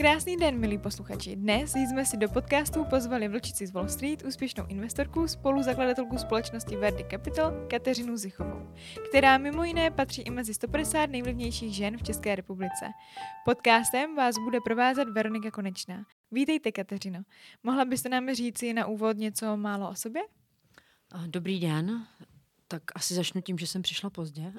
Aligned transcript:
Krásný 0.00 0.36
den, 0.36 0.58
milí 0.58 0.78
posluchači. 0.78 1.36
Dnes 1.36 1.72
jsme 1.72 2.04
si 2.04 2.16
do 2.16 2.28
podcastu 2.28 2.84
pozvali 2.84 3.28
vlčici 3.28 3.66
z 3.66 3.70
Wall 3.70 3.88
Street, 3.88 4.22
úspěšnou 4.24 4.66
investorku, 4.66 5.28
spoluzakladatelku 5.28 6.18
společnosti 6.18 6.76
Verdi 6.76 7.04
Capital, 7.10 7.66
Kateřinu 7.70 8.16
Zichovou, 8.16 8.74
která 9.08 9.38
mimo 9.38 9.64
jiné 9.64 9.90
patří 9.90 10.22
i 10.22 10.30
mezi 10.30 10.54
150 10.54 11.06
nejvlivnějších 11.06 11.74
žen 11.74 11.98
v 11.98 12.02
České 12.02 12.36
republice. 12.36 12.86
Podcastem 13.44 14.16
vás 14.16 14.38
bude 14.38 14.58
provázet 14.64 15.08
Veronika 15.08 15.50
Konečná. 15.50 16.04
Vítejte, 16.30 16.72
Kateřino. 16.72 17.20
Mohla 17.62 17.84
byste 17.84 18.08
nám 18.08 18.34
říci 18.34 18.72
na 18.72 18.86
úvod 18.86 19.16
něco 19.16 19.56
málo 19.56 19.90
o 19.90 19.94
sobě? 19.94 20.22
Dobrý 21.26 21.60
den, 21.60 22.06
tak 22.70 22.82
asi 22.94 23.14
začnu 23.14 23.40
tím, 23.40 23.58
že 23.58 23.66
jsem 23.66 23.82
přišla 23.82 24.10
pozdě. 24.10 24.52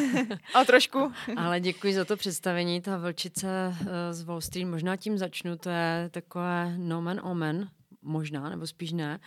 A 0.54 0.64
trošku. 0.64 1.12
Ale 1.36 1.60
děkuji 1.60 1.94
za 1.94 2.04
to 2.04 2.16
představení. 2.16 2.80
Ta 2.80 2.96
vlčice 2.96 3.76
eh, 3.80 4.14
z 4.14 4.22
Wall 4.22 4.40
Street, 4.40 4.68
možná 4.68 4.96
tím 4.96 5.18
začnu, 5.18 5.56
to 5.56 5.70
je 5.70 6.10
takové 6.12 6.74
nomen 6.78 7.20
omen, 7.24 7.70
možná, 8.02 8.48
nebo 8.48 8.66
spíš 8.66 8.92
ne. 8.92 9.20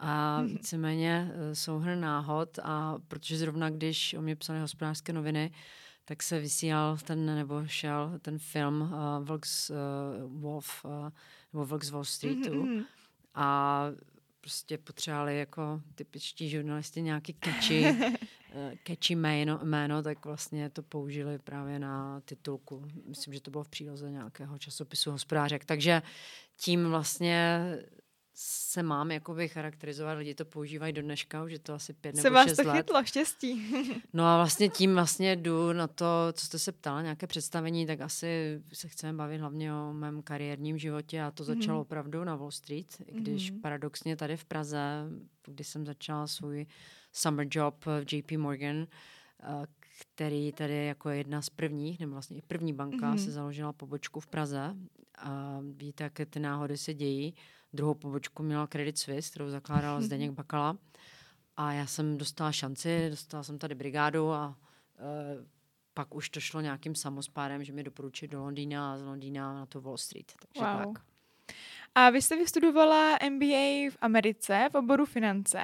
A 0.00 0.42
víceméně 0.42 1.30
eh, 1.32 1.54
souhrn 1.54 2.00
náhod 2.00 2.58
a 2.62 2.98
protože 3.08 3.38
zrovna 3.38 3.70
když 3.70 4.14
o 4.14 4.22
mě 4.22 4.36
psali 4.36 4.60
hospodářské 4.60 5.12
noviny, 5.12 5.52
tak 6.04 6.22
se 6.22 6.40
vysílal 6.40 6.98
ten, 7.04 7.26
nebo 7.26 7.66
šel 7.66 8.18
ten 8.22 8.38
film 8.38 8.80
uh, 8.80 9.24
Vlks 9.24 9.70
uh, 9.70 9.76
Wolf, 10.40 10.84
uh, 10.84 10.90
nebo 11.52 11.66
Vlks 11.66 11.90
Wall 11.90 12.04
Streetu. 12.04 12.50
Mm-hmm. 12.50 12.84
A 13.34 13.80
prostě 14.44 14.78
potřebovali 14.78 15.38
jako 15.38 15.80
typičtí 15.94 16.50
žurnalisti 16.50 17.02
nějaký 17.02 17.36
catchy, 17.44 17.84
eh, 18.52 18.72
catchy 18.86 19.14
jméno, 19.14 19.60
jméno, 19.62 20.02
tak 20.02 20.24
vlastně 20.24 20.70
to 20.70 20.82
použili 20.82 21.38
právě 21.38 21.78
na 21.78 22.20
titulku. 22.20 22.84
Myslím, 23.06 23.34
že 23.34 23.40
to 23.40 23.50
bylo 23.50 23.64
v 23.64 23.68
příloze 23.68 24.10
nějakého 24.10 24.58
časopisu 24.58 25.10
hospodářek. 25.10 25.64
Takže 25.64 26.02
tím 26.56 26.88
vlastně 26.88 27.60
se 28.36 28.82
mám 28.82 29.10
jakoby 29.10 29.48
charakterizovat, 29.48 30.18
lidi 30.18 30.34
to 30.34 30.44
používají 30.44 30.92
do 30.92 31.02
dneška, 31.02 31.44
už 31.44 31.52
je 31.52 31.58
to 31.58 31.74
asi 31.74 31.92
pět 31.92 32.16
se 32.16 32.22
nebo 32.22 32.36
šest 32.42 32.58
vás 32.58 32.66
to 32.66 32.72
let. 32.72 32.76
chytlo, 32.76 33.04
štěstí. 33.04 33.74
no 34.12 34.24
a 34.24 34.36
vlastně 34.36 34.68
tím 34.68 34.94
vlastně 34.94 35.36
jdu 35.36 35.72
na 35.72 35.86
to, 35.86 36.06
co 36.32 36.46
jste 36.46 36.58
se 36.58 36.72
ptala, 36.72 37.02
nějaké 37.02 37.26
představení, 37.26 37.86
tak 37.86 38.00
asi 38.00 38.62
se 38.72 38.88
chceme 38.88 39.12
bavit 39.12 39.38
hlavně 39.38 39.74
o 39.74 39.92
mém 39.92 40.22
kariérním 40.22 40.78
životě 40.78 41.22
a 41.22 41.30
to 41.30 41.44
začalo 41.44 41.78
mm. 41.78 41.80
opravdu 41.80 42.24
na 42.24 42.36
Wall 42.36 42.50
Street, 42.50 43.02
když 43.12 43.50
mm. 43.50 43.60
paradoxně 43.60 44.16
tady 44.16 44.36
v 44.36 44.44
Praze, 44.44 45.04
když 45.46 45.68
jsem 45.68 45.86
začala 45.86 46.26
svůj 46.26 46.66
summer 47.12 47.46
job 47.50 47.84
v 47.84 48.12
JP 48.12 48.32
Morgan, 48.32 48.86
který 50.00 50.52
tady 50.52 50.86
jako 50.86 51.10
jedna 51.10 51.42
z 51.42 51.50
prvních, 51.50 52.00
nebo 52.00 52.12
vlastně 52.12 52.36
i 52.36 52.42
první 52.42 52.72
banka, 52.72 53.10
mm. 53.10 53.18
se 53.18 53.30
založila 53.30 53.72
pobočku 53.72 54.20
v 54.20 54.26
Praze. 54.26 54.74
A 55.18 55.60
víte, 55.76 56.04
jaké 56.04 56.26
ty 56.26 56.40
náhody 56.40 56.76
se 56.76 56.94
dějí 56.94 57.34
Druhou 57.74 57.94
pobočku 57.94 58.42
měla 58.42 58.66
Credit 58.66 58.98
Suisse, 58.98 59.30
kterou 59.30 59.50
zakládal 59.50 60.02
Zdeněk 60.02 60.30
Bakala. 60.30 60.76
A 61.56 61.72
já 61.72 61.86
jsem 61.86 62.18
dostala 62.18 62.52
šanci, 62.52 63.10
dostala 63.10 63.42
jsem 63.42 63.58
tady 63.58 63.74
brigádu 63.74 64.32
a 64.32 64.58
e, 64.98 65.46
pak 65.94 66.14
už 66.14 66.30
to 66.30 66.40
šlo 66.40 66.60
nějakým 66.60 66.94
samospádem, 66.94 67.64
že 67.64 67.72
mi 67.72 67.82
doporučili 67.82 68.28
do 68.28 68.40
Londýna 68.40 68.92
a 68.92 68.96
z 68.96 69.02
Londýna 69.02 69.54
na 69.54 69.66
to 69.66 69.80
Wall 69.80 69.96
Street. 69.96 70.32
Takže 70.38 70.72
wow. 70.72 70.94
tak. 70.94 71.04
A 71.94 72.10
vy 72.10 72.22
jste 72.22 72.36
vystudovala 72.36 73.18
MBA 73.30 73.90
v 73.90 73.96
Americe 74.00 74.68
v 74.72 74.74
oboru 74.74 75.06
finance 75.06 75.62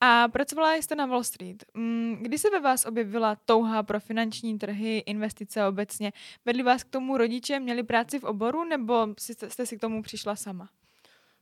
a 0.00 0.28
pracovala 0.28 0.74
jste 0.74 0.94
na 0.94 1.06
Wall 1.06 1.24
Street. 1.24 1.64
Mm, 1.74 2.16
kdy 2.20 2.38
se 2.38 2.50
ve 2.50 2.60
vás 2.60 2.84
objevila 2.84 3.36
touha 3.36 3.82
pro 3.82 4.00
finanční 4.00 4.58
trhy, 4.58 4.98
investice 4.98 5.66
obecně? 5.66 6.12
Vedli 6.44 6.62
vás 6.62 6.84
k 6.84 6.90
tomu 6.90 7.16
rodiče, 7.16 7.60
měli 7.60 7.82
práci 7.82 8.18
v 8.18 8.24
oboru 8.24 8.64
nebo 8.64 9.06
jste 9.48 9.66
si 9.66 9.76
k 9.76 9.80
tomu 9.80 10.02
přišla 10.02 10.36
sama? 10.36 10.68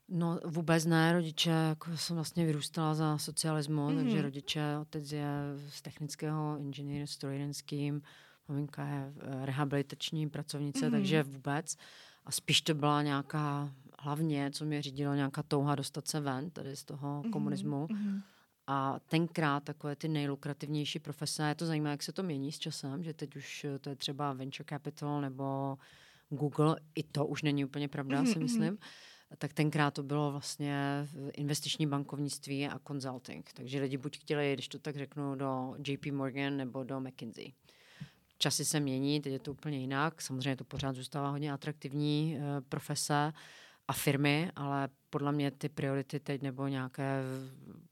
No 0.09 0.41
vůbec 0.45 0.85
ne, 0.85 1.12
rodiče, 1.12 1.51
jako 1.51 1.97
jsem 1.97 2.17
vlastně 2.17 2.47
vyrůstala 2.47 2.95
za 2.95 3.19
socialismu, 3.19 3.89
mm-hmm. 3.89 3.97
takže 3.97 4.23
rodiče, 4.23 4.79
otec 4.80 5.13
je 5.13 5.29
z 5.69 5.83
technického 5.83 6.57
inženýr 6.58 7.07
strojírenským, 7.07 8.03
maminka 8.48 8.86
je 8.86 9.13
eh, 9.20 9.47
rehabilitační 9.47 10.29
pracovnice, 10.29 10.86
mm-hmm. 10.86 10.91
takže 10.91 11.23
vůbec. 11.23 11.77
A 12.25 12.30
spíš 12.33 12.61
to 12.61 12.75
byla 12.75 13.03
nějaká, 13.03 13.73
hlavně, 13.98 14.51
co 14.51 14.64
mě 14.64 14.83
řídilo, 14.83 15.14
nějaká 15.14 15.42
touha 15.42 15.75
dostat 15.75 16.09
se 16.09 16.20
ven 16.20 16.51
tady 16.51 16.77
z 16.77 16.85
toho 16.85 17.23
mm-hmm. 17.23 17.30
komunismu. 17.30 17.86
Mm-hmm. 17.86 18.23
A 18.67 19.01
tenkrát 19.09 19.64
takové 19.64 19.97
ty 19.97 20.09
nejlukrativnější 20.09 20.98
profese, 20.98 21.48
je 21.48 21.55
to 21.55 21.67
zajímavé, 21.67 21.91
jak 21.91 22.03
se 22.03 22.13
to 22.13 22.23
mění 22.23 22.53
s 22.53 22.59
časem, 22.59 23.05
že 23.05 23.14
teď 23.14 23.36
už 23.36 23.64
eh, 23.64 23.79
to 23.79 23.91
je 23.91 23.97
třeba 23.97 24.33
venture 24.33 24.67
capital 24.69 25.20
nebo 25.20 25.79
Google, 26.29 26.77
i 26.95 27.03
to 27.03 27.27
už 27.27 27.42
není 27.42 27.64
úplně 27.64 27.89
pravda, 27.89 28.23
mm-hmm. 28.23 28.33
si 28.33 28.39
myslím. 28.39 28.75
Mm-hmm 28.75 29.13
tak 29.39 29.53
tenkrát 29.53 29.91
to 29.91 30.03
bylo 30.03 30.31
vlastně 30.31 31.07
investiční 31.33 31.87
bankovnictví 31.87 32.69
a 32.69 32.79
consulting. 32.87 33.51
Takže 33.53 33.81
lidi 33.81 33.97
buď 33.97 34.19
chtěli, 34.19 34.53
když 34.55 34.69
to 34.69 34.79
tak 34.79 34.97
řeknu, 34.97 35.35
do 35.35 35.75
JP 35.87 36.07
Morgan 36.07 36.57
nebo 36.57 36.85
do 36.85 37.01
McKinsey. 37.01 37.53
Časy 38.39 38.65
se 38.65 38.81
mění, 38.81 39.20
teď 39.20 39.33
je 39.33 39.39
to 39.39 39.53
úplně 39.53 39.79
jinak. 39.79 40.23
Samozřejmě 40.23 40.57
to 40.57 40.65
pořád 40.65 40.97
zůstává 40.97 41.31
hodně 41.31 41.53
atraktivní 41.53 42.36
uh, 42.36 42.42
profese 42.69 43.33
a 43.89 43.92
firmy, 43.92 44.51
ale 44.57 44.89
podle 45.11 45.33
mě 45.33 45.51
ty 45.51 45.69
priority 45.69 46.20
teď 46.20 46.42
nebo 46.42 46.67
nějaké 46.67 47.23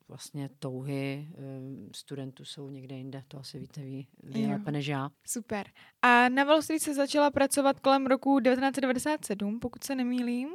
vlastně 0.08 0.50
touhy 0.58 1.28
um, 1.28 1.90
studentů 1.94 2.44
jsou 2.44 2.70
někde 2.70 2.96
jinde. 2.96 3.24
To 3.28 3.38
asi 3.38 3.58
víte 3.58 3.80
vy, 3.80 4.06
vy 4.22 4.46
lépe 4.46 4.72
než 4.72 4.86
já. 4.86 5.10
Super. 5.26 5.66
A 6.02 6.28
na 6.28 6.44
Wall 6.44 6.62
Street 6.62 6.82
se 6.82 6.94
začala 6.94 7.30
pracovat 7.30 7.80
kolem 7.80 8.06
roku 8.06 8.40
1997, 8.40 9.60
pokud 9.60 9.84
se 9.84 9.94
nemýlím. 9.94 10.48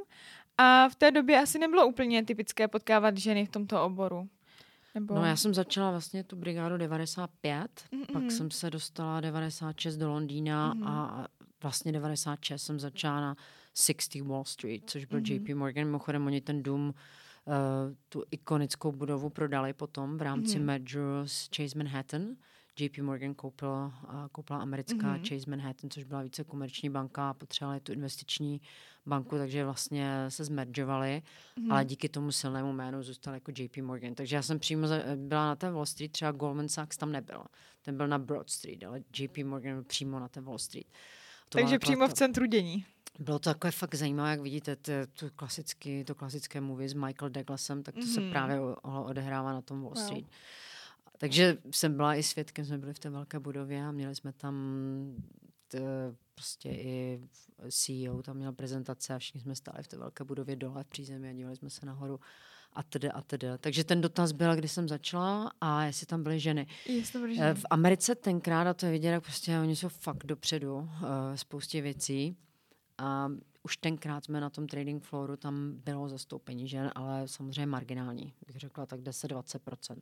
A 0.61 0.89
v 0.89 0.95
té 0.95 1.11
době 1.11 1.41
asi 1.41 1.59
nebylo 1.59 1.87
úplně 1.87 2.25
typické 2.25 2.67
potkávat 2.67 3.17
ženy 3.17 3.45
v 3.45 3.49
tomto 3.49 3.83
oboru. 3.83 4.29
Nebo... 4.95 5.15
No 5.15 5.25
já 5.25 5.35
jsem 5.35 5.53
začala 5.53 5.91
vlastně 5.91 6.23
tu 6.23 6.35
brigádu 6.35 6.77
95, 6.77 7.67
Mm-mm. 7.91 8.13
pak 8.13 8.31
jsem 8.31 8.51
se 8.51 8.69
dostala 8.69 9.21
96 9.21 9.97
do 9.97 10.09
Londýna 10.09 10.73
mm-hmm. 10.73 10.87
a 10.87 11.27
vlastně 11.63 11.91
96 11.91 12.63
jsem 12.63 12.79
začala 12.79 13.21
na 13.21 13.35
60 13.75 14.21
Wall 14.21 14.45
Street, 14.45 14.89
což 14.89 15.05
byl 15.05 15.19
mm-hmm. 15.19 15.41
JP 15.41 15.57
Morgan. 15.57 15.85
Mimochodem 15.85 16.25
oni 16.25 16.41
ten 16.41 16.63
dům, 16.63 16.93
uh, 17.45 17.53
tu 18.09 18.23
ikonickou 18.31 18.91
budovu 18.91 19.29
prodali 19.29 19.73
potom 19.73 20.17
v 20.17 20.21
rámci 20.21 20.57
mm-hmm. 20.57 20.65
mergeru 20.65 21.21
s 21.25 21.49
Chase 21.55 21.77
Manhattan. 21.77 22.35
JP 22.79 22.97
Morgan 22.97 23.33
koupila, 23.33 23.93
koupila 24.31 24.59
americká 24.59 24.95
mm-hmm. 24.95 25.29
Chase 25.29 25.49
Manhattan, 25.49 25.89
což 25.89 26.03
byla 26.03 26.21
více 26.21 26.43
komerční 26.43 26.89
banka 26.89 27.29
a 27.29 27.33
potřebovali 27.33 27.79
tu 27.79 27.93
investiční 27.93 28.61
banku, 29.05 29.37
takže 29.37 29.65
vlastně 29.65 30.25
se 30.29 30.43
zmeržovali, 30.43 31.21
mm-hmm. 31.57 31.73
ale 31.73 31.85
díky 31.85 32.09
tomu 32.09 32.31
silnému 32.31 32.73
jménu 32.73 33.03
zůstal 33.03 33.33
jako 33.33 33.51
JP 33.57 33.77
Morgan. 33.77 34.15
Takže 34.15 34.35
já 34.35 34.41
jsem 34.41 34.59
přímo 34.59 34.87
byla 35.15 35.45
na 35.45 35.55
té 35.55 35.71
Wall 35.71 35.85
Street, 35.85 36.11
třeba 36.11 36.31
Goldman 36.31 36.69
Sachs 36.69 36.97
tam 36.97 37.11
nebyl. 37.11 37.43
Ten 37.81 37.97
byl 37.97 38.07
na 38.07 38.19
Broad 38.19 38.49
Street, 38.49 38.83
ale 38.83 39.01
JP 39.17 39.37
Morgan 39.37 39.73
byl 39.73 39.83
přímo 39.83 40.19
na 40.19 40.27
té 40.27 40.41
Wall 40.41 40.57
Street. 40.57 40.87
To 41.49 41.57
takže 41.57 41.79
přímo 41.79 42.07
v 42.07 42.13
centru 42.13 42.45
dění. 42.45 42.85
Bylo 43.19 43.39
to 43.39 43.49
takové 43.49 43.71
fakt 43.71 43.95
zajímavé, 43.95 44.31
jak 44.31 44.39
vidíte, 44.39 44.75
to, 44.75 44.91
to, 45.13 45.29
klasický, 45.35 46.03
to 46.03 46.15
klasické 46.15 46.61
movie 46.61 46.89
s 46.89 46.93
Michael 46.93 47.29
Douglasem, 47.29 47.83
tak 47.83 47.95
to 47.95 48.01
mm-hmm. 48.01 48.13
se 48.13 48.21
mhm. 48.21 48.31
právě 48.31 48.59
odehrává 49.05 49.53
na 49.53 49.61
tom 49.61 49.81
Wall 49.81 49.95
Street. 49.95 50.25
Wow. 50.25 50.33
Takže 51.19 51.57
jsem 51.71 51.95
byla 51.95 52.15
i 52.15 52.23
svědkem, 52.23 52.65
jsme 52.65 52.77
byli 52.77 52.93
v 52.93 52.99
té 52.99 53.09
velké 53.09 53.39
budově 53.39 53.85
a 53.85 53.91
měli 53.91 54.15
jsme 54.15 54.33
tam 54.33 54.55
t, 55.67 55.79
prostě 56.35 56.69
i 56.69 57.21
CEO 57.69 58.23
tam 58.23 58.37
měl 58.37 58.53
prezentace 58.53 59.13
a 59.13 59.19
všichni 59.19 59.41
jsme 59.41 59.55
stáli 59.55 59.83
v 59.83 59.87
té 59.87 59.97
velké 59.97 60.23
budově 60.23 60.55
dole 60.55 60.83
v 60.83 60.87
přízemí 60.87 61.29
a 61.29 61.33
dívali 61.33 61.55
jsme 61.55 61.69
se 61.69 61.85
nahoru 61.85 62.19
a 62.73 62.83
tedy 62.83 63.11
a 63.11 63.21
tedy. 63.21 63.47
Takže 63.59 63.83
ten 63.83 64.01
dotaz 64.01 64.31
byl, 64.31 64.55
kdy 64.55 64.67
jsem 64.67 64.87
začala 64.87 65.51
a 65.61 65.83
jestli 65.83 66.05
tam 66.05 66.23
byly 66.23 66.39
ženy. 66.39 66.67
byly 67.19 67.35
ženy. 67.35 67.53
V 67.53 67.65
Americe 67.69 68.15
tenkrát, 68.15 68.67
a 68.67 68.73
to 68.73 68.85
je 68.85 68.91
vidět, 68.91 69.09
jak 69.09 69.23
prostě 69.23 69.59
oni 69.59 69.75
jsou 69.75 69.89
fakt 69.89 70.25
dopředu 70.25 70.75
uh, 70.75 70.87
spoustě 71.35 71.81
věcí. 71.81 72.37
A 72.97 73.31
už 73.63 73.77
tenkrát 73.77 74.23
jsme 74.23 74.41
na 74.41 74.49
tom 74.49 74.67
trading 74.67 75.03
flooru, 75.03 75.37
tam 75.37 75.71
bylo 75.71 76.09
zastoupení 76.09 76.67
žen, 76.67 76.91
ale 76.95 77.27
samozřejmě 77.27 77.65
marginální, 77.65 78.33
bych 78.47 78.55
řekla 78.55 78.85
tak 78.85 78.99
10-20%. 78.99 79.97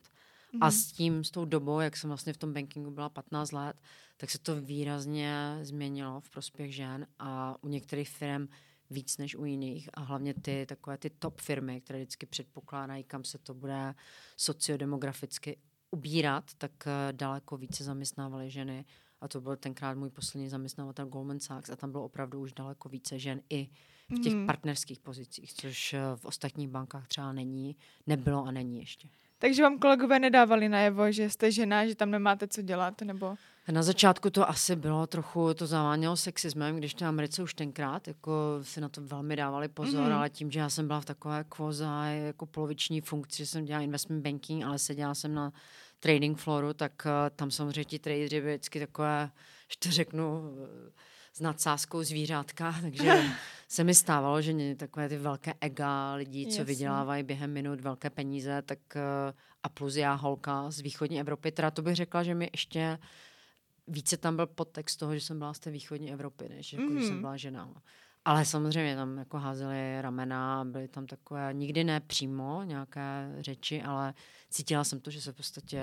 Mm-hmm. 0.54 0.58
A 0.62 0.66
mhm. 0.66 0.72
s 0.72 0.92
tím, 0.92 1.24
s 1.24 1.32
tou 1.32 1.46
dobou, 1.46 1.80
jak 1.80 1.98
jsem 1.98 2.08
vlastně 2.08 2.34
v 2.34 2.38
tom 2.38 2.54
bankingu 2.54 2.92
byla 2.92 3.10
15 3.10 3.52
let, 3.52 3.78
tak 4.18 4.30
se 4.30 4.40
to 4.40 4.62
výrazně 4.62 5.60
změnilo 5.62 6.22
v 6.22 6.30
prospěch 6.30 6.76
žen 6.76 7.08
a 7.20 7.56
u 7.62 7.68
některých 7.68 8.10
firm 8.10 8.48
víc 8.90 9.18
než 9.18 9.36
u 9.36 9.46
jiných 9.46 9.90
a 9.94 10.02
hlavně 10.02 10.34
ty 10.34 10.66
takové 10.70 10.98
ty 10.98 11.10
top 11.10 11.42
firmy, 11.42 11.82
které 11.82 12.00
vždycky 12.00 12.26
předpokládají, 12.26 13.04
kam 13.04 13.24
se 13.24 13.38
to 13.38 13.54
bude 13.54 13.96
sociodemograficky 14.38 15.58
ubírat, 15.92 16.54
tak 16.58 16.72
eh, 16.88 17.14
daleko 17.14 17.58
více 17.58 17.84
zaměstnávaly 17.84 18.50
ženy 18.50 18.86
a 19.22 19.28
to 19.28 19.42
byl 19.42 19.56
tenkrát 19.56 19.98
můj 19.98 20.10
poslední 20.10 20.50
zaměstnavatel 20.50 21.06
Goldman 21.06 21.40
Sachs 21.40 21.70
a 21.70 21.76
tam 21.76 21.92
bylo 21.92 22.06
opravdu 22.06 22.42
už 22.42 22.54
daleko 22.54 22.90
více 22.90 23.20
žen 23.20 23.42
i 23.50 23.70
v 24.10 24.20
těch 24.20 24.34
mm. 24.34 24.46
partnerských 24.46 25.00
pozicích, 25.00 25.54
což 25.54 25.94
eh, 25.94 26.00
v 26.16 26.26
ostatních 26.26 26.68
bankách 26.68 27.08
třeba 27.08 27.34
není, 27.34 27.76
nebylo 28.08 28.44
a 28.44 28.52
není 28.52 28.80
ještě. 28.80 29.10
Takže 29.40 29.64
vám 29.64 29.80
kolegové 29.80 30.20
nedávali 30.20 30.70
najevo, 30.70 31.12
že 31.12 31.30
jste 31.30 31.52
žena, 31.52 31.86
že 31.88 31.96
tam 31.96 32.12
nemáte 32.12 32.48
co 32.48 32.62
dělat, 32.62 33.02
nebo... 33.02 33.36
Na 33.72 33.84
začátku 33.84 34.30
to 34.30 34.50
asi 34.50 34.76
bylo 34.76 35.08
trochu, 35.08 35.54
to 35.54 35.68
zavánělo 35.68 36.18
sexismem, 36.18 36.76
když 36.76 36.94
to 36.94 37.06
Americe 37.06 37.44
už 37.44 37.54
tenkrát 37.54 38.08
jako 38.08 38.60
si 38.62 38.82
na 38.82 38.90
to 38.90 39.02
velmi 39.02 39.36
dávali 39.36 39.68
pozor, 39.68 40.02
mm-hmm. 40.02 40.16
ale 40.16 40.30
tím, 40.30 40.52
že 40.52 40.60
já 40.60 40.70
jsem 40.70 40.88
byla 40.88 41.02
v 41.02 41.06
takové 41.06 41.46
kvoza 41.50 42.06
jako 42.06 42.46
poloviční 42.46 43.02
funkci, 43.02 43.38
že 43.38 43.46
jsem 43.46 43.66
dělala 43.66 43.84
investment 43.84 44.24
banking, 44.24 44.64
ale 44.64 44.80
seděla 44.80 45.16
jsem 45.16 45.34
na 45.34 45.54
trading 46.00 46.38
floru, 46.38 46.74
tak 46.74 46.92
uh, 47.06 47.12
tam 47.36 47.52
samozřejmě 47.52 47.86
ti 47.86 48.00
tradeři 48.00 48.42
byli 48.42 48.54
vždycky 48.54 48.80
takové, 48.80 49.30
že 49.72 49.78
to 49.80 49.92
řeknu, 49.92 50.40
uh, 50.40 50.58
s 51.38 51.40
nadsázkou 51.40 52.04
zvířátka, 52.04 52.76
takže 52.82 53.22
se 53.68 53.84
mi 53.84 53.94
stávalo, 53.96 54.42
že 54.42 54.76
takové 54.76 55.10
ty 55.10 55.18
velké 55.18 55.54
ega 55.62 56.14
lidí, 56.14 56.46
co 56.46 56.50
Jasně. 56.50 56.64
vydělávají 56.64 57.24
během 57.24 57.54
minut 57.54 57.82
velké 57.82 58.10
peníze, 58.10 58.62
tak 58.62 58.80
uh, 58.96 59.02
a 59.64 59.70
plus 59.70 59.96
já 59.96 60.14
holka 60.14 60.72
z 60.72 60.80
východní 60.80 61.20
Evropy, 61.20 61.52
teda 61.52 61.72
to 61.72 61.82
bych 61.82 61.96
řekla, 61.96 62.24
že 62.24 62.36
mi 62.36 62.50
ještě 62.54 63.00
více 63.88 64.18
tam 64.18 64.36
byl 64.36 64.48
podtext 64.48 65.00
toho, 65.00 65.16
že 65.16 65.22
jsem 65.22 65.40
byla 65.40 65.54
z 65.54 65.60
té 65.60 65.72
východní 65.72 66.14
Evropy, 66.14 66.50
než 66.50 66.74
jako, 66.74 66.86
mm-hmm. 66.86 67.00
že 67.00 67.06
jsem 67.06 67.14
mhm. 67.14 67.22
byla 67.22 67.38
žena. 67.38 67.74
Ale 68.26 68.46
samozřejmě 68.46 68.96
tam 68.96 69.18
jako 69.18 69.38
házely 69.38 70.02
ramena, 70.02 70.66
byly 70.66 70.88
tam 70.88 71.08
takové, 71.08 71.54
nikdy 71.54 71.84
ne 71.84 72.00
přímo 72.00 72.64
nějaké 72.64 73.36
řeči, 73.40 73.82
ale 73.82 74.14
cítila 74.50 74.84
jsem 74.84 75.00
to, 75.00 75.12
že 75.12 75.22
se 75.22 75.32
v 75.32 75.36
podstatě 75.36 75.82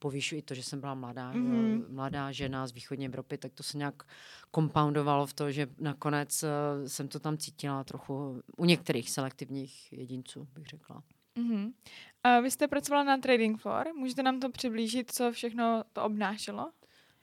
povýšu 0.00 0.36
i 0.36 0.42
to, 0.42 0.54
že 0.54 0.62
jsem 0.62 0.80
byla 0.80 0.94
mladá, 0.94 1.32
mm-hmm. 1.32 1.84
mladá 1.88 2.32
žena 2.32 2.66
z 2.66 2.72
východní 2.72 3.06
Evropy, 3.06 3.38
tak 3.38 3.52
to 3.52 3.62
se 3.62 3.78
nějak 3.78 4.02
kompoundovalo 4.50 5.26
v 5.26 5.32
to, 5.32 5.50
že 5.52 5.66
nakonec 5.78 6.42
uh, 6.42 6.48
jsem 6.86 7.08
to 7.08 7.20
tam 7.20 7.38
cítila 7.38 7.84
trochu 7.84 8.42
u 8.56 8.64
některých 8.64 9.10
selektivních 9.10 9.92
jedinců, 9.92 10.48
bych 10.54 10.66
řekla. 10.66 11.02
Mm-hmm. 11.36 11.72
A 12.22 12.40
vy 12.40 12.50
jste 12.50 12.68
pracovala 12.68 13.04
na 13.04 13.18
Trading 13.18 13.60
Floor, 13.60 13.86
můžete 13.94 14.22
nám 14.22 14.40
to 14.40 14.50
přiblížit, 14.50 15.12
co 15.12 15.32
všechno 15.32 15.84
to 15.92 16.04
obnášelo? 16.04 16.70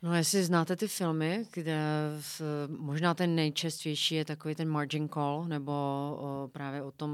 No, 0.02 0.16
jestli 0.16 0.44
znáte 0.44 0.76
ty 0.76 0.88
filmy, 0.88 1.46
kde 1.54 1.80
v, 2.20 2.42
možná 2.68 3.14
ten 3.14 3.36
nejčastější 3.36 4.16
je 4.16 4.26
takový 4.26 4.56
ten 4.56 4.70
margin 4.70 5.10
call, 5.10 5.46
nebo 5.48 5.72
o, 5.72 6.50
právě 6.54 6.84
o 6.84 6.92
tom 6.92 7.12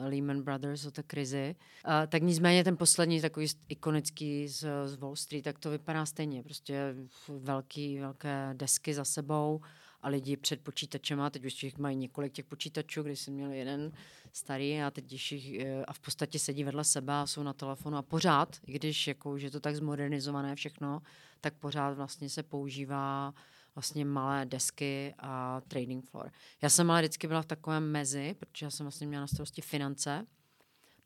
Lehman 0.00 0.42
Brothers, 0.42 0.86
o 0.86 0.90
té 0.90 1.02
krizi, 1.02 1.56
a, 1.84 2.06
tak 2.06 2.22
nicméně 2.22 2.64
ten 2.64 2.76
poslední 2.76 3.20
takový 3.20 3.46
ikonický 3.68 4.48
z, 4.48 4.66
z 4.86 4.96
Wall 4.96 5.16
Street, 5.16 5.44
tak 5.44 5.58
to 5.58 5.70
vypadá 5.70 6.06
stejně. 6.06 6.42
Prostě 6.42 6.94
velký, 7.28 7.98
velké 7.98 8.50
desky 8.52 8.94
za 8.94 9.04
sebou 9.04 9.60
a 10.04 10.08
lidi 10.08 10.36
před 10.36 10.60
počítačem 10.60 11.20
a 11.20 11.30
teď 11.30 11.44
už 11.44 11.62
jich 11.62 11.78
mají 11.78 11.96
několik 11.96 12.32
těch 12.32 12.44
počítačů, 12.44 13.02
když 13.02 13.20
jsem 13.20 13.34
měl 13.34 13.50
jeden 13.50 13.92
starý 14.32 14.82
a 14.82 14.90
teď 14.90 15.12
jich, 15.12 15.54
e, 15.54 15.84
a 15.84 15.92
v 15.92 15.98
podstatě 15.98 16.38
sedí 16.38 16.64
vedle 16.64 16.84
sebe 16.84 17.12
a 17.12 17.26
jsou 17.26 17.42
na 17.42 17.52
telefonu 17.52 17.96
a 17.96 18.02
pořád, 18.02 18.56
i 18.66 18.72
když 18.72 19.06
jako 19.06 19.32
už 19.32 19.42
je 19.42 19.50
to 19.50 19.60
tak 19.60 19.76
zmodernizované 19.76 20.54
všechno, 20.54 21.02
tak 21.40 21.54
pořád 21.54 21.96
vlastně 21.96 22.28
se 22.30 22.42
používá 22.42 23.34
vlastně 23.74 24.04
malé 24.04 24.46
desky 24.46 25.14
a 25.18 25.60
trading 25.68 26.10
floor. 26.10 26.30
Já 26.62 26.68
jsem 26.68 26.90
ale 26.90 27.02
vždycky 27.02 27.28
byla 27.28 27.42
v 27.42 27.46
takovém 27.46 27.92
mezi, 27.92 28.34
protože 28.38 28.66
já 28.66 28.70
jsem 28.70 28.84
vlastně 28.84 29.06
měla 29.06 29.20
na 29.20 29.26
starosti 29.26 29.62
finance. 29.62 30.26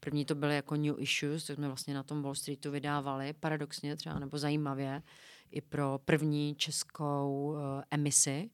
První 0.00 0.24
to 0.24 0.34
byly 0.34 0.54
jako 0.54 0.76
new 0.76 0.94
issues, 0.98 1.44
tak 1.44 1.56
jsme 1.56 1.66
vlastně 1.66 1.94
na 1.94 2.02
tom 2.02 2.22
Wall 2.22 2.34
Streetu 2.34 2.70
vydávali, 2.70 3.32
paradoxně 3.32 3.96
třeba, 3.96 4.18
nebo 4.18 4.38
zajímavě, 4.38 5.02
i 5.50 5.60
pro 5.60 6.00
první 6.04 6.54
českou 6.54 7.50
uh, 7.50 7.82
emisi 7.90 8.50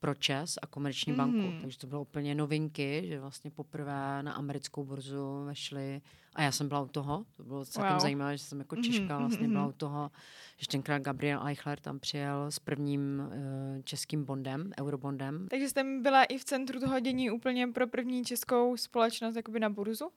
pro 0.00 0.14
ČES 0.14 0.58
a 0.62 0.66
Komerční 0.66 1.12
mm. 1.12 1.16
banku. 1.16 1.60
Takže 1.60 1.78
to 1.78 1.86
bylo 1.86 2.02
úplně 2.02 2.34
novinky, 2.34 3.04
že 3.06 3.20
vlastně 3.20 3.50
poprvé 3.50 4.22
na 4.22 4.32
americkou 4.32 4.84
burzu 4.84 5.44
vešly 5.44 6.00
a 6.36 6.42
já 6.42 6.52
jsem 6.52 6.68
byla 6.68 6.80
u 6.80 6.88
toho. 6.88 7.24
To 7.36 7.42
bylo 7.42 7.64
celkem 7.64 7.92
wow. 7.92 8.00
zajímavé, 8.00 8.36
že 8.36 8.44
jsem 8.44 8.58
jako 8.58 8.76
Češka 8.76 9.04
mm-hmm, 9.04 9.18
vlastně 9.18 9.48
byla 9.48 9.66
u 9.66 9.72
toho. 9.72 10.10
Že 10.56 10.68
tenkrát 10.68 11.02
Gabriel 11.02 11.46
Eichler 11.46 11.80
tam 11.80 11.98
přijel 11.98 12.46
s 12.50 12.58
prvním 12.58 13.22
uh, 13.26 13.82
českým 13.82 14.24
bondem, 14.24 14.72
eurobondem. 14.80 15.48
Takže 15.50 15.68
jste 15.68 15.84
byla 16.02 16.24
i 16.24 16.38
v 16.38 16.44
centru 16.44 16.80
toho 16.80 17.00
dění 17.00 17.30
úplně 17.30 17.66
pro 17.66 17.86
první 17.86 18.24
českou 18.24 18.76
společnost 18.76 19.36
jakoby 19.36 19.60
na 19.60 19.70
burzu? 19.70 20.08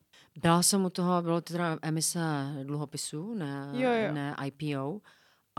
Byla 0.42 0.64
jsem 0.64 0.86
u 0.86 0.90
toho, 0.90 1.22
bylo 1.22 1.42
to 1.42 1.54
teda 1.54 1.80
emise 1.82 2.20
dluhopisů, 2.64 3.34
ne, 3.34 3.70
jo, 3.74 3.92
jo. 3.92 4.14
ne 4.14 4.36
IPO 4.46 5.02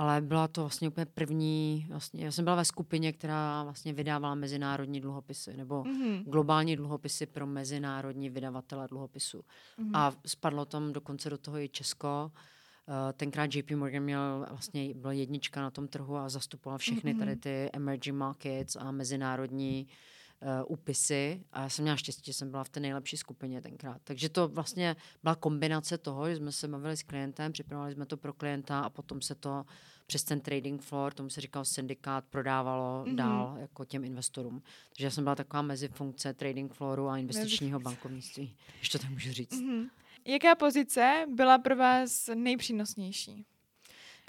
ale 0.00 0.20
byla 0.20 0.49
to 0.49 0.61
vlastně 0.61 0.88
úplně 0.88 1.06
první, 1.06 1.87
vlastně, 1.91 2.25
já 2.25 2.32
jsem 2.32 2.44
byla 2.44 2.56
ve 2.56 2.64
skupině, 2.64 3.12
která 3.12 3.62
vlastně 3.62 3.93
vydávala 3.93 4.35
mezinárodní 4.35 5.00
dluhopisy, 5.00 5.56
nebo 5.56 5.82
mm-hmm. 5.82 6.25
globální 6.25 6.76
dluhopisy 6.76 7.26
pro 7.26 7.47
mezinárodní 7.47 8.31
vydavatele 8.31 8.88
dluhopisů. 8.88 9.38
Mm-hmm. 9.38 9.91
A 9.94 10.12
spadlo 10.26 10.64
tam 10.64 10.93
dokonce 10.93 11.31
do 11.31 11.38
toho 11.38 11.58
i 11.58 11.69
Česko. 11.69 12.32
Uh, 12.32 12.94
tenkrát 13.12 13.55
JP 13.55 13.70
Morgan 13.70 14.02
měl 14.02 14.47
vlastně, 14.50 14.94
byla 14.94 15.12
jednička 15.12 15.61
na 15.62 15.70
tom 15.70 15.88
trhu 15.88 16.17
a 16.17 16.29
zastupoval 16.29 16.79
všechny 16.79 17.14
mm-hmm. 17.14 17.19
tady 17.19 17.37
ty 17.37 17.70
emerging 17.73 18.17
markets 18.17 18.76
a 18.76 18.91
mezinárodní 18.91 19.87
uh, 19.88 19.94
uh, 20.43 20.73
úpisy 20.73 21.45
a 21.53 21.63
já 21.63 21.69
jsem 21.69 21.83
měla 21.83 21.97
štěstí, 21.97 22.23
že 22.25 22.33
jsem 22.33 22.51
byla 22.51 22.65
v 22.65 22.69
té 22.69 22.81
nejlepší 22.81 23.17
skupině 23.17 23.63
tenkrát. 23.63 24.01
Takže 24.05 24.29
to 24.29 24.49
vlastně 24.49 24.97
byla 25.23 25.35
kombinace 25.35 25.99
toho, 25.99 26.31
že 26.31 26.37
jsme 26.37 26.53
se 26.53 26.69
bavili 26.69 26.97
s 26.97 27.03
klientem, 27.03 27.53
připravovali 27.53 27.95
jsme 27.95 28.07
to 28.07 28.17
pro 28.17 28.33
klienta 28.33 28.81
a 28.81 28.91
potom 28.91 29.21
se 29.21 29.35
to 29.35 29.65
přes 30.07 30.25
ten 30.25 30.41
trading 30.41 30.83
floor, 30.83 31.15
tomu 31.15 31.31
se 31.31 31.41
říkal 31.41 31.65
syndikát, 31.65 32.25
prodávalo 32.25 33.05
mm-hmm. 33.05 33.15
dál 33.15 33.57
jako 33.61 33.85
těm 33.85 34.05
investorům. 34.05 34.63
Takže 34.89 35.07
já 35.07 35.11
jsem 35.11 35.25
byla 35.25 35.37
taková 35.37 35.63
mezi 35.63 35.89
funkce 35.89 36.35
trading 36.35 36.75
flooru 36.75 37.09
a 37.09 37.19
investičního 37.19 37.81
bankovnictví, 37.81 38.57
ještě 38.79 38.99
to 38.99 39.03
tak 39.03 39.11
můžu 39.11 39.33
říct. 39.33 39.61
Mm-hmm. 39.61 39.89
Jaká 40.25 40.55
pozice 40.55 41.27
byla 41.35 41.59
pro 41.59 41.77
vás 41.77 42.31
nejpřínosnější? 42.35 43.47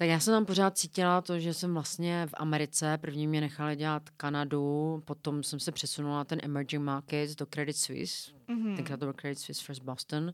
Tak 0.02 0.10
já 0.10 0.20
jsem 0.20 0.34
tam 0.34 0.46
pořád 0.46 0.78
cítila 0.78 1.22
to, 1.22 1.40
že 1.40 1.54
jsem 1.54 1.74
vlastně 1.74 2.28
v 2.28 2.34
Americe, 2.38 2.98
první 2.98 3.28
mě 3.28 3.42
nechali 3.42 3.76
dělat 3.76 4.10
Kanadu, 4.10 5.02
potom 5.06 5.44
jsem 5.44 5.60
se 5.60 5.72
přesunula 5.72 6.18
na 6.18 6.24
ten 6.24 6.40
emerging 6.44 6.84
markets 6.84 7.36
do 7.36 7.46
Credit 7.46 7.76
Suisse, 7.78 8.32
mm-hmm. 8.50 8.76
tenkrát 8.76 9.00
to 9.00 9.06
byl 9.06 9.14
Credit 9.14 9.40
Suisse 9.40 9.66
First 9.66 9.84
Boston 9.84 10.34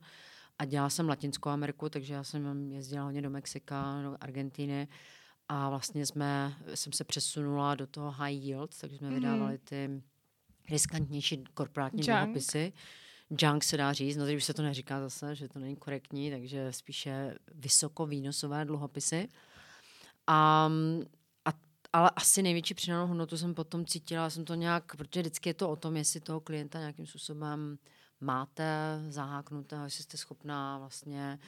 a 0.60 0.66
dělala 0.66 0.90
jsem 0.90 1.10
Latinskou 1.10 1.50
Ameriku, 1.50 1.90
takže 1.90 2.14
já 2.14 2.24
jsem 2.24 2.72
jezdila 2.72 3.04
hodně 3.04 3.22
do 3.22 3.30
Mexika, 3.30 4.02
do 4.04 4.18
Argentiny 4.22 4.88
a 5.48 5.70
vlastně 5.70 6.06
jsme, 6.06 6.54
jsem 6.74 6.94
se 6.94 7.04
přesunula 7.04 7.76
do 7.76 7.88
toho 7.88 8.12
high 8.12 8.36
yield, 8.36 8.80
takže 8.82 8.98
jsme 8.98 9.10
mm-hmm. 9.10 9.14
vydávali 9.14 9.58
ty 9.58 10.02
riskantnější 10.70 11.44
korporátní 11.54 12.04
dluhopisy. 12.04 12.74
Junk 13.42 13.64
se 13.64 13.78
dá 13.78 13.94
říct, 13.94 14.18
no 14.18 14.26
teď 14.26 14.36
už 14.36 14.44
se 14.44 14.54
to 14.54 14.62
neříká 14.62 15.00
zase, 15.00 15.36
že 15.36 15.48
to 15.48 15.60
není 15.60 15.76
korektní, 15.76 16.32
takže 16.32 16.74
spíše 16.74 17.36
vysokovýnosové 17.56 18.66
dluhopisy. 18.66 19.28
A, 20.28 20.70
a, 21.46 21.50
ale 21.94 22.10
asi 22.16 22.42
největší 22.42 22.74
přidanou 22.74 23.08
hodnotu 23.08 23.38
jsem 23.38 23.54
potom 23.54 23.86
cítila, 23.86 24.30
jsem 24.30 24.46
to 24.46 24.56
nějak, 24.56 24.96
protože 24.96 25.22
vždycky 25.22 25.50
je 25.50 25.54
to 25.54 25.70
o 25.70 25.76
tom, 25.76 25.98
jestli 25.98 26.20
toho 26.20 26.40
klienta 26.40 26.80
nějakým 26.80 27.06
způsobem 27.06 27.78
máte 28.22 29.00
zaháknutého, 29.10 29.84
jestli 29.84 30.04
jste 30.04 30.18
schopná 30.18 30.78
vlastně 30.78 31.40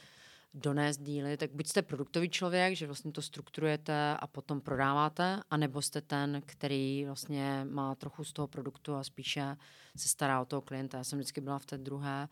donést 0.54 1.02
díly, 1.02 1.38
tak 1.38 1.52
buď 1.52 1.68
jste 1.68 1.82
produktový 1.82 2.30
člověk, 2.30 2.76
že 2.76 2.86
vlastně 2.86 3.12
to 3.12 3.22
strukturujete 3.22 4.18
a 4.18 4.28
potom 4.28 4.62
prodáváte, 4.62 5.40
anebo 5.50 5.82
jste 5.82 6.02
ten, 6.02 6.42
který 6.46 7.06
vlastně 7.06 7.66
má 7.70 7.96
trochu 7.96 8.24
z 8.24 8.34
toho 8.34 8.48
produktu 8.48 8.96
a 8.96 9.04
spíše 9.04 9.58
se 9.98 10.08
stará 10.08 10.42
o 10.42 10.46
toho 10.46 10.62
klienta. 10.62 10.98
Já 10.98 11.04
jsem 11.04 11.20
vždycky 11.20 11.42
byla 11.42 11.60
v 11.60 11.66
té 11.66 11.78
druhé 11.78 12.30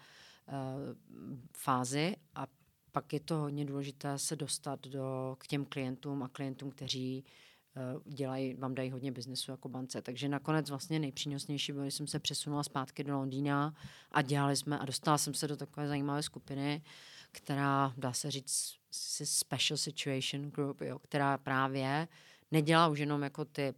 uh, 0.48 0.54
fázi 1.58 2.16
a 2.36 2.48
pak 2.92 3.14
je 3.14 3.20
to 3.20 3.36
hodně 3.36 3.66
důležité 3.66 4.20
se 4.20 4.36
dostat 4.36 4.88
do, 4.88 5.36
k 5.40 5.48
těm 5.48 5.66
klientům 5.66 6.24
a 6.24 6.28
klientům, 6.28 6.72
kteří 6.72 7.24
uh, 7.76 8.14
dělají, 8.14 8.54
vám 8.54 8.76
dají 8.76 8.92
hodně 8.92 9.12
biznesu 9.12 9.52
jako 9.52 9.70
bance. 9.70 10.02
Takže 10.02 10.30
nakonec 10.30 10.70
vlastně 10.70 11.00
nejpřínosnější 11.00 11.72
bylo, 11.72 11.86
že 11.86 11.92
jsem 11.92 12.08
se 12.08 12.20
přesunula 12.20 12.64
zpátky 12.64 13.04
do 13.04 13.18
Londýna 13.18 13.76
a 14.12 14.22
dělali 14.22 14.56
jsme 14.56 14.80
a 14.80 14.86
dostala 14.86 15.18
jsem 15.18 15.34
se 15.34 15.48
do 15.48 15.58
takové 15.58 15.88
zajímavé 15.88 16.24
skupiny, 16.24 16.82
která, 17.32 17.94
dá 17.98 18.14
se 18.14 18.32
říct, 18.32 18.76
special 19.24 19.78
situation 19.78 20.52
group, 20.52 20.82
jo, 20.82 21.00
která 21.00 21.38
právě 21.38 22.08
nedělá 22.52 22.88
už 22.88 23.00
jenom 23.00 23.24
jako 23.24 23.46
ty 23.46 23.74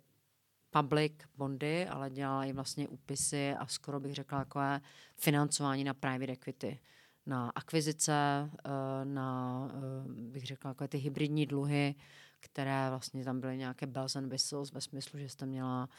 public 0.70 1.14
bondy, 1.38 1.88
ale 1.88 2.10
dělala 2.10 2.46
i 2.46 2.54
vlastně 2.54 2.88
úpisy 2.88 3.54
a 3.54 3.68
skoro 3.68 4.00
bych 4.00 4.14
řekla 4.14 4.40
takové 4.40 4.82
financování 5.16 5.84
na 5.84 5.94
private 5.94 6.32
equity 6.32 6.80
na 7.30 7.50
akvizice, 7.50 8.50
eh, 8.66 9.06
na, 9.06 9.68
eh, 9.72 10.32
bych 10.32 10.46
řekla, 10.46 10.70
jako 10.70 10.88
ty 10.88 10.98
hybridní 10.98 11.46
dluhy, 11.46 11.96
které 12.40 12.90
vlastně 12.90 13.24
tam 13.26 13.40
byly 13.40 13.58
nějaké 13.58 13.88
bells 13.88 14.16
and 14.16 14.30
whistles 14.30 14.72
ve 14.72 14.82
smyslu, 14.82 15.20
že 15.20 15.30
jste 15.30 15.46
měla 15.46 15.90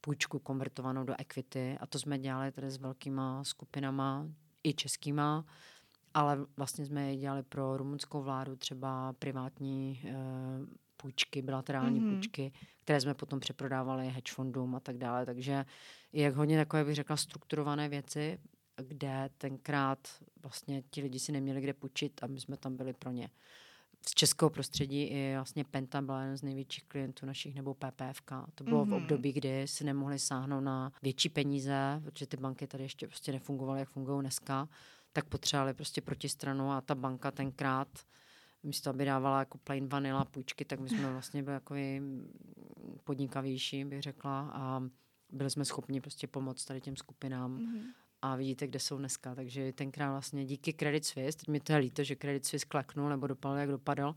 půjčku 0.00 0.38
konvertovanou 0.38 1.04
do 1.04 1.14
equity 1.18 1.78
a 1.80 1.86
to 1.86 1.98
jsme 1.98 2.18
dělali 2.18 2.52
tady 2.52 2.70
s 2.70 2.76
velkýma 2.76 3.44
skupinama, 3.44 4.28
i 4.64 4.74
českýma, 4.74 5.44
ale 6.14 6.38
vlastně 6.56 6.86
jsme 6.86 7.10
je 7.10 7.16
dělali 7.16 7.42
pro 7.42 7.76
rumunskou 7.76 8.22
vládu 8.22 8.56
třeba 8.56 9.12
privátní 9.12 10.02
e, 10.04 10.14
půjčky, 10.96 11.42
bilaterální 11.42 12.00
mm-hmm. 12.00 12.10
půjčky, 12.10 12.52
které 12.84 13.00
jsme 13.00 13.14
potom 13.14 13.40
přeprodávali 13.40 14.08
hedge 14.08 14.32
fondům 14.32 14.74
a 14.74 14.80
tak 14.80 14.98
dále. 14.98 15.26
Takže 15.26 15.64
jak 16.12 16.34
hodně 16.34 16.56
takové, 16.56 16.84
bych 16.84 16.94
řekla, 16.94 17.16
strukturované 17.16 17.88
věci, 17.88 18.38
kde 18.82 19.30
tenkrát 19.38 20.08
vlastně 20.42 20.82
ti 20.90 21.02
lidi 21.02 21.18
si 21.18 21.32
neměli 21.32 21.60
kde 21.60 21.72
půjčit 21.72 22.22
a 22.22 22.26
my 22.26 22.40
jsme 22.40 22.56
tam 22.56 22.76
byli 22.76 22.92
pro 22.92 23.10
ně. 23.10 23.30
z 24.08 24.10
českého 24.14 24.50
prostředí 24.50 25.02
i 25.02 25.32
vlastně 25.34 25.64
Penta 25.64 26.02
byla 26.02 26.20
jeden 26.20 26.36
z 26.36 26.42
největších 26.42 26.84
klientů 26.84 27.26
našich, 27.26 27.54
nebo 27.54 27.74
PPFK. 27.74 28.30
To 28.54 28.64
bylo 28.64 28.84
mm-hmm. 28.84 28.90
v 28.90 28.94
období, 28.94 29.32
kdy 29.32 29.68
si 29.68 29.84
nemohli 29.84 30.18
sáhnout 30.18 30.60
na 30.60 30.92
větší 31.02 31.28
peníze, 31.28 32.00
protože 32.04 32.26
ty 32.26 32.36
banky 32.36 32.66
tady 32.66 32.84
ještě 32.84 33.06
prostě 33.06 33.32
nefungovaly, 33.32 33.80
jak 33.80 33.88
fungují 33.88 34.20
dneska, 34.20 34.68
tak 35.12 35.24
potřebovali 35.24 35.74
prostě 35.74 36.00
protistranu 36.00 36.72
a 36.72 36.80
ta 36.80 36.94
banka 36.94 37.30
tenkrát 37.30 37.88
místo, 38.62 38.90
aby 38.90 39.04
dávala 39.04 39.38
jako 39.38 39.58
plain 39.58 39.88
vanilla 39.88 40.24
půjčky, 40.24 40.64
tak 40.64 40.80
my 40.80 40.88
jsme 40.88 41.12
vlastně 41.12 41.42
byli 41.42 41.54
jako 41.54 41.74
podnikavější, 43.04 43.84
bych 43.84 44.02
řekla, 44.02 44.50
a 44.52 44.82
byli 45.32 45.50
jsme 45.50 45.64
schopni 45.64 46.00
prostě 46.00 46.26
pomoct 46.26 46.64
tady 46.64 46.80
těm 46.80 46.96
skupinám. 46.96 47.58
Mm-hmm 47.58 48.05
a 48.22 48.36
vidíte, 48.36 48.66
kde 48.66 48.78
jsou 48.78 48.98
dneska. 48.98 49.34
Takže 49.34 49.72
tenkrát 49.72 50.10
vlastně 50.10 50.44
díky 50.44 50.72
Credit 50.72 51.04
Suisse, 51.04 51.38
teď 51.38 51.48
mi 51.48 51.60
to 51.60 51.72
je 51.72 51.78
líto, 51.78 52.04
že 52.04 52.16
Credit 52.16 52.46
Suisse 52.46 52.66
klaknul 52.66 53.08
nebo 53.08 53.26
dopadl, 53.26 53.56
jak 53.56 53.70
dopadl, 53.70 54.14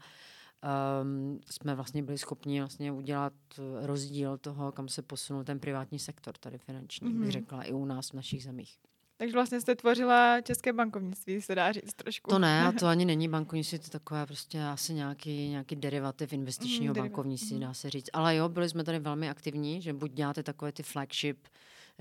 um, 1.01 1.39
jsme 1.49 1.75
vlastně 1.75 2.03
byli 2.03 2.17
schopni 2.17 2.59
vlastně 2.59 2.91
udělat 2.91 3.33
rozdíl 3.81 4.37
toho, 4.37 4.71
kam 4.71 4.87
se 4.87 5.01
posunul 5.01 5.43
ten 5.43 5.59
privátní 5.59 5.99
sektor 5.99 6.33
tady 6.39 6.57
finanční, 6.57 7.07
mm-hmm. 7.07 7.13
bych 7.13 7.21
mhm. 7.21 7.31
řekla, 7.31 7.63
i 7.63 7.73
u 7.73 7.85
nás 7.85 8.09
v 8.09 8.13
našich 8.13 8.43
zemích. 8.43 8.77
Takže 9.17 9.33
vlastně 9.33 9.61
jste 9.61 9.75
tvořila 9.75 10.41
české 10.41 10.73
bankovnictví, 10.73 11.41
se 11.41 11.55
dá 11.55 11.71
říct 11.71 11.93
trošku. 11.93 12.29
To 12.29 12.39
ne, 12.39 12.65
a 12.65 12.71
to 12.71 12.87
ani 12.87 13.05
není 13.05 13.27
bankovnictví, 13.27 13.79
to 13.79 13.85
je 13.85 13.89
takové 13.89 14.25
prostě 14.25 14.63
asi 14.63 14.93
nějaký, 14.93 15.49
nějaký 15.49 15.75
derivativ 15.75 16.33
investičního 16.33 16.93
mm, 16.93 17.01
bankovnictví, 17.01 17.55
mm. 17.55 17.61
dá 17.61 17.73
se 17.73 17.89
říct. 17.89 18.09
Ale 18.13 18.35
jo, 18.35 18.49
byli 18.49 18.69
jsme 18.69 18.83
tady 18.83 18.99
velmi 18.99 19.29
aktivní, 19.29 19.81
že 19.81 19.93
buď 19.93 20.11
děláte 20.11 20.43
takové 20.43 20.71
ty 20.71 20.83
flagship 20.83 21.47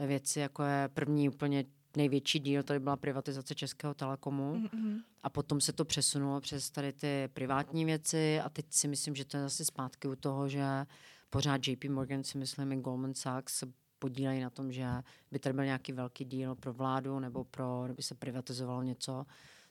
věci, 0.06 0.40
jako 0.40 0.62
je 0.62 0.88
první 0.94 1.28
úplně 1.28 1.64
největší 1.98 2.38
díl, 2.38 2.62
tady 2.62 2.80
byla 2.80 2.96
privatizace 2.96 3.54
Českého 3.54 3.94
telekomu 3.94 4.54
mm-hmm. 4.54 5.02
a 5.22 5.30
potom 5.30 5.60
se 5.60 5.72
to 5.72 5.84
přesunulo 5.84 6.40
přes 6.40 6.70
tady 6.70 6.92
ty 6.92 7.28
privátní 7.32 7.84
věci 7.84 8.40
a 8.40 8.48
teď 8.48 8.66
si 8.70 8.88
myslím, 8.88 9.14
že 9.14 9.24
to 9.24 9.36
je 9.36 9.42
zase 9.42 9.64
zpátky 9.64 10.08
u 10.08 10.16
toho, 10.16 10.48
že 10.48 10.86
pořád 11.30 11.68
JP 11.68 11.84
Morgan 11.84 12.24
si 12.24 12.38
myslím 12.38 12.72
i 12.72 12.76
Goldman 12.76 13.14
Sachs 13.14 13.64
podílejí 13.98 14.40
na 14.40 14.50
tom, 14.50 14.72
že 14.72 14.86
by 15.30 15.38
tady 15.38 15.52
byl 15.52 15.64
nějaký 15.64 15.92
velký 15.92 16.24
díl 16.24 16.54
pro 16.54 16.72
vládu 16.72 17.18
nebo 17.18 17.44
pro, 17.44 17.82
kdyby 17.84 18.02
se 18.02 18.14
privatizovalo 18.14 18.82
něco, 18.82 19.26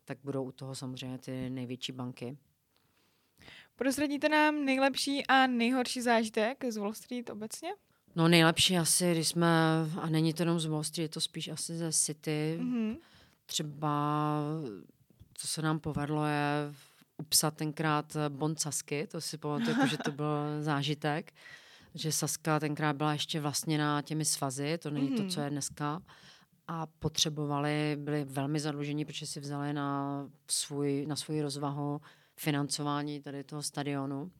tak 0.05 0.17
budou 0.23 0.43
u 0.43 0.51
toho 0.51 0.75
samozřejmě 0.75 1.17
ty 1.17 1.49
největší 1.49 1.91
banky. 1.91 2.37
Prozradíte 3.75 4.29
nám 4.29 4.65
nejlepší 4.65 5.27
a 5.27 5.47
nejhorší 5.47 6.01
zážitek 6.01 6.63
z 6.69 6.77
Wall 6.77 6.93
Street 6.93 7.29
obecně? 7.29 7.69
No 8.15 8.27
nejlepší 8.27 8.77
asi, 8.77 9.11
když 9.11 9.27
jsme, 9.27 9.47
a 10.01 10.09
není 10.09 10.33
to 10.33 10.41
jenom 10.41 10.59
z 10.59 10.83
Street, 10.83 10.97
je 10.97 11.09
to 11.09 11.21
spíš 11.21 11.47
asi 11.47 11.77
ze 11.77 11.93
City. 11.93 12.59
Mm-hmm. 12.61 12.97
Třeba, 13.45 14.39
co 15.33 15.47
se 15.47 15.61
nám 15.61 15.79
povedlo, 15.79 16.25
je 16.25 16.73
upsat 17.17 17.55
tenkrát 17.55 18.17
Bond 18.29 18.59
Sasky, 18.59 19.07
to 19.07 19.21
si 19.21 19.37
pamatuju, 19.37 19.69
jako, 19.69 19.87
že 19.87 19.97
to 19.97 20.11
byl 20.11 20.27
zážitek, 20.61 21.33
že 21.95 22.11
Saska 22.11 22.59
tenkrát 22.59 22.95
byla 22.95 23.13
ještě 23.13 23.41
vlastněná 23.41 24.01
těmi 24.01 24.25
svazy, 24.25 24.77
to 24.77 24.89
není 24.89 25.09
mm-hmm. 25.09 25.17
to, 25.17 25.21
mhm. 25.21 25.31
co 25.31 25.41
je 25.41 25.49
dneska, 25.49 26.01
a 26.67 26.85
potřebovali, 26.85 27.97
byli 27.99 28.23
velmi 28.23 28.59
zadlužení, 28.59 29.05
protože 29.05 29.27
si 29.27 29.39
vzali 29.39 29.73
na, 29.73 30.29
svůj, 30.47 31.05
na 31.07 31.15
svůj 31.15 31.41
rozvahu 31.41 32.01
financování 32.35 33.21
tady 33.21 33.43
toho 33.43 33.63
stadionu. 33.63 34.31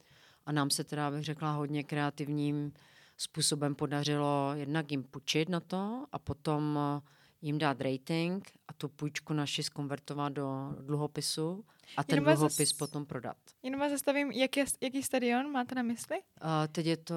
A 0.46 0.52
nám 0.52 0.70
se 0.70 0.84
teda, 0.84 1.12
bych 1.12 1.24
řekla, 1.24 1.52
hodně 1.52 1.84
kreativním 1.84 2.74
způsobem 3.18 3.76
podařilo 3.76 4.52
jednak 4.54 4.92
jim 4.92 5.04
půjčit 5.04 5.50
na 5.50 5.60
to 5.60 6.06
a 6.12 6.20
potom 6.20 6.80
eh, 6.98 7.02
jim 7.42 7.58
dát 7.58 7.82
rating 7.82 8.52
a 8.68 8.74
tu 8.74 8.90
půjčku 8.90 9.34
naši 9.34 9.64
skonvertovat 9.64 10.34
do 10.34 10.76
dluhopisu 10.82 11.66
a 11.98 12.04
ten 12.04 12.16
jenom 12.20 12.34
dluhopis 12.34 12.70
zas, 12.70 12.78
potom 12.78 13.06
prodat. 13.06 13.38
Jenom 13.64 13.80
vás 13.80 13.92
zastavím, 13.92 14.32
jak 14.32 14.58
je, 14.58 14.66
jaký 14.82 15.04
stadion 15.04 15.52
máte 15.52 15.76
na 15.76 15.82
mysli? 15.82 16.18
Uh, 16.18 16.50
teď 16.72 16.86
je 16.86 16.98
to 16.98 17.16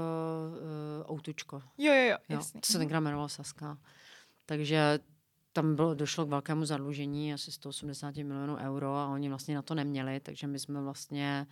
uh, 1.06 1.10
Outučko. 1.10 1.62
Jo, 1.78 1.92
jo, 1.92 2.02
jo, 2.02 2.16
jasně. 2.28 2.60
To 2.60 2.72
se 2.72 2.78
tenkrát 2.78 3.00
jmenovalo 3.00 3.28
Saska. 3.28 3.78
Takže 4.46 4.98
tam 5.52 5.76
bylo, 5.76 5.94
došlo 5.94 6.26
k 6.26 6.28
velkému 6.28 6.64
zadlužení, 6.64 7.34
asi 7.34 7.52
180 7.52 8.16
milionů 8.16 8.56
euro 8.56 8.94
a 8.94 9.08
oni 9.08 9.28
vlastně 9.28 9.54
na 9.54 9.62
to 9.62 9.74
neměli, 9.74 10.20
takže 10.20 10.46
my 10.46 10.58
jsme 10.58 10.82
vlastně 10.82 11.46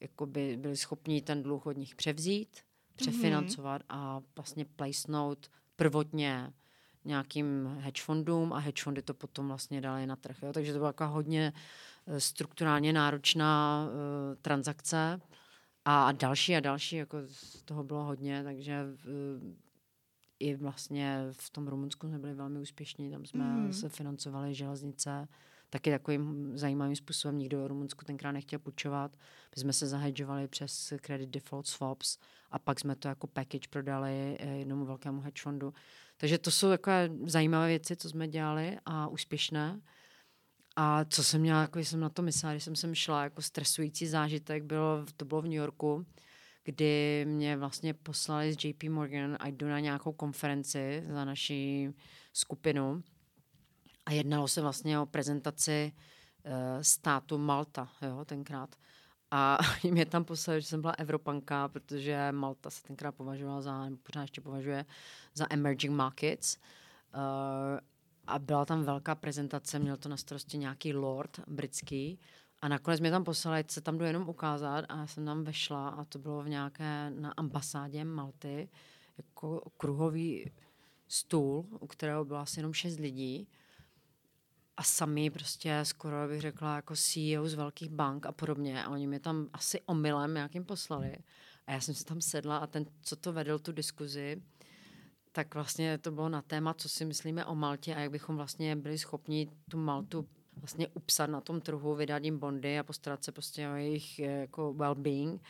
jakoby 0.00 0.56
byli 0.56 0.76
schopni 0.76 1.22
ten 1.22 1.42
dluh 1.42 1.66
od 1.66 1.76
nich 1.76 1.94
převzít 1.94 2.60
přefinancovat 3.00 3.82
mm-hmm. 3.82 3.96
a 3.98 4.22
vlastně 4.36 4.64
placenout 4.64 5.50
prvotně 5.76 6.52
nějakým 7.04 7.76
hedge 7.80 8.02
fondům 8.02 8.52
a 8.52 8.58
hedge 8.58 8.82
fondy 8.82 9.02
to 9.02 9.14
potom 9.14 9.48
vlastně 9.48 9.80
dali 9.80 10.06
na 10.06 10.16
trh. 10.16 10.36
Jo? 10.42 10.52
Takže 10.52 10.72
to 10.72 10.78
byla 10.78 10.88
jako 10.88 11.06
hodně 11.06 11.52
eh, 12.06 12.20
strukturálně 12.20 12.92
náročná 12.92 13.84
uh, 13.86 14.36
transakce 14.42 15.20
a 15.84 16.12
další 16.12 16.56
a 16.56 16.60
další, 16.60 16.96
jako 16.96 17.18
z 17.26 17.62
toho 17.62 17.84
bylo 17.84 18.04
hodně, 18.04 18.44
takže 18.44 18.84
uh, 18.84 19.54
i 20.38 20.54
vlastně 20.54 21.18
v 21.32 21.50
tom 21.50 21.68
Rumunsku 21.68 22.08
jsme 22.08 22.18
byli 22.18 22.34
velmi 22.34 22.60
úspěšní, 22.60 23.10
tam 23.10 23.26
jsme 23.26 23.44
mm. 23.44 23.72
se 23.72 23.88
financovali 23.88 24.54
železnice, 24.54 25.28
taky 25.70 25.90
takovým 25.90 26.58
zajímavým 26.58 26.96
způsobem 26.96 27.38
nikdo 27.38 27.64
v 27.64 27.66
Rumunsku 27.66 28.04
tenkrát 28.04 28.32
nechtěl 28.32 28.58
půjčovat. 28.58 29.16
My 29.56 29.60
jsme 29.60 29.72
se 29.72 29.86
zahedžovali 29.86 30.48
přes 30.48 30.92
credit 31.00 31.30
default 31.30 31.66
swaps 31.66 32.18
a 32.50 32.58
pak 32.58 32.80
jsme 32.80 32.96
to 32.96 33.08
jako 33.08 33.26
package 33.26 33.68
prodali 33.70 34.36
eh, 34.40 34.56
jednomu 34.56 34.84
velkému 34.84 35.20
hedge 35.20 35.42
fundu. 35.42 35.74
Takže 36.16 36.38
to 36.38 36.50
jsou 36.50 36.68
takové 36.68 37.10
zajímavé 37.24 37.66
věci, 37.66 37.96
co 37.96 38.08
jsme 38.08 38.28
dělali 38.28 38.78
a 38.86 39.08
úspěšné. 39.08 39.80
A 40.76 41.04
co 41.04 41.24
jsem 41.24 41.40
měla, 41.40 41.60
jako 41.60 41.78
jsem 41.78 42.00
na 42.00 42.08
to 42.08 42.22
myslela, 42.22 42.52
když 42.52 42.64
jsem 42.64 42.76
sem 42.76 42.94
šla, 42.94 43.24
jako 43.24 43.42
stresující 43.42 44.06
zážitek, 44.06 44.64
bylo, 44.64 45.04
to 45.16 45.24
bylo 45.24 45.42
v 45.42 45.44
New 45.44 45.52
Yorku, 45.52 46.06
kdy 46.64 47.24
mě 47.28 47.56
vlastně 47.56 47.94
poslali 47.94 48.52
z 48.52 48.64
JP 48.64 48.82
Morgan 48.82 49.36
a 49.40 49.48
jdu 49.48 49.68
na 49.68 49.80
nějakou 49.80 50.12
konferenci 50.12 51.04
za 51.08 51.24
naší 51.24 51.88
skupinu 52.32 53.02
a 54.06 54.12
jednalo 54.12 54.48
se 54.48 54.60
vlastně 54.60 54.98
o 55.00 55.06
prezentaci 55.06 55.92
uh, 55.92 56.52
státu 56.82 57.38
Malta, 57.38 57.88
jo, 58.02 58.24
tenkrát. 58.24 58.76
A 59.30 59.58
mě 59.90 60.06
tam 60.06 60.24
poslali, 60.24 60.60
že 60.60 60.66
jsem 60.66 60.80
byla 60.80 60.92
Evropanka, 60.92 61.68
protože 61.68 62.32
Malta 62.32 62.70
se 62.70 62.82
tenkrát 62.82 63.12
považovala 63.12 63.60
za, 63.60 63.88
pořád 64.02 64.22
ještě 64.22 64.40
považuje 64.40 64.84
za 65.34 65.46
emerging 65.50 65.94
markets. 65.94 66.56
Uh, 67.14 67.80
a 68.26 68.38
byla 68.38 68.64
tam 68.64 68.84
velká 68.84 69.14
prezentace, 69.14 69.78
měl 69.78 69.96
to 69.96 70.08
na 70.08 70.16
starosti 70.16 70.58
nějaký 70.58 70.94
lord 70.94 71.40
britský. 71.46 72.18
A 72.62 72.68
nakonec 72.68 73.00
mě 73.00 73.10
tam 73.10 73.24
poslali, 73.24 73.64
se 73.68 73.80
tam 73.80 73.98
jdu 73.98 74.04
jenom 74.04 74.28
ukázat 74.28 74.84
a 74.88 74.96
já 74.96 75.06
jsem 75.06 75.24
tam 75.24 75.44
vešla 75.44 75.88
a 75.88 76.04
to 76.04 76.18
bylo 76.18 76.42
v 76.42 76.48
nějaké, 76.48 77.10
na 77.10 77.32
ambasádě 77.36 78.04
Malty, 78.04 78.68
jako 79.18 79.70
kruhový 79.76 80.50
stůl, 81.08 81.66
u 81.80 81.86
kterého 81.86 82.24
bylo 82.24 82.38
asi 82.38 82.58
jenom 82.58 82.72
šest 82.72 82.98
lidí 82.98 83.48
a 84.80 84.82
sami 84.82 85.30
prostě 85.30 85.80
skoro 85.82 86.28
bych 86.28 86.40
řekla 86.40 86.76
jako 86.76 86.94
CEO 86.96 87.48
z 87.48 87.54
velkých 87.54 87.90
bank 87.90 88.26
a 88.26 88.32
podobně 88.32 88.84
a 88.84 88.90
oni 88.90 89.06
mě 89.06 89.20
tam 89.20 89.48
asi 89.52 89.80
omylem 89.86 90.34
nějakým 90.34 90.64
poslali 90.64 91.16
a 91.66 91.72
já 91.72 91.80
jsem 91.80 91.94
si 91.94 92.04
tam 92.04 92.20
sedla 92.20 92.56
a 92.56 92.66
ten, 92.66 92.86
co 93.02 93.16
to 93.16 93.32
vedl 93.32 93.58
tu 93.58 93.72
diskuzi, 93.72 94.42
tak 95.32 95.54
vlastně 95.54 95.98
to 95.98 96.10
bylo 96.10 96.28
na 96.28 96.42
téma, 96.42 96.74
co 96.74 96.88
si 96.88 97.04
myslíme 97.04 97.44
o 97.44 97.54
Maltě 97.54 97.94
a 97.94 98.00
jak 98.00 98.10
bychom 98.10 98.36
vlastně 98.36 98.76
byli 98.76 98.98
schopni 98.98 99.48
tu 99.70 99.78
Maltu 99.78 100.28
vlastně 100.56 100.88
upsat 100.88 101.30
na 101.30 101.40
tom 101.40 101.60
trhu, 101.60 101.94
vydat 101.94 102.24
jim 102.24 102.38
bondy 102.38 102.78
a 102.78 102.82
postarat 102.82 103.24
se 103.24 103.32
prostě 103.32 103.68
o 103.68 103.74
jejich 103.74 104.18
eh, 104.18 104.40
jako 104.40 104.74
well-being. 104.76 105.40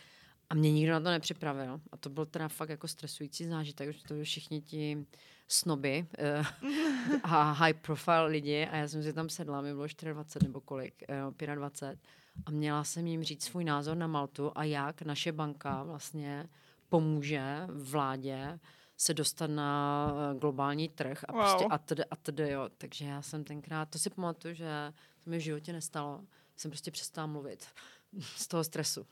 A 0.50 0.54
mě 0.54 0.72
nikdo 0.72 0.92
na 0.92 1.00
to 1.00 1.10
nepřipravil. 1.10 1.80
A 1.92 1.96
to 1.96 2.10
byl 2.10 2.26
teda 2.26 2.48
fakt 2.48 2.68
jako 2.68 2.88
stresující 2.88 3.46
zážitek, 3.46 3.92
že 3.92 4.04
to 4.04 4.14
všichni 4.22 4.60
ti 4.60 5.06
snoby 5.52 6.06
uh, 6.62 6.72
a 7.22 7.52
high 7.52 7.72
profile 7.72 8.26
lidi 8.26 8.66
a 8.66 8.76
já 8.76 8.88
jsem 8.88 9.02
si 9.02 9.12
tam 9.12 9.28
sedla, 9.28 9.60
mi 9.60 9.74
bylo 9.74 9.86
24 10.12 10.46
nebo 10.46 10.60
kolik, 10.60 11.02
uh, 11.26 11.54
25 11.54 11.98
a 12.46 12.50
měla 12.50 12.84
jsem 12.84 13.06
jim 13.06 13.22
říct 13.22 13.44
svůj 13.44 13.64
názor 13.64 13.96
na 13.96 14.06
Maltu 14.06 14.52
a 14.54 14.64
jak 14.64 15.02
naše 15.02 15.32
banka 15.32 15.82
vlastně 15.82 16.48
pomůže 16.88 17.66
vládě 17.68 18.58
se 18.96 19.14
dostat 19.14 19.50
na 19.50 20.12
eh, 20.12 20.38
globální 20.38 20.88
trh 20.88 21.24
a 21.28 21.32
wow. 21.32 21.42
prostě 21.42 21.64
a 21.64 21.78
td, 21.78 22.00
a 22.10 22.16
td, 22.16 22.38
jo. 22.38 22.68
Takže 22.78 23.04
já 23.04 23.22
jsem 23.22 23.44
tenkrát, 23.44 23.90
to 23.90 23.98
si 23.98 24.10
pamatuju, 24.10 24.54
že 24.54 24.92
to 25.24 25.30
mi 25.30 25.38
v 25.38 25.40
životě 25.40 25.72
nestalo, 25.72 26.20
jsem 26.56 26.70
prostě 26.70 26.90
přestala 26.90 27.26
mluvit 27.26 27.66
z 28.36 28.48
toho 28.48 28.64
stresu. 28.64 29.06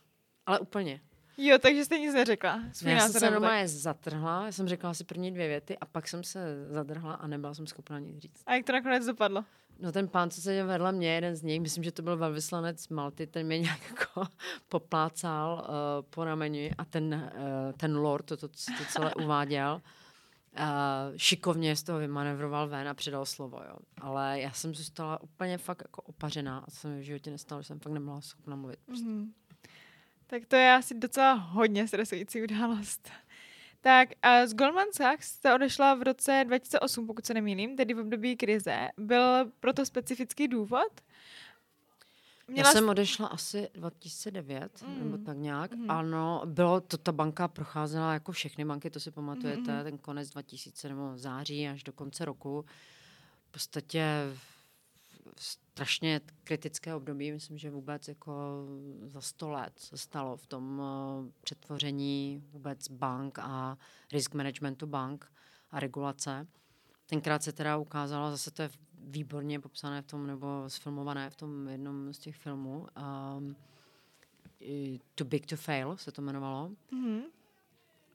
Ale 0.47 0.59
úplně. 0.59 1.01
Jo, 1.41 1.59
takže 1.59 1.85
jste 1.85 1.99
nic 1.99 2.15
neřekla. 2.15 2.61
Ne, 2.83 2.93
já 2.93 3.01
jsem 3.01 3.21
se 3.21 3.31
normálně 3.31 3.69
zatrhla, 3.69 4.45
já 4.45 4.53
jsem 4.53 4.69
řekla 4.69 4.95
si 4.95 5.05
první 5.05 5.31
dvě 5.31 5.49
věty 5.49 5.79
a 5.79 5.87
pak 5.87 6.09
jsem 6.09 6.25
se 6.25 6.67
zadrhla 6.69 7.15
a 7.15 7.27
nebyla 7.27 7.55
jsem 7.55 7.67
schopna 7.67 7.99
nic 7.99 8.19
říct. 8.19 8.43
A 8.47 8.55
jak 8.55 8.67
to 8.67 8.73
nakonec 8.73 9.07
dopadlo? 9.07 9.45
No 9.81 9.93
ten 9.93 10.09
pán, 10.09 10.31
co 10.31 10.41
se 10.41 10.65
vedle 10.65 10.93
mě, 10.93 11.15
jeden 11.15 11.37
z 11.37 11.43
nich, 11.43 11.61
myslím, 11.61 11.85
že 11.85 11.93
to 11.93 12.03
byl 12.03 12.17
velvyslanec 12.17 12.89
Malty, 12.89 13.27
ten 13.27 13.47
mě 13.47 13.59
nějak 13.69 13.81
jako 13.91 14.25
poplácal 14.69 15.69
uh, 15.69 16.07
po 16.11 16.25
rameni 16.25 16.75
a 16.79 16.85
ten, 16.85 17.31
uh, 17.35 17.73
ten 17.73 17.97
lord 17.97 18.27
to, 18.27 18.37
to, 18.37 18.49
to 18.49 18.85
celé 18.89 19.15
uváděl. 19.25 19.83
Uh, 20.59 20.65
šikovně 21.17 21.77
z 21.77 21.83
toho 21.83 21.99
vymanevroval 21.99 22.69
ven 22.69 22.89
a 22.89 22.95
předal 22.95 23.27
slovo, 23.27 23.61
jo. 23.69 23.77
Ale 24.01 24.41
já 24.41 24.53
jsem 24.53 24.75
zůstala 24.75 25.23
úplně 25.23 25.59
fakt 25.59 25.83
jako 25.85 26.03
opařená 26.03 26.59
a 26.59 26.65
to 26.65 26.71
se 26.71 26.89
mi 26.89 27.01
v 27.01 27.05
životě 27.05 27.31
nestalo, 27.31 27.63
že 27.63 27.67
jsem 27.67 27.81
fakt 27.81 27.93
nemohla 27.93 28.21
schopna 28.21 28.57
mluvit. 28.57 28.79
Prostě. 28.87 29.07
Mm-hmm. 29.07 29.29
Tak 30.31 30.47
to 30.47 30.57
je 30.57 30.73
asi 30.73 30.95
docela 30.95 31.33
hodně 31.33 31.89
stresující 31.89 32.43
událost. 32.43 33.11
Tak 33.81 34.09
a 34.23 34.47
z 34.47 34.55
Goldman 34.55 34.87
Sachs 34.93 35.29
jste 35.29 35.55
odešla 35.55 35.95
v 35.95 36.03
roce 36.03 36.45
2008, 36.47 37.07
pokud 37.07 37.27
se 37.27 37.35
nemýlím, 37.35 37.77
tedy 37.77 37.95
v 37.95 37.99
období 37.99 38.37
krize. 38.37 38.89
Byl 38.97 39.51
proto 39.61 39.87
specifický 39.87 40.49
důvod? 40.49 41.01
Měla 42.49 42.69
Já 42.69 42.73
jsem 42.73 42.89
odešla 42.89 43.27
asi 43.27 43.69
2009, 43.75 44.83
mm. 44.83 44.99
nebo 44.99 45.19
tak 45.25 45.37
nějak. 45.37 45.75
Mm. 45.75 45.91
Ano, 45.91 46.43
bylo 46.45 46.81
to, 46.81 46.99
ta 46.99 47.13
banka 47.13 47.49
procházela 47.49 48.13
jako 48.13 48.33
všechny 48.33 48.65
banky, 48.65 48.91
to 48.91 49.01
si 49.01 49.11
pamatujete, 49.11 49.77
mm. 49.77 49.85
ten 49.85 49.99
konec 49.99 50.31
2000 50.31 50.89
nebo 50.89 51.13
září 51.17 51.69
až 51.69 51.83
do 51.83 51.93
konce 51.93 52.25
roku. 52.25 52.65
V 53.49 53.53
podstatě 53.53 54.05
strašně 55.37 56.21
kritické 56.45 56.95
období, 56.95 57.33
myslím, 57.33 57.59
že 57.59 57.71
vůbec 57.71 58.09
jako 58.09 58.33
za 59.07 59.21
sto 59.21 59.51
let 59.51 59.73
se 59.77 59.99
stalo 59.99 60.37
v 60.37 60.47
tom 60.47 60.79
uh, 60.79 61.31
přetvoření 61.41 62.43
vůbec 62.51 62.89
bank 62.89 63.39
a 63.39 63.79
risk 64.13 64.35
managementu 64.35 64.87
bank 64.87 65.33
a 65.71 65.81
regulace. 65.81 66.47
Tenkrát 67.07 67.43
se 67.43 67.53
teda 67.53 67.77
ukázalo, 67.77 68.31
zase 68.31 68.51
to 68.51 68.63
je 68.63 68.71
výborně 69.01 69.61
popsané 69.61 70.03
v 70.03 70.07
tom, 70.07 70.27
nebo 70.27 70.65
sfilmované 70.69 71.31
v 71.31 71.37
tom 71.37 71.69
jednom 71.69 72.13
z 72.13 72.19
těch 72.19 72.37
filmů, 72.37 72.87
um, 73.39 73.57
Too 75.15 75.27
Big 75.27 75.47
to 75.47 75.57
Fail 75.57 75.97
se 75.97 76.13
to 76.13 76.23
jmenovalo. 76.23 76.71
Mm-hmm. 76.93 77.23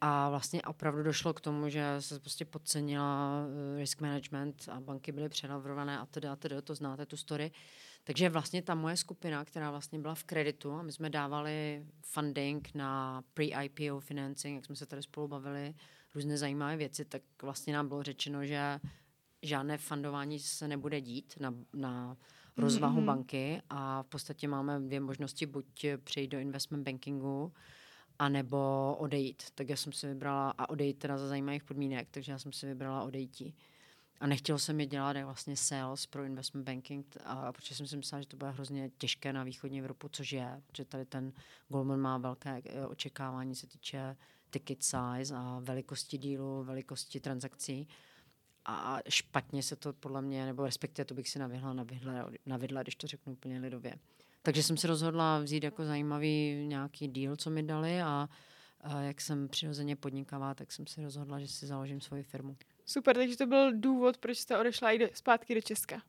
A 0.06 0.30
vlastně 0.30 0.62
opravdu 0.62 1.04
došlo 1.04 1.34
k 1.34 1.42
tomu, 1.42 1.70
že 1.70 1.84
se 2.00 2.20
prostě 2.20 2.46
podcenila 2.46 3.46
uh, 3.46 3.80
risk 3.80 4.02
management 4.02 4.70
a 4.72 4.80
banky 4.80 5.12
byly 5.12 5.30
přenavrhované 5.30 6.00
a 6.00 6.06
teda, 6.06 6.34
a 6.34 6.36
teda, 6.36 6.62
to 6.62 6.76
znáte 6.76 7.06
tu 7.06 7.18
story. 7.18 7.52
Takže 8.04 8.30
vlastně 8.30 8.62
ta 8.62 8.76
moje 8.76 8.98
skupina, 8.98 9.46
která 9.46 9.72
vlastně 9.72 10.00
byla 10.00 10.16
v 10.16 10.24
kreditu 10.24 10.72
a 10.72 10.82
my 10.82 10.92
jsme 10.92 11.10
dávali 11.10 11.86
funding 12.02 12.70
na 12.76 13.24
pre-IPO 13.34 14.00
financing, 14.00 14.56
jak 14.56 14.66
jsme 14.66 14.76
se 14.76 14.86
tady 14.86 15.04
spolu 15.04 15.28
bavili, 15.28 15.74
různé 16.16 16.38
zajímavé 16.38 16.78
věci, 16.78 17.06
tak 17.06 17.22
vlastně 17.42 17.74
nám 17.74 17.88
bylo 17.88 18.04
řečeno, 18.04 18.46
že 18.46 18.80
žádné 19.42 19.78
fundování 19.78 20.40
se 20.40 20.68
nebude 20.68 21.02
dít 21.02 21.34
na, 21.40 21.54
na 21.74 22.18
rozvahu 22.58 23.02
mm-hmm. 23.02 23.06
banky 23.06 23.62
a 23.70 24.04
v 24.04 24.08
podstatě 24.08 24.48
máme 24.48 24.80
dvě 24.80 25.00
možnosti, 25.00 25.46
buď 25.46 25.86
přejít 26.04 26.28
do 26.28 26.40
investment 26.40 26.84
bankingu, 26.84 27.54
anebo 28.26 28.96
odejít. 29.00 29.44
Tak 29.56 29.70
já 29.70 29.76
jsem 29.76 29.94
si 29.94 30.08
vybrala, 30.08 30.54
a 30.58 30.70
odejít 30.70 31.00
teda 31.00 31.18
za 31.18 31.28
zajímavých 31.28 31.64
podmínek, 31.64 32.08
takže 32.12 32.32
já 32.32 32.40
jsem 32.40 32.54
si 32.54 32.66
vybrala 32.66 33.04
odejítí. 33.04 33.56
A 34.20 34.28
nechtěl 34.28 34.60
jsem 34.60 34.80
je 34.80 34.86
dělat 34.86 35.16
jak 35.16 35.26
vlastně 35.26 35.58
sales 35.58 36.06
pro 36.06 36.24
investment 36.24 36.66
banking, 36.66 37.18
a 37.26 37.52
protože 37.52 37.76
jsem 37.76 37.88
si 37.88 37.98
myslela, 37.98 38.22
že 38.22 38.28
to 38.28 38.38
bude 38.38 38.52
hrozně 38.52 38.90
těžké 38.98 39.34
na 39.34 39.44
východní 39.44 39.80
Evropu, 39.80 40.10
což 40.12 40.32
je, 40.32 40.62
protože 40.68 40.86
tady 40.86 41.06
ten 41.06 41.34
Goldman 41.70 42.00
má 42.00 42.18
velké 42.18 42.62
eh, 42.66 42.86
očekávání 42.86 43.56
se 43.56 43.68
týče 43.68 44.18
ticket 44.50 44.84
size 44.84 45.36
a 45.36 45.60
velikosti 45.64 46.18
dílu, 46.18 46.64
velikosti 46.64 47.20
transakcí 47.20 47.88
a 48.66 49.00
špatně 49.10 49.64
se 49.64 49.76
to 49.76 49.94
podle 49.94 50.22
mě, 50.22 50.46
nebo 50.46 50.66
respektive 50.66 51.06
to 51.06 51.14
bych 51.14 51.30
si 51.30 51.40
navěhla 51.40 51.74
na 51.74 51.84
vidle, 51.84 52.26
na 52.46 52.58
vidle, 52.58 52.82
když 52.82 52.96
to 52.96 53.08
řeknu 53.08 53.34
úplně 53.34 53.60
lidově. 53.60 53.96
Takže 54.46 54.64
jsem 54.64 54.78
si 54.78 54.88
rozhodla 54.88 55.40
vzít 55.40 55.64
jako 55.64 55.86
zajímavý 55.86 56.66
nějaký 56.68 57.08
díl, 57.08 57.36
co 57.36 57.50
mi 57.50 57.64
dali 57.64 58.02
a, 58.02 58.30
a 58.82 59.02
jak 59.02 59.22
jsem 59.22 59.48
přirozeně 59.50 59.96
podnikavá, 59.96 60.54
tak 60.54 60.72
jsem 60.72 60.88
si 60.88 61.04
rozhodla, 61.04 61.40
že 61.40 61.48
si 61.48 61.68
založím 61.68 62.02
svoji 62.02 62.24
firmu. 62.24 62.58
Super, 62.86 63.16
takže 63.16 63.38
to 63.38 63.46
byl 63.46 63.80
důvod, 63.80 64.18
proč 64.18 64.38
jste 64.38 64.58
odešla 64.58 64.92
i 64.92 65.00
do, 65.00 65.08
zpátky 65.14 65.56
do 65.56 65.62
Česka. 65.62 66.02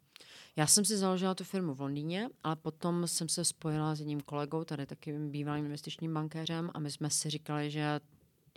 Já 0.56 0.66
jsem 0.66 0.84
si 0.84 0.96
založila 0.96 1.34
tu 1.34 1.44
firmu 1.44 1.74
v 1.74 1.80
Londýně, 1.80 2.28
ale 2.42 2.56
potom 2.56 3.06
jsem 3.06 3.28
se 3.28 3.44
spojila 3.44 3.94
s 3.94 3.98
jedním 4.00 4.20
kolegou, 4.20 4.64
tady 4.64 4.86
taky 4.86 5.12
bývalým 5.12 5.64
investičním 5.64 6.14
bankéřem 6.14 6.70
a 6.74 6.78
my 6.78 6.90
jsme 6.90 7.10
si 7.10 7.30
říkali, 7.30 7.70
že 7.70 8.00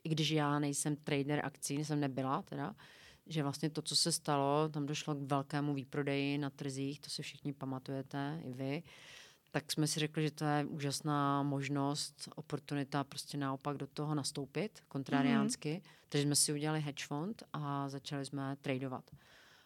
i 0.04 0.10
když 0.10 0.30
já 0.30 0.60
nejsem 0.60 0.96
trader 0.96 1.42
akcí, 1.46 1.86
jsem 1.86 2.00
nebyla 2.00 2.42
teda, 2.42 2.76
že 3.28 3.44
vlastně 3.44 3.70
to, 3.70 3.82
co 3.82 3.96
se 3.96 4.12
stalo, 4.12 4.70
tam 4.70 4.86
došlo 4.86 5.16
k 5.16 5.22
velkému 5.22 5.74
výprodeji 5.74 6.38
na 6.38 6.50
trzích, 6.50 7.00
to 7.00 7.10
si 7.10 7.22
všichni 7.22 7.54
pamatujete, 7.54 8.42
i 8.44 8.54
vy, 8.54 8.84
tak 9.58 9.72
jsme 9.72 9.88
si 9.88 10.00
řekli, 10.00 10.24
že 10.24 10.32
to 10.32 10.46
je 10.46 10.66
úžasná 10.66 11.44
možnost, 11.44 12.30
oportunita 12.36 13.04
prostě 13.04 13.38
naopak 13.38 13.78
do 13.78 13.88
toho 13.88 14.16
nastoupit, 14.16 14.84
kontrariánsky. 14.88 15.82
Mm-hmm. 15.84 16.08
Takže 16.10 16.24
jsme 16.24 16.36
si 16.36 16.54
udělali 16.54 16.82
hedge 16.82 17.06
fund 17.08 17.44
a 17.54 17.90
začali 17.90 18.26
jsme 18.26 18.56
tradovat. 18.62 19.12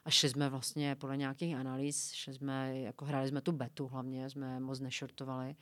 A 0.06 0.10
šli 0.10 0.30
jsme 0.30 0.50
vlastně 0.50 0.96
podle 0.96 1.18
nějakých 1.18 1.56
analýz, 1.56 2.12
šli 2.12 2.34
jsme, 2.34 2.80
jako 2.80 3.06
hráli 3.06 3.28
jsme 3.28 3.42
tu 3.42 3.52
betu 3.52 3.88
hlavně, 3.88 4.30
jsme 4.30 4.60
moc 4.60 4.80
nešortovali. 4.80 5.56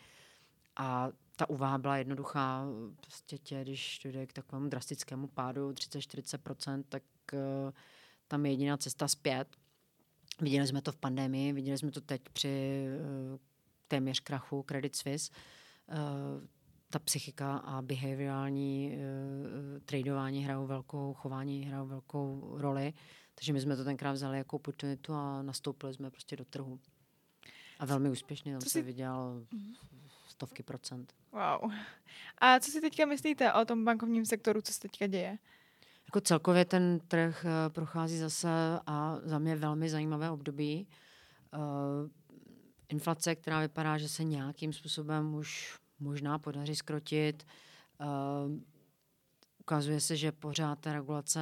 A 0.75 1.09
ta 1.35 1.49
úvaha 1.49 1.77
byla 1.77 1.97
jednoduchá. 1.97 2.65
Prostě 3.01 3.37
tě, 3.37 3.61
když 3.61 3.99
dojde 4.03 4.27
k 4.27 4.33
takovému 4.33 4.69
drastickému 4.69 5.27
pádu 5.27 5.71
30-40%, 5.71 6.83
tak 6.89 7.03
uh, 7.33 7.39
tam 8.27 8.45
je 8.45 8.51
jediná 8.51 8.77
cesta 8.77 9.07
zpět. 9.07 9.47
Viděli 10.41 10.67
jsme 10.67 10.81
to 10.81 10.91
v 10.91 10.97
pandemii, 10.97 11.53
viděli 11.53 11.77
jsme 11.77 11.91
to 11.91 12.01
teď 12.01 12.21
při 12.33 12.85
uh, 13.33 13.48
téměř 13.89 14.19
krachu 14.19 14.63
Credit 14.63 14.95
Suisse. 14.95 15.31
Uh, 15.87 16.47
ta 16.89 16.99
psychika 16.99 17.57
a 17.57 17.81
behaviorální 17.81 18.91
uh, 18.93 19.79
tradování 19.85 20.43
hrajou 20.43 20.67
velkou, 20.67 21.13
chování 21.13 21.65
hrajou 21.65 21.87
velkou 21.87 22.55
roli. 22.57 22.93
Takže 23.35 23.53
my 23.53 23.61
jsme 23.61 23.75
to 23.75 23.83
tenkrát 23.83 24.11
vzali 24.11 24.37
jako 24.37 24.55
oportunitu 24.55 25.13
a 25.13 25.41
nastoupili 25.41 25.93
jsme 25.93 26.11
prostě 26.11 26.35
do 26.35 26.45
trhu. 26.45 26.79
A 27.79 27.85
velmi 27.85 28.09
úspěšně 28.09 28.51
tam 28.51 28.61
co 28.61 28.69
se 28.69 28.79
si... 28.79 28.81
vydělalo 28.81 29.33
mhm. 29.51 29.73
stovky 30.27 30.63
procent. 30.63 31.13
Wow. 31.31 31.71
A 32.37 32.59
co 32.59 32.71
si 32.71 32.81
teďka 32.81 33.05
myslíte 33.05 33.53
o 33.53 33.65
tom 33.65 33.85
bankovním 33.85 34.25
sektoru, 34.25 34.61
co 34.61 34.73
se 34.73 34.79
teďka 34.79 35.07
děje? 35.07 35.37
Jako 36.05 36.21
celkově 36.21 36.65
ten 36.65 36.99
trh 37.07 37.45
uh, 37.45 37.73
prochází 37.73 38.17
zase 38.17 38.49
a 38.85 39.19
za 39.23 39.39
mě 39.39 39.55
velmi 39.55 39.89
zajímavé 39.89 40.31
období. 40.31 40.87
Uh, 41.53 42.09
inflace, 42.89 43.35
která 43.35 43.59
vypadá, 43.59 43.97
že 43.97 44.09
se 44.09 44.23
nějakým 44.23 44.73
způsobem 44.73 45.35
už 45.35 45.79
možná 45.99 46.39
podaří 46.39 46.75
skrotit. 46.75 47.47
Uh, 48.01 48.59
ukazuje 49.59 49.99
se, 49.99 50.17
že 50.17 50.31
pořád 50.31 50.79
ta 50.79 50.93
regulace 50.93 51.39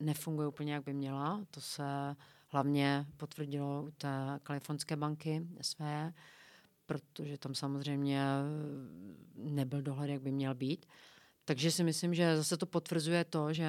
nefunguje 0.00 0.48
úplně, 0.48 0.72
jak 0.72 0.84
by 0.84 0.94
měla. 0.94 1.44
To 1.50 1.60
se 1.60 2.16
hlavně 2.48 3.06
potvrdilo 3.16 3.82
u 3.82 3.90
té 3.90 4.40
kalifornské 4.42 4.96
banky 4.96 5.46
SV, 5.60 5.80
protože 6.86 7.38
tam 7.38 7.54
samozřejmě 7.54 8.22
nebyl 9.34 9.82
dohled, 9.82 10.10
jak 10.10 10.22
by 10.22 10.32
měl 10.32 10.54
být. 10.54 10.86
Takže 11.44 11.70
si 11.70 11.84
myslím, 11.84 12.14
že 12.14 12.36
zase 12.36 12.56
to 12.56 12.66
potvrzuje 12.66 13.24
to, 13.24 13.52
že 13.52 13.68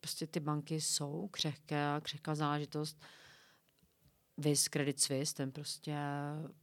prostě 0.00 0.26
ty 0.26 0.40
banky 0.40 0.80
jsou 0.80 1.28
křehké 1.30 1.86
a 1.86 2.00
křehká 2.00 2.34
záležitost. 2.34 3.02
Vys 4.38 4.68
Credit 4.68 5.00
Suisse, 5.00 5.34
ten 5.34 5.52
prostě 5.52 5.96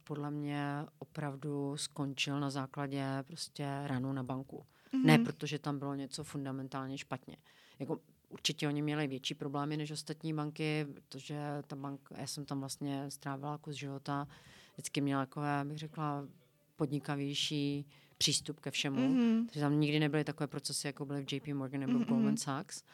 podle 0.04 0.30
mě 0.30 0.86
opravdu 0.98 1.76
skončil 1.76 2.40
na 2.40 2.50
základě 2.50 3.04
prostě 3.26 3.66
ranu 3.86 4.12
na 4.12 4.22
banku. 4.22 4.66
Mm-hmm. 4.92 5.04
Ne 5.04 5.18
protože 5.18 5.58
tam 5.58 5.78
bylo 5.78 5.94
něco 5.94 6.24
fundamentálně 6.24 6.98
špatně. 6.98 7.36
Jako 7.78 8.00
určitě 8.28 8.68
oni 8.68 8.82
měli 8.82 9.06
větší 9.06 9.34
problémy 9.34 9.76
než 9.76 9.90
ostatní 9.90 10.34
banky, 10.34 10.86
protože 10.94 11.38
ta 11.66 11.76
banka, 11.76 12.14
já 12.18 12.26
jsem 12.26 12.44
tam 12.44 12.60
vlastně 12.60 13.10
strávila 13.10 13.58
kus 13.58 13.76
života, 13.76 14.28
vždycky 14.72 15.00
měla 15.00 15.26
takové, 15.26 15.64
bych 15.64 15.78
řekla, 15.78 16.28
podnikavější 16.76 17.86
přístup 18.18 18.60
ke 18.60 18.70
všemu. 18.70 18.96
Mm-hmm. 18.96 19.46
Takže 19.46 19.60
tam 19.60 19.80
nikdy 19.80 20.00
nebyly 20.00 20.24
takové 20.24 20.46
procesy, 20.46 20.86
jako 20.86 21.04
byly 21.04 21.24
v 21.24 21.32
JP 21.32 21.48
Morgan 21.48 21.80
nebo 21.80 21.92
mm-hmm. 21.92 22.08
Goldman 22.08 22.36
Sachs. 22.36 22.84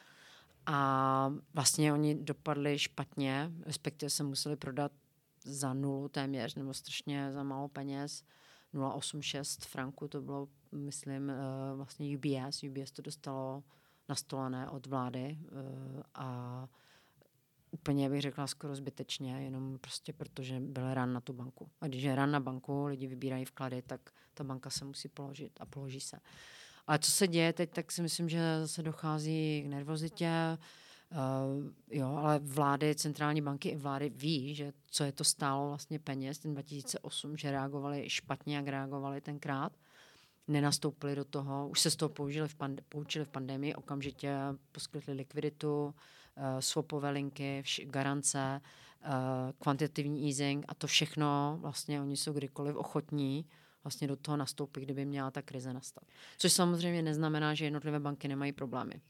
A 0.65 1.33
vlastně 1.53 1.93
oni 1.93 2.15
dopadli 2.15 2.79
špatně, 2.79 3.51
respektive 3.65 4.09
se 4.09 4.23
museli 4.23 4.55
prodat 4.55 4.91
za 5.45 5.73
nulu 5.73 6.09
téměř, 6.09 6.55
nebo 6.55 6.73
strašně 6.73 7.31
za 7.33 7.43
málo 7.43 7.67
peněz. 7.67 8.23
0,86 8.73 9.65
franku 9.65 10.07
to 10.07 10.21
bylo, 10.21 10.47
myslím, 10.71 11.29
eh, 11.29 11.35
vlastně 11.75 12.17
UBS. 12.17 12.63
UBS 12.63 12.91
to 12.91 13.01
dostalo 13.01 13.63
nastolené 14.09 14.69
od 14.69 14.87
vlády 14.87 15.39
eh, 15.41 16.03
a 16.15 16.67
úplně 17.71 18.09
bych 18.09 18.21
řekla 18.21 18.47
skoro 18.47 18.75
zbytečně, 18.75 19.43
jenom 19.43 19.77
prostě 19.79 20.13
protože 20.13 20.59
byl 20.59 20.93
ran 20.93 21.13
na 21.13 21.21
tu 21.21 21.33
banku. 21.33 21.69
A 21.81 21.87
když 21.87 22.03
je 22.03 22.15
ran 22.15 22.31
na 22.31 22.39
banku, 22.39 22.85
lidi 22.85 23.07
vybírají 23.07 23.45
vklady, 23.45 23.81
tak 23.81 24.11
ta 24.33 24.43
banka 24.43 24.69
se 24.69 24.85
musí 24.85 25.09
položit 25.09 25.51
a 25.59 25.65
položí 25.65 25.99
se. 25.99 26.19
Ale 26.87 26.99
co 26.99 27.11
se 27.11 27.27
děje 27.27 27.53
teď, 27.53 27.71
tak 27.71 27.91
si 27.91 28.01
myslím, 28.01 28.29
že 28.29 28.41
se 28.65 28.83
dochází 28.83 29.63
k 29.65 29.69
nervozitě, 29.69 30.57
Uh, 31.11 31.71
jo, 31.91 32.07
ale 32.07 32.39
vlády, 32.39 32.95
centrální 32.95 33.41
banky 33.41 33.69
i 33.69 33.75
vlády 33.75 34.09
ví, 34.09 34.55
že 34.55 34.73
co 34.91 35.03
je 35.03 35.11
to 35.11 35.23
stálo 35.23 35.67
vlastně 35.67 35.99
peněz. 35.99 36.39
Ten 36.39 36.53
2008, 36.53 37.37
že 37.37 37.51
reagovali 37.51 38.09
špatně, 38.09 38.55
jak 38.55 38.67
reagovali 38.67 39.21
tenkrát. 39.21 39.73
Nenastoupili 40.47 41.15
do 41.15 41.25
toho, 41.25 41.67
už 41.67 41.79
se 41.79 41.91
z 41.91 41.95
toho 41.95 42.09
použili 42.09 42.47
v 42.47 42.55
pande- 42.55 42.83
poučili 42.89 43.25
v 43.25 43.29
pandemii, 43.29 43.75
okamžitě 43.75 44.35
poskytli 44.71 45.13
likviditu, 45.13 45.85
uh, 45.85 45.93
swapové 46.59 47.09
linky, 47.09 47.61
vš- 47.65 47.89
garance, 47.89 48.61
uh, 49.05 49.11
kvantitativní 49.59 50.27
easing 50.27 50.65
a 50.67 50.73
to 50.75 50.87
všechno 50.87 51.57
vlastně 51.61 52.01
oni 52.01 52.17
jsou 52.17 52.33
kdykoliv 52.33 52.75
ochotní 52.75 53.45
vlastně 53.83 54.07
do 54.07 54.15
toho 54.15 54.37
nastoupit, 54.37 54.81
kdyby 54.81 55.05
měla 55.05 55.31
ta 55.31 55.41
krize 55.41 55.73
nastat. 55.73 56.03
Což 56.37 56.53
samozřejmě 56.53 57.01
neznamená, 57.01 57.53
že 57.53 57.65
jednotlivé 57.65 57.99
banky 57.99 58.27
nemají 58.27 58.51
problémy. 58.51 59.01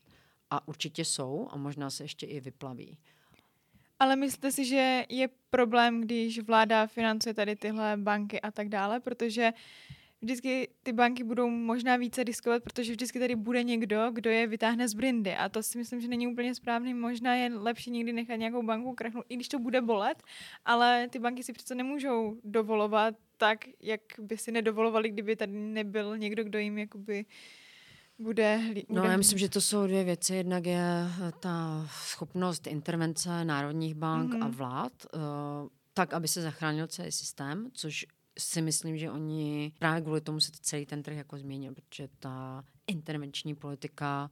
A 0.49 0.67
určitě 0.67 1.05
jsou 1.05 1.47
a 1.51 1.57
možná 1.57 1.89
se 1.89 2.03
ještě 2.03 2.25
i 2.25 2.39
vyplaví. 2.39 2.97
Ale 3.99 4.15
myslíte 4.15 4.51
si, 4.51 4.65
že 4.65 5.05
je 5.09 5.29
problém, 5.49 6.01
když 6.01 6.39
vláda 6.39 6.87
financuje 6.87 7.33
tady 7.33 7.55
tyhle 7.55 7.97
banky 7.97 8.41
a 8.41 8.51
tak 8.51 8.69
dále, 8.69 8.99
protože 8.99 9.51
vždycky 10.21 10.69
ty 10.83 10.93
banky 10.93 11.23
budou 11.23 11.49
možná 11.49 11.95
více 11.95 12.23
riskovat, 12.23 12.63
protože 12.63 12.91
vždycky 12.91 13.19
tady 13.19 13.35
bude 13.35 13.63
někdo, 13.63 14.11
kdo 14.11 14.29
je 14.29 14.47
vytáhne 14.47 14.87
z 14.87 14.93
brindy 14.93 15.35
a 15.35 15.49
to 15.49 15.63
si 15.63 15.77
myslím, 15.77 16.01
že 16.01 16.07
není 16.07 16.27
úplně 16.27 16.55
správný. 16.55 16.93
Možná 16.93 17.35
je 17.35 17.49
lepší 17.53 17.91
někdy 17.91 18.13
nechat 18.13 18.35
nějakou 18.35 18.63
banku 18.63 18.93
krachnout, 18.93 19.25
i 19.29 19.35
když 19.35 19.47
to 19.47 19.59
bude 19.59 19.81
bolet, 19.81 20.23
ale 20.65 21.07
ty 21.09 21.19
banky 21.19 21.43
si 21.43 21.53
přece 21.53 21.75
nemůžou 21.75 22.37
dovolovat 22.43 23.15
tak, 23.37 23.57
jak 23.79 24.01
by 24.19 24.37
si 24.37 24.51
nedovolovali, 24.51 25.09
kdyby 25.09 25.35
tady 25.35 25.51
nebyl 25.51 26.17
někdo, 26.17 26.43
kdo 26.43 26.59
jim 26.59 26.77
jakoby 26.77 27.25
bude, 28.19 28.57
hlí, 28.57 28.85
bude... 28.89 29.01
No 29.01 29.07
já 29.07 29.17
myslím, 29.17 29.39
že 29.39 29.49
to 29.49 29.61
jsou 29.61 29.87
dvě 29.87 30.03
věci. 30.03 30.35
Jednak 30.35 30.65
je 30.65 30.81
ta 31.39 31.87
schopnost 31.89 32.67
intervence 32.67 33.45
národních 33.45 33.95
bank 33.95 34.33
mm-hmm. 34.33 34.43
a 34.43 34.47
vlád, 34.47 34.93
uh, 35.13 35.21
tak, 35.93 36.13
aby 36.13 36.27
se 36.27 36.41
zachránil 36.41 36.87
celý 36.87 37.11
systém, 37.11 37.69
což 37.73 38.05
si 38.39 38.61
myslím, 38.61 38.97
že 38.97 39.11
oni 39.11 39.71
právě 39.79 40.01
kvůli 40.01 40.21
tomu 40.21 40.39
se 40.39 40.51
celý 40.51 40.85
ten 40.85 41.03
trh 41.03 41.17
jako 41.17 41.37
změnil, 41.37 41.73
protože 41.73 42.07
ta 42.19 42.63
intervenční 42.87 43.55
politika 43.55 44.31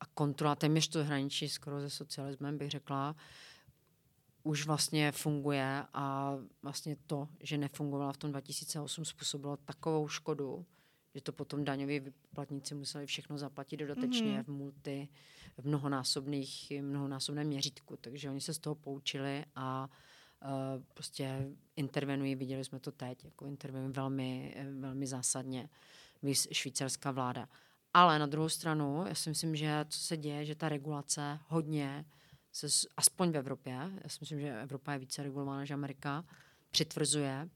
a 0.00 0.06
kontrola, 0.06 0.54
téměř 0.54 0.88
to 0.88 1.04
hraničí 1.04 1.48
skoro 1.48 1.80
se 1.80 1.90
socialismem, 1.90 2.58
bych 2.58 2.70
řekla, 2.70 3.16
už 4.42 4.66
vlastně 4.66 5.12
funguje 5.12 5.82
a 5.94 6.36
vlastně 6.62 6.96
to, 7.06 7.28
že 7.42 7.58
nefungovala 7.58 8.12
v 8.12 8.16
tom 8.16 8.30
2008, 8.30 9.04
způsobilo 9.04 9.56
takovou 9.56 10.08
škodu, 10.08 10.66
že 11.14 11.20
to 11.20 11.32
potom 11.32 11.64
daňoví 11.64 12.00
vyplatníci 12.00 12.74
museli 12.74 13.06
všechno 13.06 13.38
zaplatit 13.38 13.76
dodatečně 13.76 14.38
mm-hmm. 14.38 14.44
v 14.44 14.48
multi, 14.48 15.08
v 15.58 15.66
mnohonásobných, 15.66 16.72
mnohonásobném 16.80 17.46
měřítku. 17.46 17.96
Takže 17.96 18.30
oni 18.30 18.40
se 18.40 18.54
z 18.54 18.58
toho 18.58 18.74
poučili 18.74 19.44
a 19.54 19.88
uh, 20.44 20.82
prostě 20.94 21.48
intervenují, 21.76 22.34
viděli 22.34 22.64
jsme 22.64 22.80
to 22.80 22.92
teď, 22.92 23.24
jako 23.24 23.46
intervenují 23.46 23.92
velmi, 23.92 24.56
velmi 24.78 25.06
zásadně 25.06 25.68
švýcarská 26.52 27.10
vláda. 27.10 27.48
Ale 27.94 28.18
na 28.18 28.26
druhou 28.26 28.48
stranu, 28.48 29.04
já 29.08 29.14
si 29.14 29.28
myslím, 29.28 29.56
že 29.56 29.84
co 29.88 29.98
se 29.98 30.16
děje, 30.16 30.44
že 30.44 30.54
ta 30.54 30.68
regulace 30.68 31.38
hodně, 31.46 32.04
se, 32.52 32.66
aspoň 32.96 33.30
v 33.32 33.36
Evropě, 33.36 33.72
já 33.72 34.08
si 34.08 34.18
myslím, 34.20 34.40
že 34.40 34.62
Evropa 34.62 34.92
je 34.92 34.98
více 34.98 35.22
regulována 35.22 35.58
než 35.58 35.70
Amerika, 35.70 36.24
přitvrzuje 36.70 37.48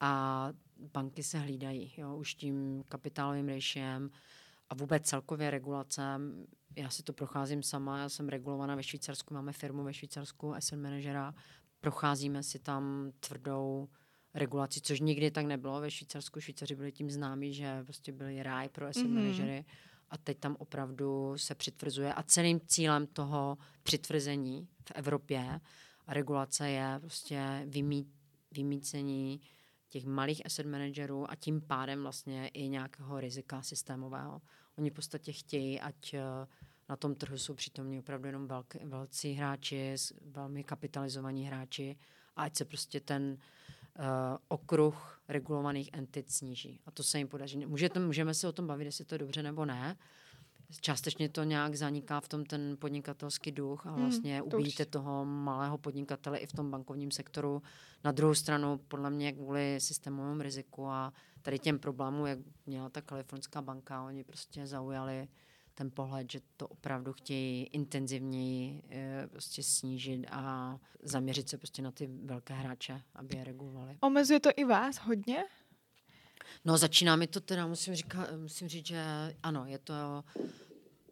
a 0.00 0.48
banky 0.92 1.22
se 1.22 1.38
hlídají, 1.38 1.92
jo, 1.96 2.16
už 2.16 2.34
tím 2.34 2.84
kapitálovým 2.88 3.48
rejšem 3.48 4.10
a 4.70 4.74
vůbec 4.74 5.06
celkově 5.06 5.50
regulace. 5.50 6.02
Já 6.76 6.90
si 6.90 7.02
to 7.02 7.12
procházím 7.12 7.62
sama, 7.62 7.98
já 7.98 8.08
jsem 8.08 8.28
regulovaná 8.28 8.74
ve 8.74 8.82
Švýcarsku, 8.82 9.34
máme 9.34 9.52
firmu 9.52 9.84
ve 9.84 9.94
Švýcarsku, 9.94 10.54
asset 10.54 10.76
managera, 10.76 11.34
procházíme 11.82 12.42
si 12.42 12.58
tam 12.58 13.12
tvrdou 13.20 13.88
regulaci, 14.34 14.80
což 14.80 15.00
nikdy 15.00 15.30
tak 15.30 15.46
nebylo 15.46 15.80
ve 15.80 15.90
Švýcarsku. 15.90 16.40
Švýcaři 16.40 16.74
byli 16.74 16.92
tím 16.92 17.10
známí, 17.10 17.54
že 17.54 17.84
prostě 17.84 18.12
byli 18.12 18.42
ráj 18.42 18.68
pro 18.68 18.86
asset 18.86 19.04
mm-hmm. 19.04 19.14
manažery 19.14 19.64
a 20.10 20.18
teď 20.18 20.38
tam 20.38 20.56
opravdu 20.58 21.34
se 21.36 21.54
přitvrzuje 21.54 22.14
a 22.14 22.22
celým 22.22 22.60
cílem 22.66 23.06
toho 23.06 23.58
přitvrzení 23.82 24.68
v 24.84 24.92
Evropě 24.94 25.60
a 26.06 26.14
regulace 26.14 26.70
je 26.70 26.98
prostě 27.00 27.64
vymít, 27.66 28.08
vymícení 28.50 29.40
těch 29.88 30.04
malých 30.04 30.46
asset 30.46 30.66
managerů 30.66 31.30
a 31.30 31.34
tím 31.34 31.60
pádem 31.60 32.02
vlastně 32.02 32.48
i 32.48 32.68
nějakého 32.68 33.20
rizika 33.20 33.62
systémového. 33.62 34.42
Oni 34.78 34.90
v 34.90 34.94
podstatě 34.94 35.32
chtějí, 35.32 35.80
ať 35.80 36.14
eh, 36.14 36.20
na 36.92 36.96
tom 36.96 37.14
trhu 37.14 37.38
jsou 37.38 37.54
přítomní 37.54 37.98
opravdu 37.98 38.26
jenom 38.26 38.46
velk, 38.46 38.74
velcí 38.74 39.32
hráči, 39.32 39.94
velmi 40.24 40.64
kapitalizovaní 40.64 41.46
hráči 41.46 41.96
a 42.36 42.42
ať 42.42 42.56
se 42.56 42.64
prostě 42.64 43.00
ten 43.00 43.38
uh, 43.98 44.04
okruh 44.48 45.20
regulovaných 45.28 45.90
entit 45.92 46.30
sníží. 46.30 46.80
A 46.86 46.90
to 46.90 47.02
se 47.02 47.18
jim 47.18 47.28
podaří. 47.28 47.66
Můžete, 47.66 48.00
můžeme 48.00 48.34
se 48.34 48.48
o 48.48 48.52
tom 48.52 48.66
bavit, 48.66 48.84
jestli 48.84 49.04
to 49.04 49.14
je 49.14 49.18
dobře 49.18 49.42
nebo 49.42 49.64
ne, 49.64 49.96
částečně 50.80 51.28
to 51.28 51.42
nějak 51.44 51.74
zaniká 51.74 52.20
v 52.20 52.28
tom 52.28 52.44
ten 52.44 52.76
podnikatelský 52.78 53.52
duch 53.52 53.86
a 53.86 53.90
hmm, 53.90 54.02
vlastně 54.02 54.40
hmm, 54.40 54.50
to 54.50 54.56
ubíjíte 54.56 54.84
už... 54.84 54.90
toho 54.90 55.24
malého 55.24 55.78
podnikatele 55.78 56.38
i 56.38 56.46
v 56.46 56.52
tom 56.52 56.70
bankovním 56.70 57.10
sektoru. 57.10 57.62
Na 58.04 58.12
druhou 58.12 58.34
stranu, 58.34 58.80
podle 58.88 59.10
mě, 59.10 59.32
kvůli 59.32 59.80
systémovému 59.80 60.42
riziku 60.42 60.88
a 60.88 61.12
tady 61.42 61.58
těm 61.58 61.78
problémům, 61.78 62.26
jak 62.26 62.38
měla 62.66 62.88
ta 62.88 63.00
kalifornská 63.00 63.62
banka, 63.62 64.02
oni 64.02 64.24
prostě 64.24 64.66
zaujali 64.66 65.28
ten 65.74 65.90
pohled, 65.90 66.30
že 66.30 66.40
to 66.56 66.68
opravdu 66.68 67.12
chtějí 67.12 67.64
intenzivněji 67.64 68.82
e, 68.90 69.26
prostě 69.26 69.62
snížit 69.62 70.26
a 70.30 70.78
zaměřit 71.02 71.48
se 71.48 71.58
prostě 71.58 71.82
na 71.82 71.90
ty 71.90 72.10
velké 72.24 72.54
hráče, 72.54 73.02
aby 73.14 73.36
je 73.36 73.44
regulovali. 73.44 73.96
Omezuje 74.00 74.40
to 74.40 74.50
i 74.56 74.64
vás 74.64 74.96
hodně? 74.96 75.44
No 76.64 76.78
začíná 76.78 77.16
mi 77.16 77.26
to 77.26 77.40
teda, 77.40 77.66
musím, 77.66 77.94
říkat, 77.94 78.28
musím 78.36 78.68
říct, 78.68 78.86
že 78.86 79.04
ano, 79.42 79.66
je 79.66 79.78
to, 79.78 79.94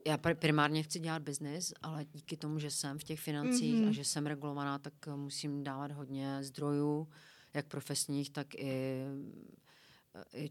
já 0.07 0.18
primárně 0.18 0.83
chci 0.83 1.01
dělat 1.01 1.23
biznis, 1.23 1.73
ale 1.83 2.05
díky 2.05 2.37
tomu, 2.37 2.59
že 2.59 2.70
jsem 2.70 2.99
v 2.99 3.05
těch 3.05 3.20
financích 3.20 3.75
mm-hmm. 3.75 3.88
a 3.88 3.92
že 3.92 4.05
jsem 4.05 4.27
regulovaná, 4.27 4.79
tak 4.79 4.94
musím 5.16 5.64
dávat 5.64 5.92
hodně 5.92 6.42
zdrojů, 6.42 7.09
jak 7.55 7.66
profesních, 7.66 8.31
tak 8.31 8.55
i 8.55 9.05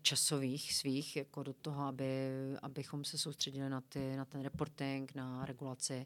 časových 0.02 0.74
svých, 0.74 1.16
jako 1.16 1.44
do 1.44 1.54
toho, 1.54 1.84
aby, 1.84 2.06
abychom 2.62 3.04
se 3.04 3.18
soustředili 3.18 3.70
na, 3.70 3.82
ty, 3.82 4.16
na 4.16 4.26
ten 4.26 4.42
reporting, 4.42 5.16
na 5.16 5.46
regulaci 5.46 6.06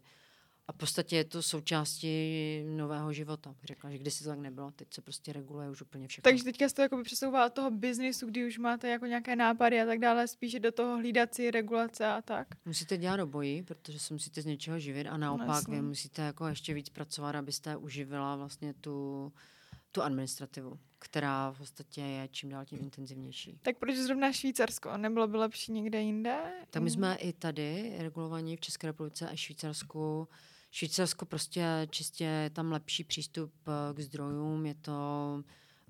a 0.67 0.71
v 0.71 0.75
podstatě 0.75 1.15
je 1.15 1.23
to 1.23 1.41
součástí 1.41 2.63
nového 2.63 3.13
života. 3.13 3.55
Řekla, 3.63 3.91
že 3.91 3.97
kdysi 3.97 4.23
to 4.23 4.29
tak 4.29 4.39
nebylo, 4.39 4.71
teď 4.71 4.93
se 4.93 5.01
prostě 5.01 5.33
reguluje 5.33 5.69
už 5.69 5.81
úplně 5.81 6.07
všechno. 6.07 6.31
Takže 6.31 6.43
teďka 6.43 6.69
se 6.69 6.75
to 6.75 6.81
jako 6.81 7.03
přesouvá 7.03 7.45
od 7.45 7.53
toho 7.53 7.71
biznisu, 7.71 8.27
kdy 8.27 8.47
už 8.47 8.57
máte 8.57 8.89
jako 8.89 9.05
nějaké 9.05 9.35
nápady 9.35 9.81
a 9.81 9.85
tak 9.85 9.99
dále, 9.99 10.27
spíše 10.27 10.59
do 10.59 10.71
toho 10.71 10.97
hlídací 10.97 11.51
regulace 11.51 12.05
a 12.05 12.21
tak. 12.21 12.47
Musíte 12.65 12.97
dělat 12.97 13.19
obojí, 13.19 13.63
protože 13.63 13.99
se 13.99 14.13
musíte 14.13 14.41
z 14.41 14.45
něčeho 14.45 14.79
živit 14.79 15.07
a 15.07 15.17
naopak 15.17 15.67
no, 15.67 15.75
vy 15.75 15.81
musíte 15.81 16.21
jako 16.21 16.47
ještě 16.47 16.73
víc 16.73 16.89
pracovat, 16.89 17.35
abyste 17.35 17.77
uživila 17.77 18.35
vlastně 18.35 18.73
tu, 18.73 19.31
tu 19.91 20.01
administrativu, 20.01 20.79
která 21.03 21.51
v 21.51 21.57
podstatě 21.57 22.01
je 22.01 22.27
čím 22.27 22.49
dál 22.49 22.65
tím 22.65 22.79
intenzivnější. 22.79 23.59
Tak 23.61 23.77
proč 23.77 23.95
zrovna 23.95 24.31
Švýcarsko? 24.31 24.97
Nebylo 24.97 25.27
by 25.27 25.37
lepší 25.37 25.71
někde 25.71 26.01
jinde? 26.01 26.41
Tak 26.69 26.83
my 26.83 26.89
jsme 26.89 27.15
i 27.15 27.33
tady 27.33 27.95
regulovaní 27.97 28.57
v 28.57 28.59
České 28.59 28.87
republice 28.87 29.29
a 29.29 29.35
Švýcarsku 29.35 30.27
Švýcarsko 30.71 31.25
prostě 31.25 31.87
čistě 31.89 32.23
je 32.23 32.49
tam 32.49 32.71
lepší 32.71 33.03
přístup 33.03 33.53
eh, 33.67 33.93
k 33.93 33.99
zdrojům, 33.99 34.65
je 34.65 34.75
to, 34.75 34.93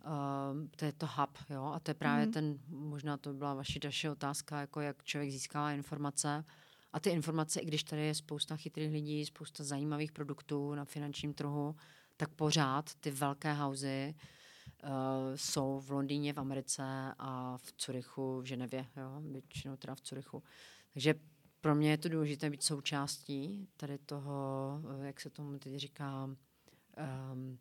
uh, 0.06 0.67
to 0.76 0.86
je 0.86 0.91
to 0.91 1.08
hub, 1.15 1.38
jo, 1.49 1.71
a 1.76 1.80
to 1.80 1.91
je 1.91 1.95
právě 1.95 2.26
mm. 2.26 2.32
ten, 2.32 2.60
možná 2.67 3.17
to 3.17 3.34
byla 3.34 3.54
vaši 3.54 3.80
další 3.80 4.10
otázka, 4.10 4.60
jako 4.60 4.82
jak 4.82 5.04
člověk 5.04 5.32
získává 5.32 5.71
informace. 5.71 6.45
A 6.93 6.99
ty 6.99 7.10
informace, 7.10 7.60
i 7.60 7.65
když 7.65 7.84
tady 7.84 8.02
je 8.02 8.15
spousta 8.15 8.56
chytrých 8.56 8.91
lidí, 8.91 9.26
spousta 9.26 9.63
zajímavých 9.63 10.12
produktů 10.12 10.76
na 10.76 10.86
finančním 10.86 11.34
trhu, 11.34 11.76
tak 12.17 12.30
pořád 12.30 12.95
ty 12.95 13.12
velké 13.12 13.54
hauzy 13.54 14.15
uh, 14.15 14.21
jsou 15.36 15.80
v 15.80 15.91
Londýně, 15.91 16.34
v 16.34 16.39
Americe 16.39 16.84
a 17.19 17.58
v 17.58 17.72
Curychu, 17.72 18.41
v 18.41 18.46
Ženevě, 18.46 18.88
jo, 18.98 19.22
většinou 19.32 19.78
teda 19.78 19.96
v 19.96 20.02
Curychu. 20.02 20.43
Takže 20.93 21.15
pro 21.62 21.76
mě 21.76 21.89
je 21.89 21.98
to 21.98 22.10
důležité 22.10 22.50
být 22.50 22.63
součástí 22.63 23.67
tady 23.78 23.98
toho, 23.98 24.82
eh, 25.02 25.08
jak 25.08 25.22
se 25.22 25.30
tomu 25.30 25.60
teď 25.60 25.76
říká, 25.76 26.26
um, 26.26 27.60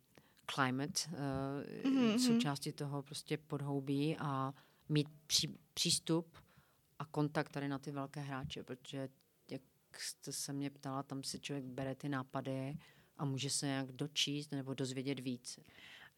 climate, 0.54 1.00
uh, 1.08 1.92
mm-hmm. 1.92 2.18
součástí 2.26 2.72
toho 2.72 3.02
prostě 3.02 3.36
podhoubí 3.38 4.16
a 4.18 4.54
mít 4.88 5.08
pří, 5.26 5.58
přístup 5.74 6.38
a 6.98 7.04
kontakt 7.04 7.48
tady 7.48 7.68
na 7.68 7.78
ty 7.78 7.90
velké 7.90 8.20
hráče, 8.20 8.62
protože 8.62 9.08
jak 9.50 9.62
jste 9.98 10.32
se 10.32 10.52
mě 10.52 10.70
ptala, 10.70 11.02
tam 11.02 11.22
si 11.22 11.40
člověk 11.40 11.64
bere 11.64 11.94
ty 11.94 12.08
nápady 12.08 12.78
a 13.16 13.24
může 13.24 13.50
se 13.50 13.66
nějak 13.66 13.92
dočíst 13.92 14.52
nebo 14.52 14.74
dozvědět 14.74 15.20
víc. 15.20 15.58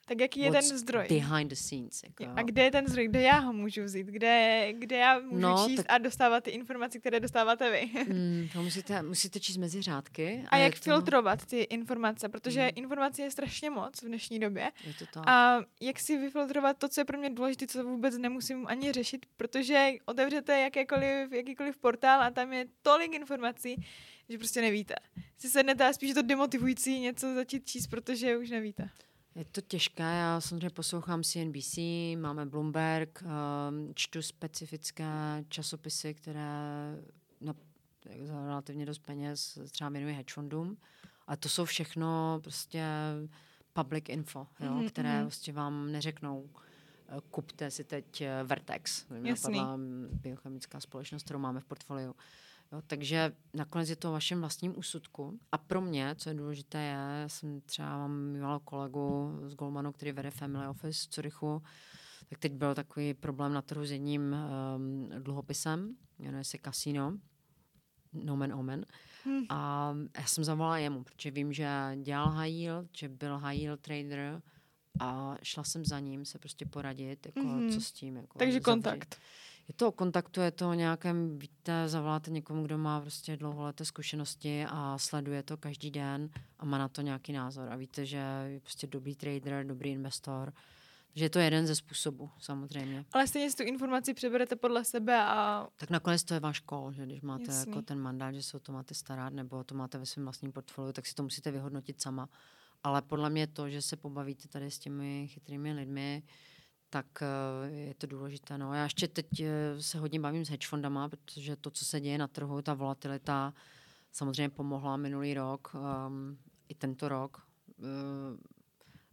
Tak 0.07 0.21
jaký 0.21 0.41
je 0.41 0.51
ten 0.51 0.63
zdroj? 0.63 1.07
Behind 1.09 1.51
the 1.51 1.55
scenes. 1.55 2.03
Jako. 2.03 2.33
A 2.37 2.43
kde 2.43 2.63
je 2.63 2.71
ten 2.71 2.89
zdroj? 2.89 3.09
Kde 3.09 3.23
já 3.23 3.39
ho 3.39 3.53
můžu 3.53 3.85
vzít? 3.85 4.07
Kde, 4.07 4.67
kde 4.73 4.97
já 4.97 5.19
můžu 5.19 5.41
no, 5.41 5.65
číst 5.69 5.77
tak... 5.77 5.87
a 5.89 5.99
dostávat 5.99 6.45
ty 6.45 6.51
informace, 6.51 6.99
které 6.99 7.21
dostáváte 7.21 7.71
vy? 7.71 8.05
mm, 8.15 8.49
to 8.53 8.63
musíte, 8.63 9.03
musíte 9.03 9.41
číst 9.41 9.57
mezi 9.57 9.83
řádky. 9.83 10.45
A, 10.47 10.49
a 10.49 10.57
jak 10.57 10.75
to... 10.75 10.81
filtrovat 10.81 11.47
ty 11.47 11.61
informace? 11.61 12.29
Protože 12.29 12.63
mm. 12.63 12.71
informací 12.75 13.23
je 13.23 13.31
strašně 13.31 13.71
moc 13.71 14.03
v 14.03 14.07
dnešní 14.07 14.39
době. 14.39 14.71
Je 14.87 14.95
to 14.95 15.05
tak. 15.13 15.29
A 15.29 15.61
jak 15.81 16.01
si 16.01 16.19
vyfiltrovat 16.19 16.79
to, 16.79 16.89
co 16.89 17.01
je 17.01 17.05
pro 17.05 17.19
mě 17.19 17.31
důležité, 17.31 17.67
co 17.67 17.85
vůbec 17.85 18.19
nemusím 18.19 18.67
ani 18.67 18.93
řešit, 18.93 19.27
protože 19.37 19.91
otevřete 20.05 20.61
jakékoliv, 20.61 21.33
jakýkoliv 21.33 21.77
portál 21.77 22.23
a 22.23 22.31
tam 22.31 22.53
je 22.53 22.67
tolik 22.83 23.15
informací, 23.15 23.87
že 24.29 24.39
prostě 24.39 24.61
nevíte. 24.61 24.95
Si 25.39 25.51
sednete 25.51 25.87
a 25.89 25.93
spíš 25.93 26.09
je 26.09 26.15
to 26.15 26.23
demotivující 26.23 27.01
něco 27.01 27.35
začít 27.35 27.67
číst, 27.67 27.87
protože 27.87 28.37
už 28.37 28.51
nevíte. 28.51 28.91
Je 29.35 29.45
to 29.45 29.61
těžké, 29.61 30.03
já 30.03 30.41
samozřejmě 30.41 30.71
poslouchám 30.71 31.23
CNBC, 31.23 31.79
máme 32.17 32.47
Bloomberg, 32.47 33.23
um, 33.23 33.93
čtu 33.95 34.23
specifické 34.23 35.45
časopisy, 35.49 36.15
které 36.15 36.51
na, 37.41 37.55
za 38.23 38.47
relativně 38.47 38.87
dost 38.87 38.99
peněz 38.99 39.59
třeba 39.71 39.91
věnují 39.91 40.15
hedge 40.15 40.35
fondům. 40.35 40.77
A 41.27 41.37
to 41.37 41.49
jsou 41.49 41.65
všechno 41.65 42.41
prostě 42.43 42.85
public 43.73 44.05
info, 44.09 44.47
jo, 44.61 44.73
mm-hmm. 44.73 44.89
které 44.89 45.21
prostě 45.23 45.53
vám 45.53 45.93
neřeknou, 45.93 46.51
eh, 47.09 47.21
kupte 47.31 47.71
si 47.71 47.85
teď 47.85 48.21
eh, 48.21 48.45
Vertex, 48.45 49.07
Jasný. 49.23 49.61
biochemická 50.11 50.81
společnost, 50.81 51.23
kterou 51.23 51.39
máme 51.39 51.61
v 51.61 51.65
portfoliu. 51.65 52.15
Jo, 52.73 52.83
takže 52.87 53.33
nakonec 53.55 53.89
je 53.89 53.97
to 53.97 54.09
o 54.09 54.13
vašem 54.13 54.41
vlastním 54.41 54.79
úsudku. 54.79 55.39
A 55.53 55.59
pro 55.59 55.81
mě, 55.81 56.15
co 56.19 56.29
je 56.29 56.35
důležité, 56.35 56.79
je, 56.79 56.91
já 56.91 57.29
jsem 57.29 57.61
třeba 57.61 57.99
mám 57.99 58.17
mýval 58.21 58.61
kolegu 58.61 59.39
z 59.47 59.55
Goldmanu, 59.55 59.93
který 59.93 60.13
vede 60.13 60.31
Family 60.31 60.69
Office 60.69 61.07
v 61.07 61.11
Curychu, 61.11 61.63
tak 62.29 62.39
teď 62.39 62.53
byl 62.53 62.75
takový 62.75 63.15
problém 63.15 63.53
na 63.53 63.63
trhu 63.63 63.85
s 63.85 63.91
jedním 63.91 64.37
um, 64.77 65.09
dluhopisem, 65.19 65.97
jmenuje 66.19 66.45
se 66.45 66.59
Casino, 66.65 67.19
Nomen 68.13 68.55
Omen. 68.55 68.87
Hmm. 69.25 69.45
A 69.49 69.95
já 70.19 70.27
jsem 70.27 70.45
zavolala 70.45 70.79
jemu, 70.79 71.05
protože 71.05 71.31
vím, 71.31 71.53
že 71.53 71.69
dělal 72.03 72.31
high 72.31 72.51
yield, 72.53 72.89
že 72.97 73.09
byl 73.09 73.39
high 73.39 73.59
yield 73.59 73.81
trader 73.81 74.43
a 75.01 75.37
šla 75.43 75.65
jsem 75.65 75.85
za 75.85 76.01
ním 76.01 76.25
se 76.25 76.39
prostě 76.39 76.67
poradit, 76.67 77.27
jako 77.27 77.41
mm-hmm. 77.41 77.75
co 77.75 77.81
s 77.81 77.93
tím. 77.93 78.17
Jako 78.17 78.39
Takže 78.39 78.53
zavřít. 78.53 78.65
kontakt. 78.65 79.21
Je 79.69 79.75
to 79.75 79.89
o 79.89 79.93
kontaktu, 79.93 80.41
je 80.41 80.51
to 80.51 80.71
o 80.71 80.75
nějakém, 80.75 81.39
víte, 81.39 81.89
zavoláte 81.89 82.31
někomu, 82.31 82.63
kdo 82.63 82.79
má 82.79 83.01
prostě 83.01 83.37
dlouholeté 83.37 83.85
zkušenosti 83.85 84.67
a 84.69 84.99
sleduje 84.99 85.43
to 85.43 85.57
každý 85.57 85.91
den 85.91 86.31
a 86.59 86.65
má 86.65 86.79
na 86.79 86.89
to 86.89 87.01
nějaký 87.01 87.33
názor. 87.33 87.69
A 87.73 87.77
víte, 87.77 88.07
že 88.07 88.17
je 88.47 88.61
prostě 88.61 88.87
dobrý 88.87 89.17
trader, 89.17 89.67
dobrý 89.67 89.91
investor, 89.91 90.53
že 91.15 91.25
je 91.25 91.31
to 91.31 91.39
jeden 91.39 91.67
ze 91.67 91.77
způsobů, 91.77 92.31
samozřejmě. 92.39 93.05
Ale 93.13 93.27
stejně 93.27 93.51
si 93.51 93.57
tu 93.57 93.63
informaci 93.63 94.15
přeberete 94.15 94.57
podle 94.57 94.85
sebe 94.85 95.23
a... 95.23 95.67
Tak 95.77 95.91
nakonec 95.91 96.25
to 96.25 96.35
je 96.35 96.41
váš 96.41 96.61
kol, 96.61 96.93
že 96.93 97.07
když 97.07 97.21
máte 97.21 97.45
Jasný. 97.45 97.71
jako 97.71 97.83
ten 97.83 97.99
mandát, 98.01 98.33
že 98.33 98.43
se 98.43 98.57
o 98.57 98.61
to 98.61 98.73
máte 98.73 98.95
starat, 98.95 99.33
nebo 99.33 99.65
to 99.65 99.75
máte 99.75 99.99
ve 99.99 100.07
svém 100.07 100.25
vlastním 100.25 100.53
portfoliu, 100.53 100.93
tak 100.93 101.07
si 101.07 101.15
to 101.15 101.23
musíte 101.23 101.51
vyhodnotit 101.51 102.03
sama. 102.03 102.29
Ale 102.83 103.03
podle 103.03 103.31
mě 103.31 103.47
to, 103.47 103.71
že 103.71 103.83
se 103.83 103.97
pobavíte 103.97 104.49
tady 104.49 104.71
s 104.71 104.79
těmi 104.79 105.29
chytrými 105.29 105.73
lidmi, 105.73 106.23
tak 106.95 107.23
eh, 107.23 107.71
je 107.71 107.95
to 107.95 108.07
důležité. 108.07 108.59
No. 108.59 108.75
Já 108.75 108.83
ještě 108.83 109.09
teď 109.09 109.41
eh, 109.41 109.83
se 109.83 109.99
hodně 109.99 110.21
bavím 110.21 110.45
s 110.45 110.49
hedge 110.49 110.67
fondama, 110.67 111.09
protože 111.09 111.57
to, 111.57 111.71
co 111.71 111.85
se 111.85 112.01
děje 112.01 112.19
na 112.19 112.29
trhu, 112.29 112.63
ta 112.63 112.75
volatilita 112.75 113.55
samozřejmě 114.13 114.49
pomohla 114.49 114.97
minulý 114.97 115.35
rok, 115.35 115.75
um, 115.75 116.39
i 116.69 116.75
tento 116.75 117.09
rok. 117.09 117.47
Uh, 117.79 117.87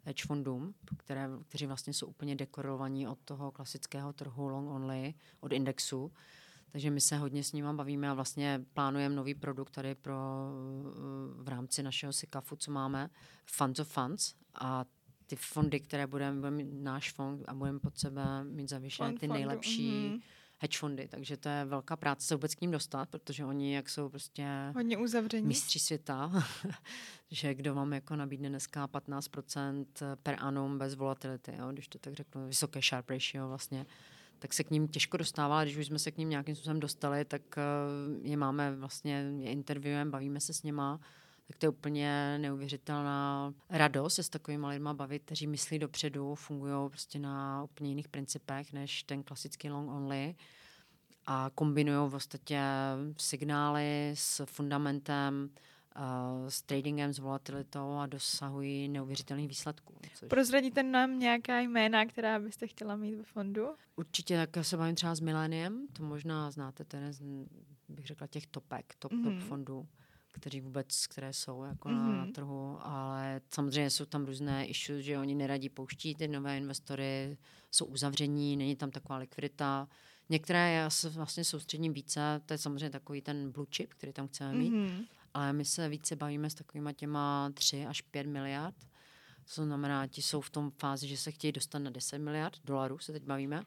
hedge 0.03 0.25
fondům, 0.27 0.73
které, 0.97 1.29
kteří 1.47 1.65
vlastně 1.65 1.93
jsou 1.93 2.07
úplně 2.07 2.35
dekorovaní 2.35 3.07
od 3.07 3.17
toho 3.25 3.51
klasického 3.51 4.13
trhu 4.13 4.47
long 4.47 4.69
only, 4.69 5.13
od 5.39 5.51
indexu. 5.51 6.11
Takže 6.71 6.91
my 6.91 7.01
se 7.01 7.17
hodně 7.17 7.43
s 7.43 7.51
nimi 7.51 7.73
bavíme 7.73 8.09
a 8.09 8.13
vlastně 8.13 8.65
plánujeme 8.73 9.15
nový 9.15 9.35
produkt 9.35 9.71
tady 9.71 9.95
pro, 9.95 10.15
v 11.35 11.47
rámci 11.47 11.83
našeho 11.83 12.13
SICAFu, 12.13 12.55
co 12.55 12.71
máme, 12.71 13.09
Funds 13.45 13.79
of 13.79 13.87
Funds. 13.87 14.33
A 14.53 14.85
ty 15.31 15.35
fondy, 15.35 15.79
které 15.79 16.07
budeme, 16.07 16.39
budeme 16.39 16.57
mít 16.57 16.73
náš 16.73 17.11
fond 17.11 17.43
a 17.47 17.53
budeme 17.53 17.79
pod 17.79 17.97
sebe 17.97 18.43
mít 18.43 18.69
zavěšené 18.69 19.13
ty 19.13 19.27
nejlepší 19.27 19.91
mm-hmm 19.91 20.21
hedge 20.61 20.77
fondy, 20.77 21.07
takže 21.07 21.37
to 21.37 21.49
je 21.49 21.65
velká 21.65 21.97
práce 21.97 22.27
se 22.27 22.35
vůbec 22.35 22.55
k 22.55 22.61
ním 22.61 22.71
dostat, 22.71 23.09
protože 23.09 23.45
oni 23.45 23.75
jak 23.75 23.89
jsou 23.89 24.09
prostě 24.09 24.47
hodně 24.75 24.97
uzavření. 24.97 25.47
mistři 25.47 25.79
světa, 25.79 26.31
že 27.31 27.53
kdo 27.53 27.75
vám 27.75 27.93
jako 27.93 28.15
nabídne 28.15 28.49
dneska 28.49 28.87
15% 28.87 29.85
per 30.23 30.35
annum 30.39 30.77
bez 30.77 30.95
volatility, 30.95 31.53
jo, 31.57 31.71
když 31.71 31.87
to 31.87 31.99
tak 31.99 32.13
řeknu, 32.13 32.47
vysoké 32.47 32.79
sharp 32.81 33.09
ratio 33.09 33.47
vlastně, 33.47 33.85
tak 34.39 34.53
se 34.53 34.63
k 34.63 34.71
ním 34.71 34.87
těžko 34.87 35.17
dostává, 35.17 35.55
ale 35.55 35.65
když 35.65 35.77
už 35.77 35.87
jsme 35.87 35.99
se 35.99 36.11
k 36.11 36.17
ním 36.17 36.29
nějakým 36.29 36.55
způsobem 36.55 36.79
dostali, 36.79 37.25
tak 37.25 37.41
eh, 37.57 37.61
je 38.29 38.37
máme 38.37 38.75
vlastně, 38.75 39.31
je 39.39 39.51
interviewem, 39.51 40.11
bavíme 40.11 40.39
se 40.39 40.53
s 40.53 40.63
něma, 40.63 40.99
tak 41.47 41.57
to 41.57 41.65
je 41.65 41.69
úplně 41.69 42.37
neuvěřitelná 42.37 43.53
radost 43.69 44.13
se 44.13 44.23
s 44.23 44.29
takovými 44.29 44.67
lidmi 44.67 44.89
bavit, 44.93 45.23
kteří 45.25 45.47
myslí 45.47 45.79
dopředu, 45.79 46.35
fungují 46.35 46.89
prostě 46.89 47.19
na 47.19 47.63
úplně 47.63 47.89
jiných 47.89 48.07
principech 48.07 48.73
než 48.73 49.03
ten 49.03 49.23
klasický 49.23 49.69
long 49.69 49.91
only 49.91 50.35
a 51.25 51.49
kombinují 51.55 52.09
v 52.09 52.11
podstatě 52.11 52.61
signály 53.17 54.11
s 54.13 54.45
fundamentem, 54.45 55.49
uh, 55.95 56.47
s 56.47 56.61
tradingem, 56.61 57.13
s 57.13 57.19
volatilitou 57.19 57.97
a 57.97 58.05
dosahují 58.05 58.87
neuvěřitelných 58.87 59.47
výsledků. 59.47 59.93
Což... 60.15 60.29
Prozradíte 60.29 60.83
nám 60.83 61.19
nějaká 61.19 61.59
jména, 61.59 62.05
která 62.05 62.39
byste 62.39 62.67
chtěla 62.67 62.95
mít 62.95 63.15
ve 63.15 63.23
fondu? 63.23 63.67
Určitě, 63.95 64.47
tak 64.47 64.65
se 64.65 64.77
bavím 64.77 64.95
třeba 64.95 65.15
s 65.15 65.19
Milleniem, 65.19 65.87
to 65.93 66.03
možná 66.03 66.51
znáte, 66.51 66.83
ten 66.83 67.11
bych 67.89 68.05
řekla 68.05 68.27
těch 68.27 68.47
topek, 68.47 68.95
top, 68.99 69.11
mm-hmm. 69.11 69.23
top 69.23 69.33
mhm. 69.33 69.41
fondů 69.41 69.87
kteří 70.31 70.61
vůbec, 70.61 71.07
které 71.07 71.33
jsou 71.33 71.63
jako 71.63 71.89
mm-hmm. 71.89 72.07
na, 72.07 72.15
na 72.17 72.23
mhm. 72.23 72.33
trhu, 72.33 72.77
ale 72.79 73.41
samozřejmě 73.53 73.89
jsou 73.89 74.05
tam 74.05 74.25
různé 74.25 74.65
issues, 74.65 75.05
že 75.05 75.17
oni 75.17 75.35
neradí 75.35 75.69
pouští 75.69 76.15
ty 76.15 76.27
nové 76.27 76.57
investory, 76.57 77.37
jsou 77.71 77.85
uzavření, 77.85 78.57
není 78.57 78.75
tam 78.75 78.91
taková 78.91 79.17
likvidita. 79.17 79.87
Některé 80.29 80.71
já 80.71 80.89
se 80.89 81.09
vlastně 81.09 81.43
soustředím 81.43 81.93
více, 81.93 82.41
to 82.45 82.53
je 82.53 82.57
samozřejmě 82.57 82.89
takový 82.89 83.21
ten 83.21 83.51
blue 83.51 83.67
chip, 83.75 83.93
který 83.93 84.13
tam 84.13 84.27
chceme 84.27 84.53
mít, 84.53 84.73
mm-hmm. 84.73 85.05
ale 85.33 85.53
my 85.53 85.65
se 85.65 85.89
více 85.89 86.15
bavíme 86.15 86.49
s 86.49 86.53
takovými 86.53 86.93
těma 86.93 87.51
3 87.53 87.85
až 87.85 88.01
5 88.01 88.27
miliard. 88.27 88.75
To 89.55 89.65
znamená, 89.65 90.07
ti 90.07 90.21
jsou 90.21 90.41
v 90.41 90.49
tom 90.49 90.71
fázi, 90.71 91.07
že 91.07 91.17
se 91.17 91.31
chtějí 91.31 91.51
dostat 91.51 91.79
na 91.79 91.89
10 91.89 92.17
miliard 92.17 92.59
dolarů, 92.65 92.99
se 92.99 93.11
teď 93.11 93.23
bavíme. 93.23 93.63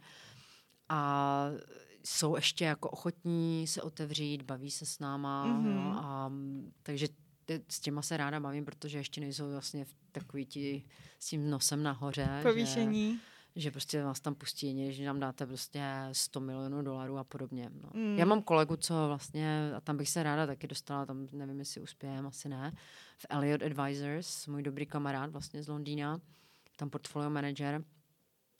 A 0.88 1.46
jsou 2.06 2.36
ještě 2.36 2.64
jako 2.64 2.90
ochotní 2.90 3.66
se 3.66 3.82
otevřít, 3.82 4.42
baví 4.42 4.70
se 4.70 4.86
s 4.86 4.98
náma, 4.98 5.46
mm-hmm. 5.46 5.74
no, 5.74 6.04
a, 6.04 6.32
takže 6.82 7.08
s 7.68 7.80
těma 7.80 8.02
se 8.02 8.16
ráda 8.16 8.40
bavím, 8.40 8.64
protože 8.64 8.98
ještě 8.98 9.20
nejsou 9.20 9.50
vlastně 9.50 9.84
v 9.84 9.94
takový 10.12 10.46
ti 10.46 10.84
s 11.18 11.28
tím 11.28 11.50
nosem 11.50 11.82
nahoře. 11.82 12.40
Povýšení. 12.42 13.12
Že, 13.56 13.60
že 13.60 13.70
prostě 13.70 14.02
vás 14.02 14.20
tam 14.20 14.34
pustí, 14.34 14.92
že 14.92 15.06
nám 15.06 15.20
dáte 15.20 15.46
prostě 15.46 15.82
100 16.12 16.40
milionů 16.40 16.82
dolarů 16.82 17.18
a 17.18 17.24
podobně. 17.24 17.70
No. 17.82 17.90
Mm. 17.94 18.18
Já 18.18 18.24
mám 18.24 18.42
kolegu, 18.42 18.76
co 18.76 18.94
vlastně, 19.06 19.72
a 19.76 19.80
tam 19.80 19.96
bych 19.96 20.08
se 20.08 20.22
ráda 20.22 20.46
taky 20.46 20.66
dostala, 20.66 21.06
tam 21.06 21.26
nevím, 21.32 21.58
jestli 21.58 21.80
uspějem, 21.80 22.26
asi 22.26 22.48
ne, 22.48 22.72
v 23.18 23.26
Elliot 23.28 23.62
Advisors, 23.62 24.46
můj 24.46 24.62
dobrý 24.62 24.86
kamarád 24.86 25.30
vlastně 25.30 25.62
z 25.62 25.68
Londýna, 25.68 26.20
tam 26.76 26.90
portfolio 26.90 27.30
manager, 27.30 27.84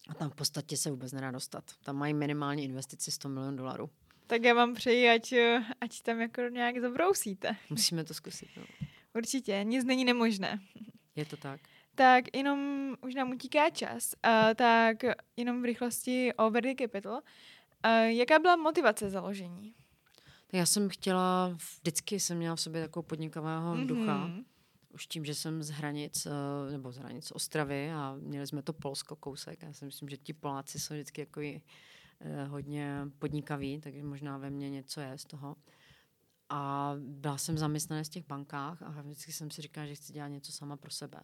a 0.09 0.15
tam 0.15 0.31
v 0.31 0.35
podstatě 0.35 0.77
se 0.77 0.91
vůbec 0.91 1.13
nedá 1.13 1.31
dostat. 1.31 1.65
Tam 1.85 1.97
mají 1.97 2.15
minimálně 2.15 2.63
investici 2.63 3.11
100 3.11 3.29
milionů 3.29 3.57
dolarů. 3.57 3.91
Tak 4.27 4.45
já 4.45 4.55
vám 4.55 4.75
přeji, 4.75 5.11
ať, 5.11 5.35
ať 5.81 6.03
tam 6.03 6.21
jako 6.21 6.43
nějak 6.43 6.81
zabrousíte. 6.81 7.57
Musíme 7.71 8.05
to 8.05 8.15
zkusit. 8.15 8.49
No. 8.57 8.63
Určitě, 9.15 9.61
nic 9.65 9.85
není 9.85 10.05
nemožné. 10.05 10.61
Je 11.17 11.25
to 11.25 11.37
tak. 11.37 11.61
Tak 11.95 12.37
jenom 12.37 12.91
už 13.01 13.15
nám 13.15 13.31
utíká 13.31 13.71
čas, 13.71 14.15
uh, 14.27 14.55
tak 14.55 14.97
jenom 15.37 15.63
v 15.63 15.65
rychlosti 15.65 16.35
o 16.35 16.51
Verdi 16.51 16.75
Capital. 16.75 17.15
Uh, 17.15 17.91
jaká 18.07 18.39
byla 18.39 18.57
motivace 18.57 19.11
založení? 19.11 19.75
Tak 20.47 20.59
já 20.59 20.67
jsem 20.67 20.89
chtěla, 20.89 21.57
vždycky 21.81 22.21
jsem 22.21 22.39
měla 22.39 22.57
v 22.57 22.61
sobě 22.61 22.83
takovou 22.83 23.03
podnikavého 23.03 23.75
mm-hmm. 23.75 23.87
ducha 23.87 24.31
už 24.95 25.07
tím, 25.07 25.25
že 25.25 25.35
jsem 25.35 25.63
z 25.63 25.71
hranic, 25.71 26.27
eh, 26.27 26.73
nebo 26.73 26.93
z 26.93 26.97
hranic 26.97 27.33
Ostravy 27.33 27.93
a 27.93 28.17
měli 28.21 28.47
jsme 28.47 28.63
to 28.63 28.73
Polsko 28.73 29.17
kousek. 29.17 29.63
Já 29.63 29.73
si 29.73 29.85
myslím, 29.85 30.09
že 30.09 30.17
ti 30.17 30.33
Poláci 30.33 30.81
jsou 30.81 30.95
vždycky 30.95 31.21
jako 31.21 31.41
hodně 32.49 33.09
podnikaví, 33.19 33.81
takže 33.81 34.03
možná 34.03 34.39
ve 34.39 34.51
mně 34.51 34.71
něco 34.71 35.01
je 35.01 35.19
z 35.19 35.25
toho. 35.25 35.57
A 36.49 36.93
byla 36.99 37.39
jsem 37.39 37.59
zaměstnaná 37.59 38.03
v 38.03 38.09
těch 38.09 38.27
bankách 38.27 38.83
a 38.83 39.03
vždycky 39.03 39.33
jsem 39.33 39.51
si 39.51 39.63
říkala, 39.63 39.87
že 39.87 39.95
chci 39.95 40.13
dělat 40.13 40.29
něco 40.29 40.53
sama 40.53 40.77
pro 40.77 40.91
sebe. 40.91 41.21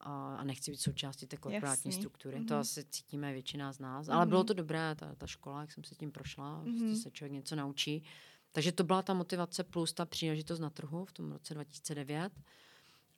A, 0.00 0.36
a 0.36 0.44
nechci 0.44 0.70
být 0.70 0.80
součástí 0.80 1.26
té 1.26 1.36
korporátní 1.36 1.88
Jasný. 1.88 1.92
struktury. 1.92 2.36
Mm-hmm. 2.36 2.48
To 2.48 2.54
mhm. 2.54 2.60
asi 2.60 2.84
cítíme 2.84 3.32
většina 3.32 3.72
z 3.72 3.78
nás. 3.78 4.06
Mm-hmm. 4.06 4.14
Ale 4.14 4.26
bylo 4.26 4.44
to 4.44 4.54
dobré, 4.54 4.94
ta, 4.94 5.14
ta 5.14 5.26
škola, 5.26 5.60
jak 5.60 5.72
jsem 5.72 5.84
se 5.84 5.94
tím 5.94 6.12
prošla, 6.12 6.62
mm-hmm. 6.64 6.78
prostě 6.78 7.02
se 7.02 7.10
člověk 7.10 7.32
něco 7.32 7.56
naučí. 7.56 8.04
Takže 8.52 8.72
to 8.72 8.84
byla 8.84 9.02
ta 9.02 9.14
motivace 9.14 9.64
plus 9.64 9.92
ta 9.92 10.04
příležitost 10.04 10.58
na 10.58 10.70
trhu 10.70 11.04
v 11.04 11.12
tom 11.12 11.32
roce 11.32 11.54
2009. 11.54 12.32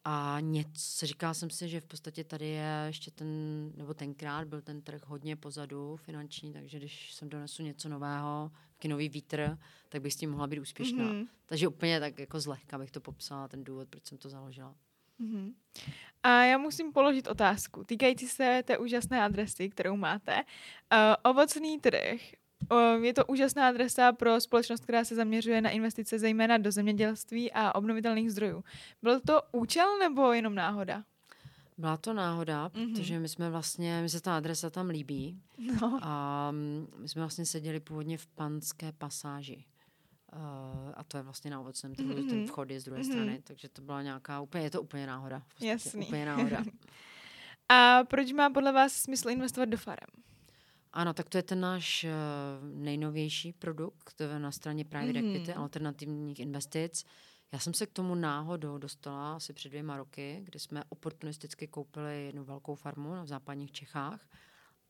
A 0.05 0.37
něco, 0.41 1.07
říkala 1.07 1.35
jsem 1.35 1.51
si, 1.51 1.69
že 1.69 1.81
v 1.81 1.87
podstatě 1.87 2.25
tady 2.25 2.47
je 2.47 2.85
ještě 2.87 3.11
ten, 3.11 3.29
nebo 3.77 3.95
tenkrát 3.95 4.49
byl 4.49 4.63
ten 4.63 4.83
trh 4.83 5.03
hodně 5.07 5.37
pozadu 5.37 5.97
finanční, 5.97 6.53
takže 6.53 6.79
když 6.79 7.15
jsem 7.15 7.29
donesu 7.29 7.63
něco 7.63 7.89
nového, 7.89 8.51
nový 8.89 9.09
vítr, 9.09 9.59
tak 9.89 10.03
bych 10.03 10.13
s 10.13 10.17
tím 10.17 10.31
mohla 10.31 10.47
být 10.47 10.61
úspěšná. 10.61 11.05
Mm-hmm. 11.05 11.27
Takže 11.47 11.69
úplně 11.69 12.01
tak 12.01 12.19
jako 12.19 12.41
zlehka 12.41 12.79
bych 12.79 12.91
to 12.91 13.01
popsala, 13.01 13.49
ten 13.49 13.65
důvod, 13.65 13.89
proč 13.89 14.07
jsem 14.07 14.19
to 14.19 14.29
založila. 14.29 14.75
Mm-hmm. 15.21 15.55
A 16.23 16.45
já 16.45 16.59
musím 16.59 16.93
položit 16.93 17.27
otázku 17.27 17.85
týkající 17.85 18.29
se 18.29 18.63
té 18.65 18.79
úžasné 18.79 19.23
adresy, 19.23 19.69
kterou 19.69 19.97
máte. 19.97 20.35
Uh, 20.35 21.31
ovocný 21.31 21.81
trh 21.81 22.21
je 23.03 23.15
to 23.15 23.27
úžasná 23.27 23.69
adresa 23.69 24.13
pro 24.13 24.41
společnost, 24.41 24.83
která 24.83 25.05
se 25.05 25.15
zaměřuje 25.15 25.61
na 25.61 25.71
investice 25.71 26.19
zejména 26.19 26.59
do 26.59 26.73
zemědělství 26.73 27.53
a 27.53 27.75
obnovitelných 27.75 28.33
zdrojů. 28.33 28.65
Byl 29.03 29.21
to 29.21 29.43
účel 29.53 29.99
nebo 29.99 30.33
jenom 30.33 30.55
náhoda? 30.55 31.05
Byla 31.79 31.97
to 31.97 32.15
náhoda, 32.15 32.69
mm-hmm. 32.69 32.95
protože 32.95 33.21
my 33.21 33.29
jsme 33.29 33.51
vlastně, 33.51 34.03
mi 34.03 34.09
se 34.09 34.21
ta 34.21 34.37
adresa 34.37 34.71
tam 34.71 34.89
líbí. 34.89 35.41
No. 35.81 35.99
A 36.03 36.51
mm, 36.51 36.87
my 36.97 37.09
jsme 37.09 37.23
vlastně 37.23 37.47
seděli 37.47 37.81
původně 37.81 38.19
v 38.19 38.27
Panské 38.27 38.93
pasáži. 38.93 39.65
Uh, 40.33 40.93
a 40.95 41.05
to 41.05 41.17
je 41.17 41.23
vlastně 41.23 41.51
na 41.51 41.61
ovocném 41.61 41.95
trhu, 41.95 42.09
mm-hmm. 42.09 42.29
ten 42.29 42.47
vchod 42.47 42.71
je 42.71 42.81
z 42.81 42.85
druhé 42.85 43.01
mm-hmm. 43.01 43.11
strany, 43.11 43.41
takže 43.45 43.69
to 43.69 43.83
byla 43.83 44.03
nějaká, 44.03 44.41
úplně, 44.41 44.65
je 44.65 44.71
to 44.71 44.83
úplně 44.83 45.07
náhoda. 45.07 45.43
V 45.55 45.63
Jasný. 45.63 46.07
Úplně 46.07 46.27
náhoda. 46.27 46.65
a 47.69 48.05
proč 48.05 48.33
má 48.33 48.51
podle 48.51 48.73
vás 48.73 48.93
smysl 48.93 49.31
investovat 49.31 49.69
do 49.69 49.77
farem? 49.77 50.09
Ano, 50.99 51.15
tak 51.15 51.29
to 51.29 51.39
je 51.39 51.43
ten 51.43 51.61
náš 51.61 52.05
uh, 52.05 52.11
nejnovější 52.79 53.53
produkt, 53.53 54.21
je 54.21 54.39
na 54.39 54.51
straně 54.51 54.85
private 54.85 55.13
mm-hmm. 55.13 55.37
equity, 55.37 55.55
alternativních 55.55 56.41
investic. 56.41 57.05
Já 57.53 57.59
jsem 57.59 57.75
se 57.75 57.87
k 57.87 57.93
tomu 57.93 58.15
náhodou 58.15 58.79
dostala 58.79 59.37
asi 59.37 59.53
před 59.53 59.69
dvěma 59.69 59.97
roky, 59.97 60.41
kdy 60.45 60.59
jsme 60.59 60.83
oportunisticky 60.89 61.67
koupili 61.67 62.25
jednu 62.25 62.45
velkou 62.45 62.75
farmu 62.75 63.23
v 63.23 63.27
západních 63.27 63.73
Čechách 63.73 64.29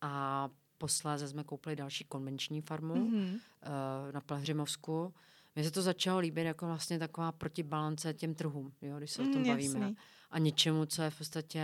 a 0.01 0.49
posléze 0.79 1.29
jsme 1.29 1.45
koupili 1.45 1.77
další 1.77 2.05
konvenční 2.05 2.61
farmu 2.61 2.95
mm-hmm. 2.95 3.35
uh, 3.35 4.13
na 4.13 4.21
Pelhřimovsku. 4.21 5.15
Mně 5.55 5.65
se 5.65 5.71
to 5.71 5.83
začalo 5.83 6.19
líbit 6.19 6.45
jako 6.45 6.67
vlastně 6.67 6.99
taková 6.99 7.33
protibalance 7.33 8.15
těm 8.15 8.35
trhům, 8.35 8.73
jo, 8.83 8.99
když 8.99 9.11
se 9.11 9.23
mm, 9.23 9.29
o 9.29 9.33
tom 9.33 9.43
mm, 9.43 9.49
bavíme. 9.49 9.81
Jasný. 9.81 9.97
A 10.31 10.39
něčemu, 10.39 10.87
co 10.87 11.03
je 11.03 11.11
v 11.11 11.19
podstatě, 11.19 11.63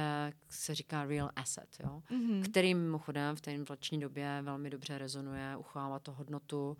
se 0.49 0.75
říká 0.75 1.05
real 1.05 1.31
asset, 1.37 1.69
jo, 1.83 2.03
mm-hmm. 2.11 2.43
který 2.43 2.75
mimochodem 2.75 3.37
v 3.37 3.41
té 3.41 3.53
inflační 3.53 4.01
době 4.01 4.43
velmi 4.43 4.71
dobře 4.71 4.99
rezonuje, 4.99 5.57
uchovává 5.57 5.99
to 5.99 6.13
hodnotu. 6.13 6.77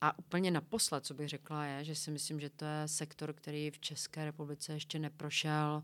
A 0.00 0.18
úplně 0.18 0.50
naposled, 0.50 1.06
co 1.06 1.14
bych 1.14 1.28
řekla, 1.28 1.64
je, 1.64 1.84
že 1.84 1.94
si 1.94 2.10
myslím, 2.10 2.40
že 2.40 2.50
to 2.50 2.64
je 2.64 2.88
sektor, 2.88 3.32
který 3.32 3.70
v 3.70 3.78
České 3.78 4.24
republice 4.24 4.72
ještě 4.72 4.98
neprošel 4.98 5.82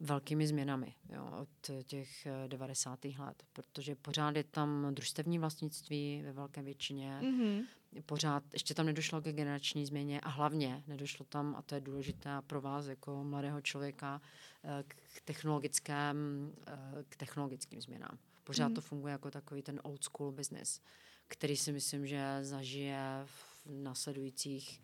velkými 0.00 0.46
změnami 0.46 0.94
jo, 1.08 1.30
od 1.40 1.84
těch 1.84 2.26
90. 2.46 3.04
Eh, 3.04 3.08
let, 3.18 3.42
protože 3.52 3.94
pořád 3.94 4.36
je 4.36 4.44
tam 4.44 4.86
družstevní 4.94 5.38
vlastnictví 5.38 6.22
ve 6.24 6.32
velké 6.32 6.62
většině, 6.62 7.18
mm-hmm. 7.22 7.64
pořád 8.06 8.42
ještě 8.52 8.74
tam 8.74 8.86
nedošlo 8.86 9.22
ke 9.22 9.32
generační 9.32 9.86
změně 9.86 10.20
a 10.20 10.28
hlavně 10.28 10.82
nedošlo 10.86 11.26
tam, 11.28 11.56
a 11.56 11.62
to 11.62 11.74
je 11.74 11.80
důležité 11.80 12.30
pro 12.46 12.60
vás 12.60 12.86
jako 12.86 13.24
mladého 13.24 13.60
člověka, 13.60 14.20
k 14.88 15.20
technologickým, 15.24 16.52
eh, 16.66 17.04
k 17.08 17.16
technologickým 17.16 17.80
změnám. 17.80 18.18
Pořád 18.44 18.68
mm-hmm. 18.68 18.74
to 18.74 18.80
funguje 18.80 19.12
jako 19.12 19.30
takový 19.30 19.62
ten 19.62 19.80
old 19.82 20.04
school 20.04 20.32
business, 20.32 20.80
který 21.28 21.56
si 21.56 21.72
myslím, 21.72 22.06
že 22.06 22.38
zažije 22.42 23.22
v 23.24 23.66
následujících 23.66 24.82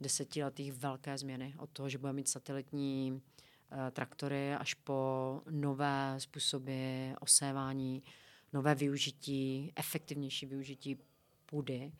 desetiletích 0.00 0.72
velké 0.72 1.18
změny 1.18 1.54
od 1.58 1.70
toho, 1.70 1.88
že 1.88 1.98
bude 1.98 2.12
mít 2.12 2.28
satelitní 2.28 3.22
Eh, 3.74 3.90
traktory 3.90 4.54
až 4.54 4.74
po 4.74 5.40
nové 5.50 6.14
způsoby 6.18 7.10
osévání, 7.20 8.02
nové 8.52 8.74
využití, 8.74 9.72
efektivnější 9.76 10.46
využití 10.46 10.98
půdy 11.46 11.92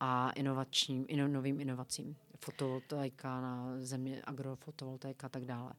a 0.00 0.30
inovačním, 0.30 1.04
ino, 1.08 1.28
novým 1.28 1.60
inovacím. 1.60 2.16
Fotovoltaika 2.36 3.40
na 3.40 3.76
země, 3.80 4.22
agrofotovoltaika 4.24 5.26
a 5.26 5.30
tak 5.30 5.44
dále. 5.44 5.72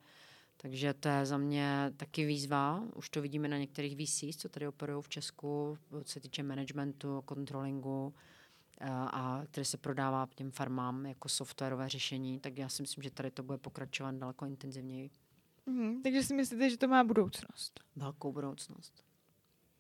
Takže 0.58 0.94
to 0.94 1.10
je 1.10 1.26
za 1.26 1.38
mě 1.38 1.94
taky 1.98 2.26
výzva. 2.26 2.84
Už 2.96 3.10
to 3.10 3.22
vidíme 3.22 3.48
na 3.48 3.58
některých 3.58 3.98
VCs, 3.98 4.38
co 4.38 4.50
tady 4.50 4.68
operují 4.68 5.04
v 5.04 5.10
Česku, 5.10 5.78
co 6.04 6.12
se 6.12 6.20
týče 6.20 6.44
managementu, 6.44 7.22
kontrolingu 7.22 8.14
eh, 8.82 8.90
a 8.90 9.42
které 9.52 9.66
se 9.66 9.78
prodává 9.78 10.28
těm 10.36 10.52
farmám 10.52 11.06
jako 11.06 11.30
softwarové 11.30 11.90
řešení, 11.90 12.40
tak 12.40 12.58
já 12.58 12.70
si 12.70 12.82
myslím, 12.82 13.04
že 13.04 13.12
tady 13.12 13.32
to 13.32 13.44
bude 13.44 13.58
pokračovat 13.58 14.16
daleko 14.16 14.46
intenzivněji. 14.46 15.10
Mm, 15.66 16.02
takže 16.02 16.24
si 16.24 16.34
myslíte, 16.34 16.70
že 16.70 16.78
to 16.78 16.88
má 16.88 17.04
budoucnost? 17.04 17.80
Velkou 17.96 18.32
budoucnost. 18.32 19.04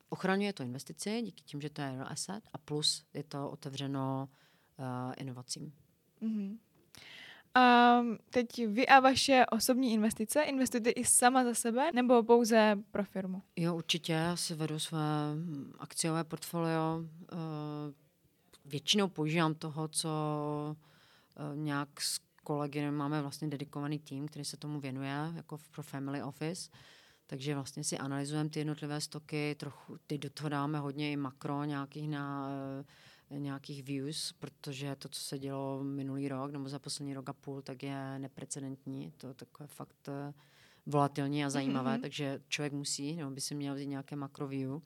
Ochraňuje 0.10 0.54
to 0.54 0.64
investici 0.64 1.22
díky 1.22 1.44
tím, 1.44 1.62
že 1.62 1.70
to 1.70 1.82
je 1.82 1.92
real 1.92 2.08
asset 2.10 2.42
a 2.54 2.58
plus 2.58 3.06
je 3.14 3.24
to 3.24 3.50
otevřeno 3.52 4.30
uh, 4.80 5.14
inovacím. 5.18 5.74
Mm-hmm. 6.22 6.58
A 7.58 8.02
teď 8.30 8.68
vy 8.68 8.88
a 8.88 9.00
vaše 9.00 9.46
osobní 9.52 9.94
investice 9.94 10.42
investujete 10.42 10.90
i 10.90 11.06
sama 11.06 11.44
za 11.44 11.54
sebe 11.54 11.92
nebo 11.94 12.24
pouze 12.24 12.76
pro 12.92 13.04
firmu? 13.04 13.42
Jo, 13.56 13.76
určitě. 13.76 14.14
Já 14.14 14.36
si 14.36 14.56
vedu 14.56 14.80
své 14.80 15.00
akciové 15.80 16.24
portfolio. 16.24 16.98
Uh, 16.98 17.40
většinou 18.66 19.08
používám 19.08 19.56
toho, 19.56 19.88
co 19.88 20.10
uh, 20.76 21.58
nějak 21.58 21.90
kolegy 22.44 22.92
máme 22.92 23.22
vlastně 23.22 23.48
dedikovaný 23.48 24.00
tým, 24.00 24.28
který 24.28 24.46
se 24.46 24.58
tomu 24.58 24.80
věnuje, 24.80 25.32
jako 25.36 25.58
pro 25.72 25.84
family 25.84 26.24
office. 26.24 26.70
Takže 27.28 27.56
vlastně 27.56 27.84
si 27.84 27.98
analyzujeme 27.98 28.50
ty 28.50 28.60
jednotlivé 28.60 29.02
stoky, 29.02 29.56
trochu 29.60 29.98
ty 30.08 30.18
do 30.18 30.30
toho 30.30 30.50
dáme 30.50 30.80
hodně 30.80 31.12
i 31.12 31.18
makro 31.18 31.64
nějakých 31.64 32.10
na 32.10 32.48
uh, 32.48 32.86
nějakých 33.30 33.84
views, 33.84 34.34
protože 34.40 34.96
to, 34.96 35.10
co 35.10 35.22
se 35.22 35.40
dělo 35.40 35.84
minulý 35.84 36.28
rok 36.28 36.52
nebo 36.52 36.70
za 36.70 36.80
poslední 36.80 37.14
rok 37.14 37.30
a 37.30 37.34
půl, 37.34 37.62
tak 37.62 37.84
je 37.84 38.20
neprecedentní. 38.20 39.14
To 39.18 39.34
takové 39.34 39.68
fakt 39.68 40.08
uh, 40.08 40.34
volatilní 40.86 41.46
a 41.46 41.50
zajímavé, 41.50 41.98
mm-hmm. 41.98 42.02
takže 42.02 42.40
člověk 42.48 42.74
musí, 42.74 43.16
nebo 43.16 43.32
by 43.32 43.42
si 43.42 43.56
měl 43.56 43.76
vzít 43.76 43.88
nějaké 43.88 44.16
makro 44.16 44.48
view 44.48 44.82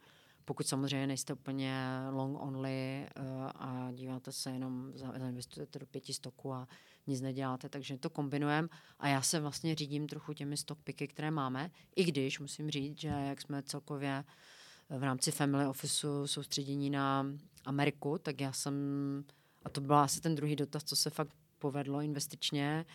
pokud 0.46 0.68
samozřejmě 0.68 1.08
nejste 1.08 1.34
úplně 1.34 1.74
long 2.10 2.42
only 2.42 3.08
uh, 3.20 3.26
a 3.56 3.92
díváte 3.92 4.32
se 4.32 4.52
jenom, 4.52 4.92
zainvestujete 4.96 5.80
do 5.80 5.86
pěti 5.86 6.14
stoků 6.14 6.54
a 6.54 6.68
nic 7.08 7.22
neděláte, 7.22 7.70
takže 7.70 7.98
to 7.98 8.10
kombinujeme 8.10 8.68
a 9.00 9.08
já 9.08 9.22
se 9.22 9.40
vlastně 9.40 9.76
řídím 9.76 10.08
trochu 10.08 10.34
těmi 10.34 10.58
stock 10.58 10.82
picky, 10.84 11.08
které 11.08 11.32
máme, 11.32 11.72
i 11.96 12.04
když 12.04 12.40
musím 12.40 12.72
říct, 12.72 13.00
že 13.00 13.08
jak 13.08 13.42
jsme 13.42 13.64
celkově 13.64 14.24
v 14.98 15.04
rámci 15.04 15.32
family 15.32 15.68
officeu 15.68 16.28
soustředění 16.28 16.90
na 16.90 17.26
Ameriku, 17.66 18.18
tak 18.18 18.42
já 18.42 18.52
jsem, 18.52 18.74
a 19.66 19.70
to 19.70 19.82
byl 19.82 19.96
asi 19.96 20.22
ten 20.22 20.36
druhý 20.36 20.56
dotaz, 20.56 20.84
co 20.84 20.96
se 20.96 21.10
fakt 21.10 21.34
povedlo 21.60 22.02
investičně, 22.02 22.86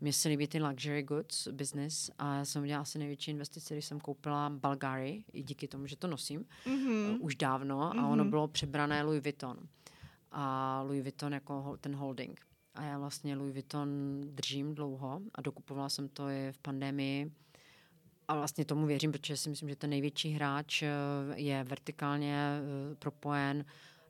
mně 0.00 0.12
se 0.12 0.28
líbí 0.28 0.46
ten 0.46 0.66
luxury 0.66 1.02
goods 1.02 1.48
business 1.48 2.10
a 2.18 2.34
já 2.34 2.44
jsem 2.44 2.62
udělala 2.62 2.82
asi 2.82 2.98
největší 2.98 3.30
investice, 3.30 3.74
když 3.74 3.84
jsem 3.84 4.00
koupila 4.00 4.50
Bulgari, 4.50 5.24
i 5.32 5.42
díky 5.42 5.68
tomu, 5.68 5.86
že 5.86 5.96
to 5.96 6.06
nosím 6.06 6.46
mm-hmm. 6.66 7.18
už 7.20 7.36
dávno 7.36 7.78
mm-hmm. 7.80 8.00
a 8.00 8.08
ono 8.08 8.24
mhm. 8.24 8.30
bylo 8.30 8.48
přebrané 8.48 9.02
Louis 9.02 9.22
Vuitton. 9.22 9.56
A 10.32 10.82
Louis 10.82 11.02
Vuitton 11.02 11.32
jako 11.34 11.76
ten 11.80 11.94
holding. 11.94 12.40
A 12.74 12.82
já 12.82 12.98
vlastně 12.98 13.36
Louis 13.36 13.52
Vuitton 13.52 13.88
držím 14.24 14.74
dlouho 14.74 15.20
a 15.34 15.40
dokupovala 15.40 15.88
jsem 15.88 16.08
to 16.08 16.28
i 16.28 16.52
v 16.52 16.58
pandemii. 16.58 17.32
A 18.28 18.34
vlastně 18.34 18.64
tomu 18.64 18.86
věřím, 18.86 19.12
protože 19.12 19.36
si 19.36 19.50
myslím, 19.50 19.68
že 19.68 19.76
ten 19.76 19.90
největší 19.90 20.30
hráč 20.30 20.82
eh, 20.82 20.88
je 21.34 21.64
vertikálně 21.64 22.36
eh, 22.36 22.94
propojen 22.94 23.64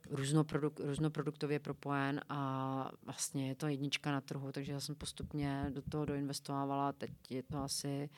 různoproduk, 0.09 0.79
různoproduktově 0.79 1.59
propojen 1.59 2.21
a 2.29 2.91
vlastně 3.05 3.47
je 3.47 3.55
to 3.55 3.67
jednička 3.67 4.11
na 4.11 4.21
trhu, 4.21 4.51
takže 4.51 4.71
já 4.71 4.79
jsem 4.79 4.95
postupně 4.95 5.65
do 5.69 5.81
toho 5.81 6.05
doinvestovávala. 6.05 6.91
Teď 6.91 7.11
je 7.29 7.43
to 7.43 7.57
asi 7.57 8.09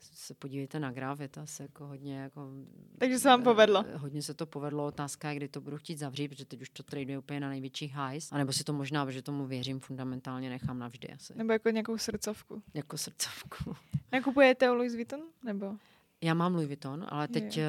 se 0.00 0.34
podívejte 0.34 0.80
na 0.80 0.92
graf, 0.92 1.20
je 1.20 1.28
to 1.28 1.40
asi 1.40 1.62
jako 1.62 1.86
hodně 1.86 2.18
jako... 2.18 2.50
Takže 2.98 3.18
se 3.18 3.28
vám 3.28 3.42
povedlo. 3.42 3.84
Eh, 3.88 3.96
hodně 3.96 4.22
se 4.22 4.34
to 4.34 4.46
povedlo, 4.46 4.86
otázka 4.86 5.30
je, 5.30 5.36
kdy 5.36 5.48
to 5.48 5.60
budu 5.60 5.76
chtít 5.76 5.98
zavřít, 5.98 6.28
protože 6.28 6.44
teď 6.44 6.62
už 6.62 6.70
to 6.70 6.82
traduje 6.82 7.18
úplně 7.18 7.40
na 7.40 7.48
největší 7.48 7.94
highs, 7.96 8.32
anebo 8.32 8.52
si 8.52 8.64
to 8.64 8.72
možná, 8.72 9.06
protože 9.06 9.22
tomu 9.22 9.46
věřím, 9.46 9.80
fundamentálně 9.80 10.50
nechám 10.50 10.78
navždy 10.78 11.08
asi. 11.08 11.32
Nebo 11.36 11.52
jako 11.52 11.70
nějakou 11.70 11.98
srdcovku. 11.98 12.62
Jako 12.74 12.98
srdcovku. 12.98 13.76
Nakupujete 14.12 14.70
u 14.70 14.74
Louis 14.74 14.94
Vuitton, 14.94 15.20
nebo? 15.44 15.76
Já 16.20 16.34
mám 16.34 16.54
Louis 16.54 16.66
Vuitton, 16.66 17.06
ale 17.08 17.28
teď 17.28 17.56
je. 17.56 17.66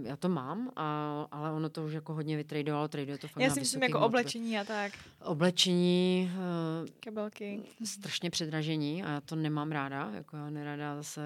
uh, 0.00 0.06
já 0.06 0.16
to 0.16 0.28
mám, 0.28 0.70
a, 0.76 1.26
ale 1.30 1.52
ono 1.52 1.68
to 1.68 1.84
už 1.84 1.92
jako 1.92 2.14
hodně 2.14 2.36
vytradovalo, 2.36 2.88
traduje 2.88 3.18
to 3.18 3.28
fakt 3.28 3.42
Já 3.42 3.50
si 3.50 3.60
myslím 3.60 3.82
jako 3.82 3.98
moc. 3.98 4.06
oblečení 4.06 4.58
a 4.58 4.64
tak. 4.64 4.92
Oblečení, 5.24 6.30
uh, 6.82 6.88
kabelky. 7.00 7.62
Strašně 7.84 8.30
předražení 8.30 9.02
a 9.04 9.10
já 9.10 9.20
to 9.20 9.36
nemám 9.36 9.72
ráda, 9.72 10.10
jako 10.14 10.36
já 10.36 10.50
nerada 10.50 10.96
zase, 10.96 11.20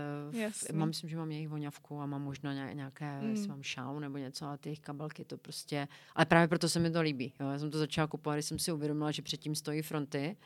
v, 0.51 0.73
mám, 0.73 0.89
myslím, 0.89 1.11
že 1.11 1.17
mám 1.17 1.31
jejich 1.31 1.49
voňavku 1.49 2.01
a 2.01 2.07
mám 2.07 2.23
možná 2.23 2.73
nějaké, 2.73 3.21
mm. 3.21 3.31
jestli 3.31 3.49
mám 3.49 3.63
šálu 3.63 3.99
nebo 4.01 4.19
něco, 4.19 4.47
ale 4.47 4.59
ty 4.59 4.69
jejich 4.69 4.81
kabelky 4.81 5.25
to 5.25 5.37
prostě, 5.39 5.89
ale 6.15 6.27
právě 6.27 6.49
proto 6.49 6.69
se 6.69 6.81
mi 6.81 6.91
to 6.91 7.01
líbí. 7.01 7.33
Jo. 7.41 7.51
Já 7.51 7.59
jsem 7.59 7.71
to 7.71 7.79
začala 7.79 8.07
kupovat, 8.07 8.37
když 8.37 8.47
jsem 8.47 8.59
si 8.59 8.73
uvědomila, 8.73 9.11
že 9.11 9.23
předtím 9.23 9.55
stojí 9.55 9.83
fronty 9.83 10.37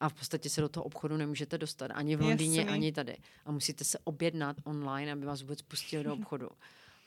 a 0.00 0.08
v 0.08 0.14
podstatě 0.14 0.50
se 0.50 0.60
do 0.60 0.68
toho 0.68 0.84
obchodu 0.84 1.16
nemůžete 1.16 1.58
dostat 1.58 1.90
ani 1.94 2.16
v 2.16 2.22
Londýně, 2.22 2.60
Jasný. 2.60 2.72
ani 2.72 2.92
tady. 2.92 3.16
A 3.44 3.52
musíte 3.52 3.84
se 3.84 3.98
objednat 4.04 4.56
online, 4.64 5.12
aby 5.12 5.26
vás 5.26 5.42
vůbec 5.42 5.62
pustili 5.62 6.04
do 6.04 6.14
obchodu. 6.20 6.48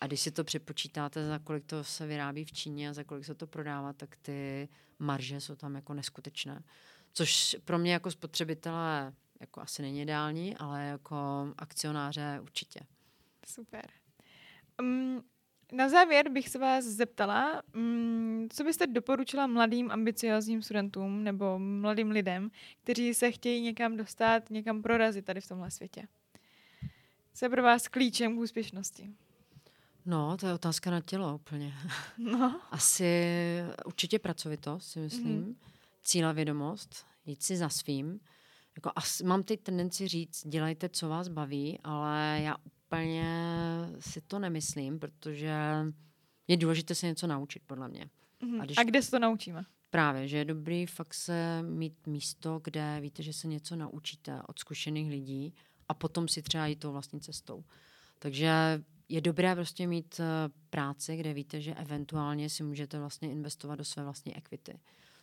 A 0.01 0.07
když 0.07 0.21
si 0.21 0.31
to 0.31 0.43
přepočítáte, 0.43 1.27
za 1.27 1.39
kolik 1.39 1.65
to 1.65 1.83
se 1.83 2.07
vyrábí 2.07 2.45
v 2.45 2.51
Číně 2.51 2.89
a 2.89 2.93
za 2.93 3.03
kolik 3.03 3.25
se 3.25 3.35
to 3.35 3.47
prodává, 3.47 3.93
tak 3.93 4.15
ty 4.21 4.69
marže 4.99 5.41
jsou 5.41 5.55
tam 5.55 5.75
jako 5.75 5.93
neskutečné. 5.93 6.63
Což 7.13 7.55
pro 7.65 7.77
mě 7.77 7.93
jako 7.93 8.11
spotřebitele 8.11 9.13
jako 9.39 9.61
asi 9.61 9.81
není 9.81 10.01
ideální, 10.01 10.57
ale 10.57 10.83
jako 10.83 11.17
akcionáře 11.57 12.39
určitě. 12.41 12.79
Super. 13.47 13.85
Um, 14.81 15.23
na 15.73 15.89
závěr 15.89 16.29
bych 16.29 16.49
se 16.49 16.59
vás 16.59 16.85
zeptala, 16.85 17.61
mm, 17.73 18.47
co 18.53 18.63
byste 18.63 18.87
doporučila 18.87 19.47
mladým 19.47 19.91
ambiciozním 19.91 20.61
studentům 20.61 21.23
nebo 21.23 21.59
mladým 21.59 22.11
lidem, 22.11 22.51
kteří 22.83 23.13
se 23.13 23.31
chtějí 23.31 23.61
někam 23.61 23.97
dostat, 23.97 24.49
někam 24.49 24.81
prorazit 24.81 25.25
tady 25.25 25.41
v 25.41 25.47
tomhle 25.47 25.71
světě? 25.71 26.07
Co 27.33 27.45
je 27.45 27.49
pro 27.49 27.63
vás 27.63 27.87
klíčem 27.87 28.35
k 28.35 28.39
úspěšnosti? 28.39 29.09
No, 30.05 30.37
to 30.37 30.47
je 30.47 30.53
otázka 30.53 30.91
na 30.91 31.01
tělo 31.01 31.35
úplně. 31.35 31.73
No. 32.17 32.61
Asi 32.71 33.23
určitě 33.85 34.19
pracovitost, 34.19 34.91
si 34.91 34.99
myslím. 34.99 35.35
Mm. 35.35 35.55
Cíla 36.03 36.31
vědomost, 36.31 37.05
jít 37.25 37.43
si 37.43 37.57
za 37.57 37.69
svým. 37.69 38.19
Jako 38.75 38.91
asi, 38.95 39.23
mám 39.23 39.43
teď 39.43 39.61
tendenci 39.61 40.07
říct, 40.07 40.47
dělejte, 40.47 40.89
co 40.89 41.09
vás 41.09 41.27
baví, 41.27 41.79
ale 41.83 42.39
já 42.43 42.55
úplně 42.93 43.89
si 43.99 44.21
to 44.21 44.39
nemyslím, 44.39 44.99
protože 44.99 45.55
je 46.47 46.57
důležité 46.57 46.95
se 46.95 47.05
něco 47.05 47.27
naučit, 47.27 47.63
podle 47.65 47.87
mě. 47.87 48.09
Mm. 48.41 48.61
A, 48.61 48.65
když... 48.65 48.77
A 48.77 48.83
kde 48.83 49.01
se 49.01 49.11
to 49.11 49.19
naučíme? 49.19 49.65
Právě, 49.89 50.27
že 50.27 50.37
je 50.37 50.45
dobrý 50.45 50.85
fakt 50.85 51.13
se 51.13 51.61
mít 51.61 52.07
místo, 52.07 52.61
kde 52.63 52.97
víte, 53.01 53.23
že 53.23 53.33
se 53.33 53.47
něco 53.47 53.75
naučíte 53.75 54.41
od 54.47 54.59
zkušených 54.59 55.09
lidí 55.09 55.53
a 55.89 55.93
potom 55.93 56.27
si 56.27 56.41
třeba 56.41 56.67
jít 56.67 56.79
tou 56.79 56.91
vlastní 56.91 57.21
cestou. 57.21 57.63
Takže 58.19 58.83
je 59.09 59.21
dobré 59.21 59.55
prostě 59.55 59.87
mít 59.87 60.19
eh, 60.19 60.49
práci, 60.69 61.17
kde 61.17 61.33
víte, 61.33 61.61
že 61.61 61.73
eventuálně 61.73 62.49
si 62.49 62.63
můžete 62.63 62.99
vlastně 62.99 63.31
investovat 63.31 63.75
do 63.75 63.85
své 63.85 64.03
vlastní 64.03 64.37
equity. 64.37 64.79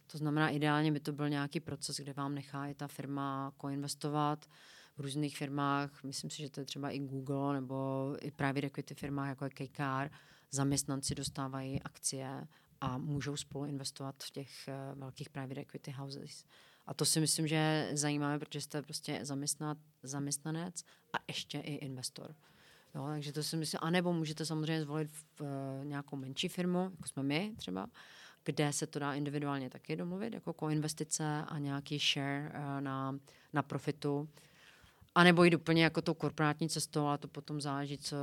To 0.07 0.19
znamená, 0.19 0.49
ideálně 0.49 0.93
by 0.93 1.01
to 1.01 1.13
byl 1.13 1.29
nějaký 1.29 1.61
proces, 1.61 1.97
kde 1.97 2.13
vám 2.13 2.35
nechá 2.35 2.67
i 2.67 2.75
ta 2.75 2.89
firma 2.89 3.53
koinvestovat 3.57 4.47
různých 5.01 5.37
firmách. 5.37 6.05
Myslím 6.05 6.31
si, 6.31 6.43
že 6.43 6.51
to 6.51 6.61
je 6.61 6.67
třeba 6.67 6.91
i 6.91 6.99
Google 6.99 7.55
nebo 7.55 8.07
i 8.21 8.31
private 8.31 8.67
equity 8.67 8.95
firma 8.95 9.27
jako 9.27 9.45
je 9.45 9.51
KKR. 9.51 10.11
Zaměstnanci 10.51 11.15
dostávají 11.15 11.83
akcie 11.83 12.47
a 12.81 12.99
můžou 12.99 13.37
spolu 13.37 13.65
investovat 13.65 14.15
v 14.23 14.31
těch 14.31 14.49
uh, 14.69 15.01
velkých 15.01 15.31
private 15.31 15.61
equity 15.61 15.91
houses. 15.91 16.45
A 16.87 16.95
to 16.95 17.05
si 17.05 17.21
myslím, 17.21 17.49
že 17.49 17.55
je 17.55 17.91
zajímavé, 17.93 18.39
protože 18.39 18.61
jste 18.61 18.83
prostě 18.83 19.19
zaměstnat, 19.23 19.79
zaměstnanec 20.03 20.85
a 21.13 21.17
ještě 21.29 21.59
i 21.59 21.75
investor. 21.75 22.35
Jo, 22.95 23.07
takže 23.07 23.33
to 23.33 23.43
si 23.43 23.57
myslím, 23.57 23.79
a 23.83 23.91
nebo 23.91 24.13
můžete 24.13 24.47
samozřejmě 24.47 24.83
zvolit 24.83 25.11
v, 25.11 25.41
uh, 25.41 25.47
nějakou 25.85 26.17
menší 26.17 26.49
firmu, 26.49 26.79
jako 26.79 27.09
jsme 27.09 27.23
my 27.23 27.53
třeba, 27.57 27.87
kde 28.45 28.73
se 28.73 28.87
to 28.87 28.99
dá 28.99 29.15
individuálně 29.15 29.71
taky 29.71 29.97
domluvit, 29.97 30.35
jako 30.35 30.53
koinvestice 30.53 31.45
a 31.49 31.59
nějaký 31.59 31.99
share 31.99 32.53
uh, 32.55 32.81
na, 32.81 33.19
na 33.53 33.63
profitu. 33.63 34.29
A 35.15 35.25
nebo 35.25 35.45
jít 35.45 35.55
úplně 35.55 35.85
jako 35.85 36.03
tou 36.03 36.15
korporátní 36.15 36.69
cestou, 36.69 37.05
ale 37.05 37.19
to 37.19 37.29
potom 37.29 37.61
záleží, 37.61 37.99
co 37.99 38.17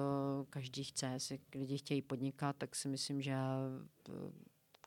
každý 0.49 0.83
chce. 0.83 1.05
Jestli 1.05 1.39
lidi 1.55 1.77
chtějí 1.77 2.01
podnikat, 2.01 2.55
tak 2.55 2.75
si 2.75 2.87
myslím, 2.87 3.21
že 3.21 3.31
eh, 3.31 4.11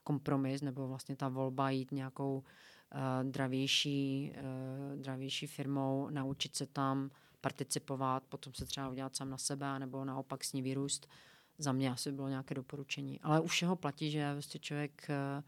kompromis 0.04 0.62
nebo 0.62 0.88
vlastně 0.88 1.16
ta 1.16 1.28
volba 1.28 1.70
jít 1.70 1.92
nějakou 1.92 2.38
uh, 2.38 3.30
dravější, 3.30 4.32
uh, 4.34 5.00
dravější 5.00 5.46
firmou, 5.46 6.10
naučit 6.10 6.56
se 6.56 6.66
tam 6.66 7.10
participovat, 7.40 8.22
potom 8.28 8.54
se 8.54 8.64
třeba 8.64 8.88
udělat 8.88 9.16
sám 9.16 9.30
na 9.30 9.38
sebe, 9.38 9.78
nebo 9.78 10.04
naopak 10.04 10.44
s 10.44 10.52
ní 10.52 10.62
vyrůst. 10.62 11.06
Za 11.58 11.72
mě 11.72 11.90
asi 11.90 12.12
bylo 12.12 12.28
nějaké 12.28 12.54
doporučení. 12.54 13.20
Ale 13.20 13.40
u 13.40 13.46
všeho 13.46 13.76
platí, 13.76 14.10
že 14.10 14.32
vlastně 14.32 14.60
člověk 14.60 15.06
uh, 15.08 15.44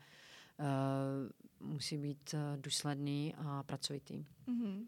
uh, 1.61 1.73
musí 1.73 1.99
být 1.99 2.35
důsledný 2.57 3.35
a 3.39 3.63
pracovitý. 3.63 4.27
Mm-hmm. 4.49 4.85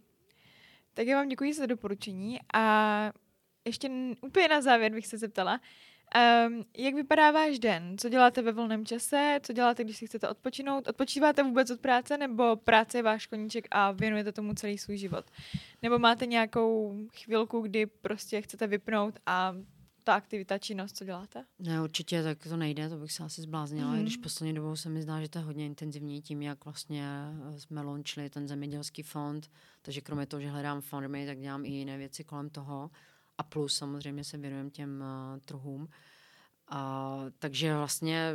Tak 0.95 1.07
já 1.07 1.17
vám 1.17 1.29
děkuji 1.29 1.55
za 1.55 1.67
doporučení 1.67 2.39
a 2.55 3.13
ještě 3.65 3.91
úplně 4.23 4.49
na 4.49 4.61
závěr 4.61 4.93
bych 4.93 5.07
se 5.07 5.19
zeptala, 5.19 5.61
Um, 6.47 6.65
jak 6.77 6.95
vypadá 6.95 7.31
váš 7.31 7.59
den? 7.59 7.99
Co 7.99 8.09
děláte 8.09 8.43
ve 8.43 8.53
volném 8.53 8.87
čase? 8.87 9.41
Co 9.43 9.53
děláte, 9.53 9.85
když 9.85 9.97
si 9.97 10.07
chcete 10.07 10.29
odpočinout? 10.29 10.89
Odpočíváte 10.89 11.43
vůbec 11.43 11.71
od 11.71 11.81
práce 11.81 12.19
nebo 12.19 12.57
práce 12.57 12.99
je 12.99 13.03
váš 13.03 13.27
koníček 13.27 13.69
a 13.71 13.93
věnujete 13.93 14.33
tomu 14.33 14.55
celý 14.55 14.79
svůj 14.79 14.97
život? 14.97 15.25
Nebo 15.83 15.99
máte 15.99 16.27
nějakou 16.27 16.99
chvilku, 17.15 17.61
kdy 17.61 17.87
prostě 17.87 18.43
chcete 18.43 18.67
vypnout 18.67 19.19
a 19.27 19.57
ta 20.05 20.15
aktivita, 20.15 20.59
činnost, 20.59 20.97
co 20.97 21.05
děláte? 21.05 21.45
Ne, 21.59 21.83
určitě 21.83 22.23
tak 22.23 22.39
to 22.49 22.57
nejde, 22.57 22.89
to 22.89 22.97
bych 22.97 23.13
se 23.13 23.25
asi 23.25 23.43
zbláznila, 23.43 23.93
mm. 23.93 24.03
když 24.03 24.17
poslední 24.17 24.55
dobou 24.55 24.77
se 24.77 24.89
mi 24.89 25.03
zdá, 25.03 25.21
že 25.21 25.29
to 25.29 25.39
je 25.39 25.45
hodně 25.45 25.67
intenzivní 25.67 26.23
tím, 26.23 26.43
jak 26.43 26.65
vlastně 26.65 27.07
eh, 27.55 27.61
jsme 27.61 27.83
launchli 27.83 28.31
ten 28.31 28.49
zemědělský 28.49 29.03
fond, 29.03 29.51
takže 29.83 30.01
kromě 30.01 30.27
toho, 30.27 30.41
že 30.41 30.49
hledám 30.49 30.81
farmy, 30.81 31.27
tak 31.27 31.41
dělám 31.41 31.65
i 31.65 31.69
jiné 31.69 31.99
věci 31.99 32.25
kolem 32.25 32.51
toho 32.51 32.91
a 33.39 33.43
plus 33.43 33.77
samozřejmě 33.77 34.25
se 34.25 34.39
věnujem 34.39 34.71
těm 34.71 35.01
uh, 35.01 35.41
trhům. 35.41 35.89
A, 36.69 37.17
takže 37.39 37.77
vlastně 37.77 38.33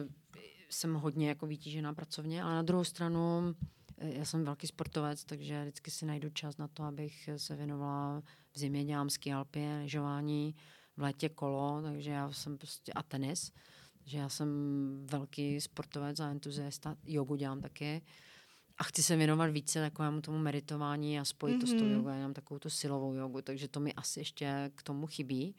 jsem 0.69 0.93
hodně 0.93 1.27
jako 1.27 1.47
vytížená 1.47 1.93
pracovně, 1.93 2.43
ale 2.43 2.55
na 2.55 2.61
druhou 2.61 2.83
stranu 2.83 3.55
eh, 3.97 4.13
já 4.17 4.25
jsem 4.25 4.43
velký 4.43 4.67
sportovec, 4.67 5.25
takže 5.25 5.61
vždycky 5.61 5.91
si 5.91 6.05
najdu 6.05 6.29
čas 6.29 6.57
na 6.57 6.67
to, 6.67 6.83
abych 6.83 7.29
se 7.37 7.55
věnovala 7.55 8.23
v 8.51 8.59
zimě 8.59 8.85
dělám 8.85 9.09
ski 9.09 9.33
alpy, 9.33 9.67
lyžování, 9.81 10.55
v 10.99 11.01
létě 11.01 11.29
kolo, 11.29 11.81
takže 11.81 12.11
já 12.11 12.31
jsem 12.31 12.57
prostě 12.57 12.93
a 12.93 13.03
tenis, 13.03 13.51
že 14.05 14.17
já 14.17 14.29
jsem 14.29 14.49
velký 15.05 15.61
sportovec 15.61 16.19
a 16.19 16.29
entuziasta, 16.29 16.95
jogu 17.05 17.35
dělám 17.35 17.61
taky 17.61 18.01
a 18.77 18.83
chci 18.83 19.03
se 19.03 19.15
věnovat 19.15 19.45
více 19.45 19.79
takovému 19.79 20.21
tomu 20.21 20.37
meditování 20.37 21.19
a 21.19 21.25
spojit 21.25 21.57
mm-hmm. 21.57 21.61
to 21.61 21.67
s 21.67 21.69
tou 21.69 21.85
mhm. 21.85 21.93
jogou. 21.93 22.09
Já 22.09 22.15
mám 22.15 22.33
takovou 22.33 22.59
tu 22.59 22.69
silovou 22.69 23.13
jogu, 23.13 23.41
takže 23.41 23.67
to 23.67 23.79
mi 23.79 23.93
asi 23.93 24.19
ještě 24.19 24.71
k 24.75 24.83
tomu 24.83 25.07
chybí. 25.07 25.55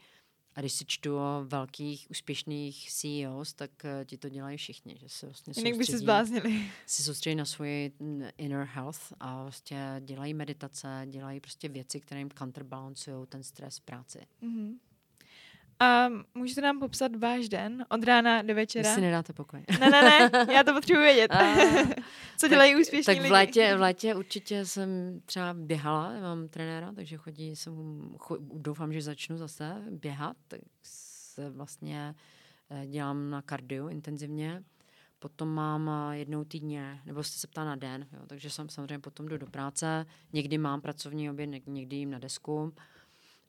A 0.55 0.61
když 0.61 0.73
si 0.73 0.85
čtu 0.87 1.17
o 1.17 1.45
velkých, 1.45 2.07
úspěšných 2.11 2.91
CEOs, 2.91 3.55
tak 3.55 3.71
uh, 3.85 4.05
ti 4.05 4.19
to 4.19 4.29
dělají 4.29 4.57
všichni, 4.57 4.97
že 4.99 5.09
se 5.09 5.27
vlastně 5.27 5.53
Jinak 5.57 5.79
by 5.79 5.87
se 5.87 5.99
zbláznili. 5.99 6.71
Si 6.87 7.03
soustředí 7.03 7.37
na 7.37 7.45
svoji 7.45 7.93
inner 8.39 8.67
health 8.73 9.13
a 9.21 9.43
vlastně 9.43 10.01
dělají 10.01 10.35
meditace, 10.35 11.07
dělají 11.11 11.41
prostě 11.41 11.69
věci, 11.69 12.01
které 12.01 12.21
jim 12.21 12.31
counterbalancují 12.31 13.27
ten 13.27 13.43
stres 13.43 13.79
v 13.79 13.81
práci. 13.81 14.27
Mm-hmm. 14.43 14.75
A 15.81 16.09
můžete 16.35 16.61
nám 16.61 16.81
popsat 16.81 17.17
váš 17.17 17.49
den 17.49 17.87
od 17.89 18.05
rána 18.05 18.43
do 18.43 18.55
večera? 18.55 18.91
Vy 18.91 18.95
si 18.95 19.01
nedáte 19.01 19.33
pokoj. 19.33 19.65
Ne, 19.81 19.91
ne, 19.91 20.03
ne, 20.03 20.47
já 20.55 20.65
to 20.65 20.73
potřebuji 20.73 21.01
vědět. 21.03 21.33
A, 21.35 21.55
Co 22.37 22.49
dělají 22.49 22.73
tak, 22.73 22.81
úspěšní 22.81 23.15
Tak 23.15 23.27
v 23.27 23.31
létě, 23.31 23.77
v 23.77 23.81
létě 23.81 24.15
určitě 24.15 24.67
jsem 24.67 25.21
třeba 25.27 25.55
běhala, 25.55 26.21
mám 26.21 26.49
trenéra, 26.49 26.93
takže 26.93 27.17
chodí, 27.17 27.57
jsem, 27.57 27.75
doufám, 28.41 28.93
že 28.93 29.03
začnu 29.03 29.37
zase 29.37 29.83
běhat, 29.91 30.37
tak 30.49 30.61
se 30.83 31.51
vlastně 31.51 32.15
eh, 32.71 32.87
dělám 32.87 33.31
na 33.31 33.43
kardio 33.43 33.89
intenzivně. 33.89 34.65
Potom 35.19 35.49
mám 35.49 35.91
eh, 35.91 36.19
jednou 36.19 36.45
týdně, 36.45 37.01
nebo 37.07 37.23
jste 37.23 37.39
se 37.39 37.47
ptá 37.47 37.65
na 37.65 37.77
den, 37.77 38.07
jo, 38.13 38.21
takže 38.27 38.51
jsem 38.51 38.69
samozřejmě 38.69 38.99
potom 38.99 39.29
jdu 39.29 39.39
do 39.39 39.47
práce. 39.47 40.07
Někdy 40.33 40.59
mám 40.59 40.81
pracovní 40.81 41.31
oběd, 41.31 41.51
někdy 41.67 41.97
jim 41.97 42.11
na 42.11 42.19
desku. 42.19 42.73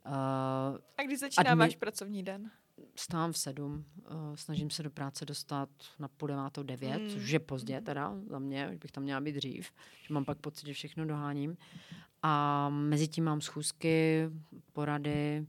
Uh, 0.05 0.77
a 0.97 1.03
kdy 1.05 1.17
začíná 1.17 1.55
váš 1.55 1.75
pracovní 1.75 2.23
den? 2.23 2.51
Stávám 2.95 3.31
v 3.31 3.37
sedm, 3.37 3.85
uh, 3.97 4.35
snažím 4.35 4.69
se 4.69 4.83
do 4.83 4.89
práce 4.91 5.25
dostat 5.25 5.69
na 5.99 6.07
půl 6.07 6.27
devátou 6.27 6.63
devět, 6.63 7.01
mm. 7.01 7.09
což 7.09 7.29
je 7.29 7.39
pozdě 7.39 7.75
hmm. 7.75 7.85
teda 7.85 8.15
za 8.29 8.39
mě, 8.39 8.69
už 8.69 8.77
bych 8.77 8.91
tam 8.91 9.03
měla 9.03 9.21
být 9.21 9.35
dřív, 9.35 9.71
že 10.07 10.13
mám 10.13 10.25
pak 10.25 10.37
pocit, 10.37 10.67
že 10.67 10.73
všechno 10.73 11.05
doháním. 11.05 11.57
A 12.23 12.69
mezi 12.69 13.07
tím 13.07 13.23
mám 13.23 13.41
schůzky, 13.41 14.29
porady, 14.73 15.47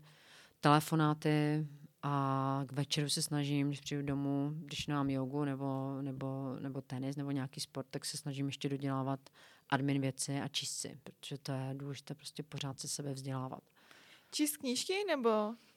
telefonáty 0.61 1.67
a 2.03 2.65
k 2.67 2.73
večeru 2.73 3.09
se 3.09 3.23
snažím, 3.23 3.69
když 3.69 3.81
přijdu 3.81 4.03
domů, 4.03 4.53
když 4.57 4.87
mám 4.87 5.11
jogu 5.11 5.45
nebo, 5.45 5.99
nebo, 6.03 6.57
nebo 6.61 6.81
tenis 6.81 7.17
nebo 7.17 7.31
nějaký 7.31 7.61
sport, 7.61 7.87
tak 7.91 8.05
se 8.05 8.17
snažím 8.17 8.47
ještě 8.47 8.69
dodělávat 8.69 9.21
admin 9.69 10.01
věci 10.01 10.41
a 10.41 10.49
číst 10.49 10.77
si, 10.77 10.99
protože 11.05 11.39
to 11.39 11.53
je 11.53 11.75
důležité 11.75 12.15
prostě 12.15 12.43
pořád 12.43 12.81
se 12.81 12.89
sebe 12.89 13.13
vzdělávat. 13.13 13.63
Číst 14.35 14.57
knížky 14.57 14.95
nebo? 15.09 15.31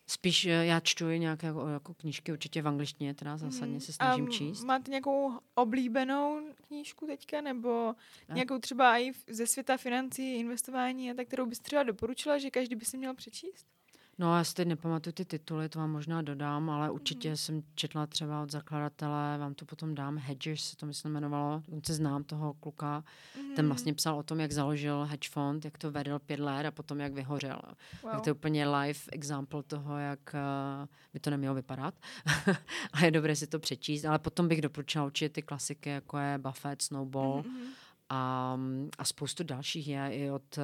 Spíš 0.07 0.45
eh, 0.45 0.65
já 0.65 0.79
čtu 0.79 1.09
i 1.09 1.19
nějaké 1.19 1.47
jako, 1.47 1.67
jako 1.67 1.93
knížky, 1.93 2.31
určitě 2.31 2.61
v 2.61 2.67
angličtině, 2.67 3.13
teda 3.13 3.37
zásadně 3.37 3.73
mm. 3.73 3.79
se 3.81 3.93
snažím 3.93 4.25
um, 4.25 4.31
číst. 4.31 4.63
Máte 4.63 4.91
nějakou 4.91 5.33
oblíbenou 5.55 6.41
knížku 6.67 7.05
teďka, 7.05 7.41
nebo 7.41 7.95
a? 8.29 8.33
nějakou 8.33 8.59
třeba 8.59 8.99
i 8.99 9.11
ze 9.27 9.47
světa 9.47 9.77
financí, 9.77 10.35
investování 10.35 11.11
a 11.11 11.13
tak, 11.13 11.27
kterou 11.27 11.45
bys 11.45 11.59
třeba 11.59 11.83
doporučila, 11.83 12.37
že 12.37 12.49
každý 12.49 12.75
by 12.75 12.85
si 12.85 12.97
měl 12.97 13.13
přečíst? 13.13 13.67
No 14.17 14.37
já 14.37 14.43
si 14.43 14.53
teď 14.53 14.67
nepamatuju 14.67 15.13
ty 15.13 15.25
tituly, 15.25 15.69
to 15.69 15.79
vám 15.79 15.91
možná 15.91 16.21
dodám, 16.21 16.69
ale 16.69 16.91
určitě 16.91 17.29
mm. 17.29 17.37
jsem 17.37 17.63
četla 17.75 18.07
třeba 18.07 18.43
od 18.43 18.51
zakladatele, 18.51 19.37
vám 19.37 19.53
to 19.53 19.65
potom 19.65 19.95
dám, 19.95 20.17
Hedgers 20.17 20.69
se 20.69 20.77
to 20.77 20.85
myslím 20.85 21.11
jmenovalo, 21.11 21.61
dokonce 21.65 21.93
znám 21.93 22.23
toho 22.23 22.53
kluka, 22.53 23.03
mm. 23.41 23.55
ten 23.55 23.67
vlastně 23.67 23.93
psal 23.93 24.17
o 24.17 24.23
tom, 24.23 24.39
jak 24.39 24.51
založil 24.51 25.05
hedge 25.05 25.29
fund, 25.29 25.65
jak 25.65 25.77
to 25.77 25.91
vedl 25.91 26.19
pět 26.19 26.39
let 26.39 26.65
a 26.65 26.71
potom 26.71 26.99
jak 26.99 27.13
vyhořel. 27.13 27.61
Wow. 28.03 28.11
Tak 28.11 28.21
to 28.21 28.29
je 28.29 28.33
úplně 28.33 28.67
live 28.67 28.99
example 29.11 29.63
toho, 29.63 29.97
jak 29.97 30.19
uh, 30.33 30.87
by 31.13 31.19
to 31.19 31.29
nemělo 31.29 31.55
vypadat 31.55 31.93
a 32.93 33.05
je 33.05 33.11
dobré 33.11 33.35
si 33.35 33.47
to 33.47 33.59
přečíst, 33.59 34.05
ale 34.05 34.19
potom 34.19 34.47
bych 34.47 34.61
doporučila 34.61 35.05
určitě 35.05 35.29
ty 35.29 35.41
klasiky, 35.41 35.89
jako 35.89 36.17
je 36.17 36.37
Buffett, 36.37 36.81
Snowball, 36.81 37.43
mm 37.47 37.65
a, 38.15 38.59
a 38.97 39.03
spoustu 39.05 39.43
dalších 39.43 39.87
je 39.87 40.09
i 40.11 40.31
od 40.31 40.57
uh, 40.57 40.63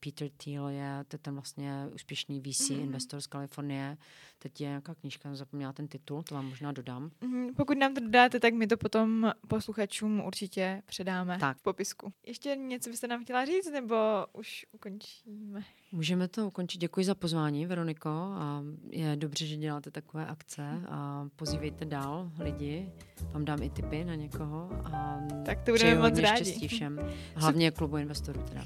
Peter 0.00 0.28
Thiel, 0.36 0.68
je 0.68 1.04
to 1.08 1.18
ten 1.18 1.34
vlastně 1.34 1.88
úspěšný 1.94 2.40
VC 2.40 2.44
mm-hmm. 2.44 2.80
investor 2.80 3.20
z 3.20 3.26
Kalifornie, 3.26 3.98
teď 4.38 4.60
je 4.60 4.68
nějaká 4.68 4.94
knížka, 4.94 5.34
zapomněla 5.34 5.72
ten 5.72 5.88
titul, 5.88 6.22
to 6.22 6.34
vám 6.34 6.48
možná 6.48 6.72
dodám. 6.72 7.10
Mm, 7.20 7.54
pokud 7.54 7.78
nám 7.78 7.94
to 7.94 8.00
dodáte, 8.00 8.40
tak 8.40 8.54
my 8.54 8.66
to 8.66 8.76
potom 8.76 9.32
posluchačům 9.48 10.20
určitě 10.20 10.82
předáme 10.86 11.38
tak. 11.40 11.56
v 11.58 11.62
popisku. 11.62 12.12
Ještě 12.26 12.56
něco 12.56 12.90
byste 12.90 13.08
nám 13.08 13.24
chtěla 13.24 13.44
říct, 13.44 13.70
nebo 13.70 13.96
už 14.32 14.66
ukončíme? 14.72 15.62
Můžeme 15.92 16.28
to 16.28 16.46
ukončit. 16.46 16.78
Děkuji 16.78 17.04
za 17.04 17.14
pozvání, 17.14 17.66
Veroniko. 17.66 18.08
A 18.10 18.62
je 18.90 19.16
dobře, 19.16 19.46
že 19.46 19.56
děláte 19.56 19.90
takové 19.90 20.26
akce 20.26 20.82
a 20.88 21.28
pozývejte 21.36 21.84
dál 21.84 22.32
lidi. 22.38 22.92
Vám 23.32 23.44
dám 23.44 23.62
i 23.62 23.70
tipy 23.70 24.04
na 24.04 24.14
někoho. 24.14 24.70
A 24.84 25.18
tak 25.46 25.62
to 25.62 25.72
budeme 25.72 25.94
moc 25.94 26.18
rádi. 26.18 26.44
štěstí 26.44 26.68
všem. 26.68 26.98
Hlavně 27.34 27.70
klubu 27.70 27.96
investorů 27.96 28.42
teda. 28.42 28.62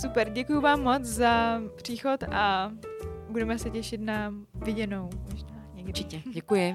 Super, 0.00 0.32
děkuji 0.32 0.60
vám 0.60 0.82
moc 0.82 1.02
za 1.02 1.60
příchod 1.76 2.22
a 2.22 2.72
budeme 3.34 3.58
se 3.58 3.70
těšit 3.70 4.00
na 4.00 4.34
viděnou 4.54 5.10
možná 5.30 5.66
někdy. 5.74 5.90
Určitě, 5.90 6.22
děkuji. 6.32 6.74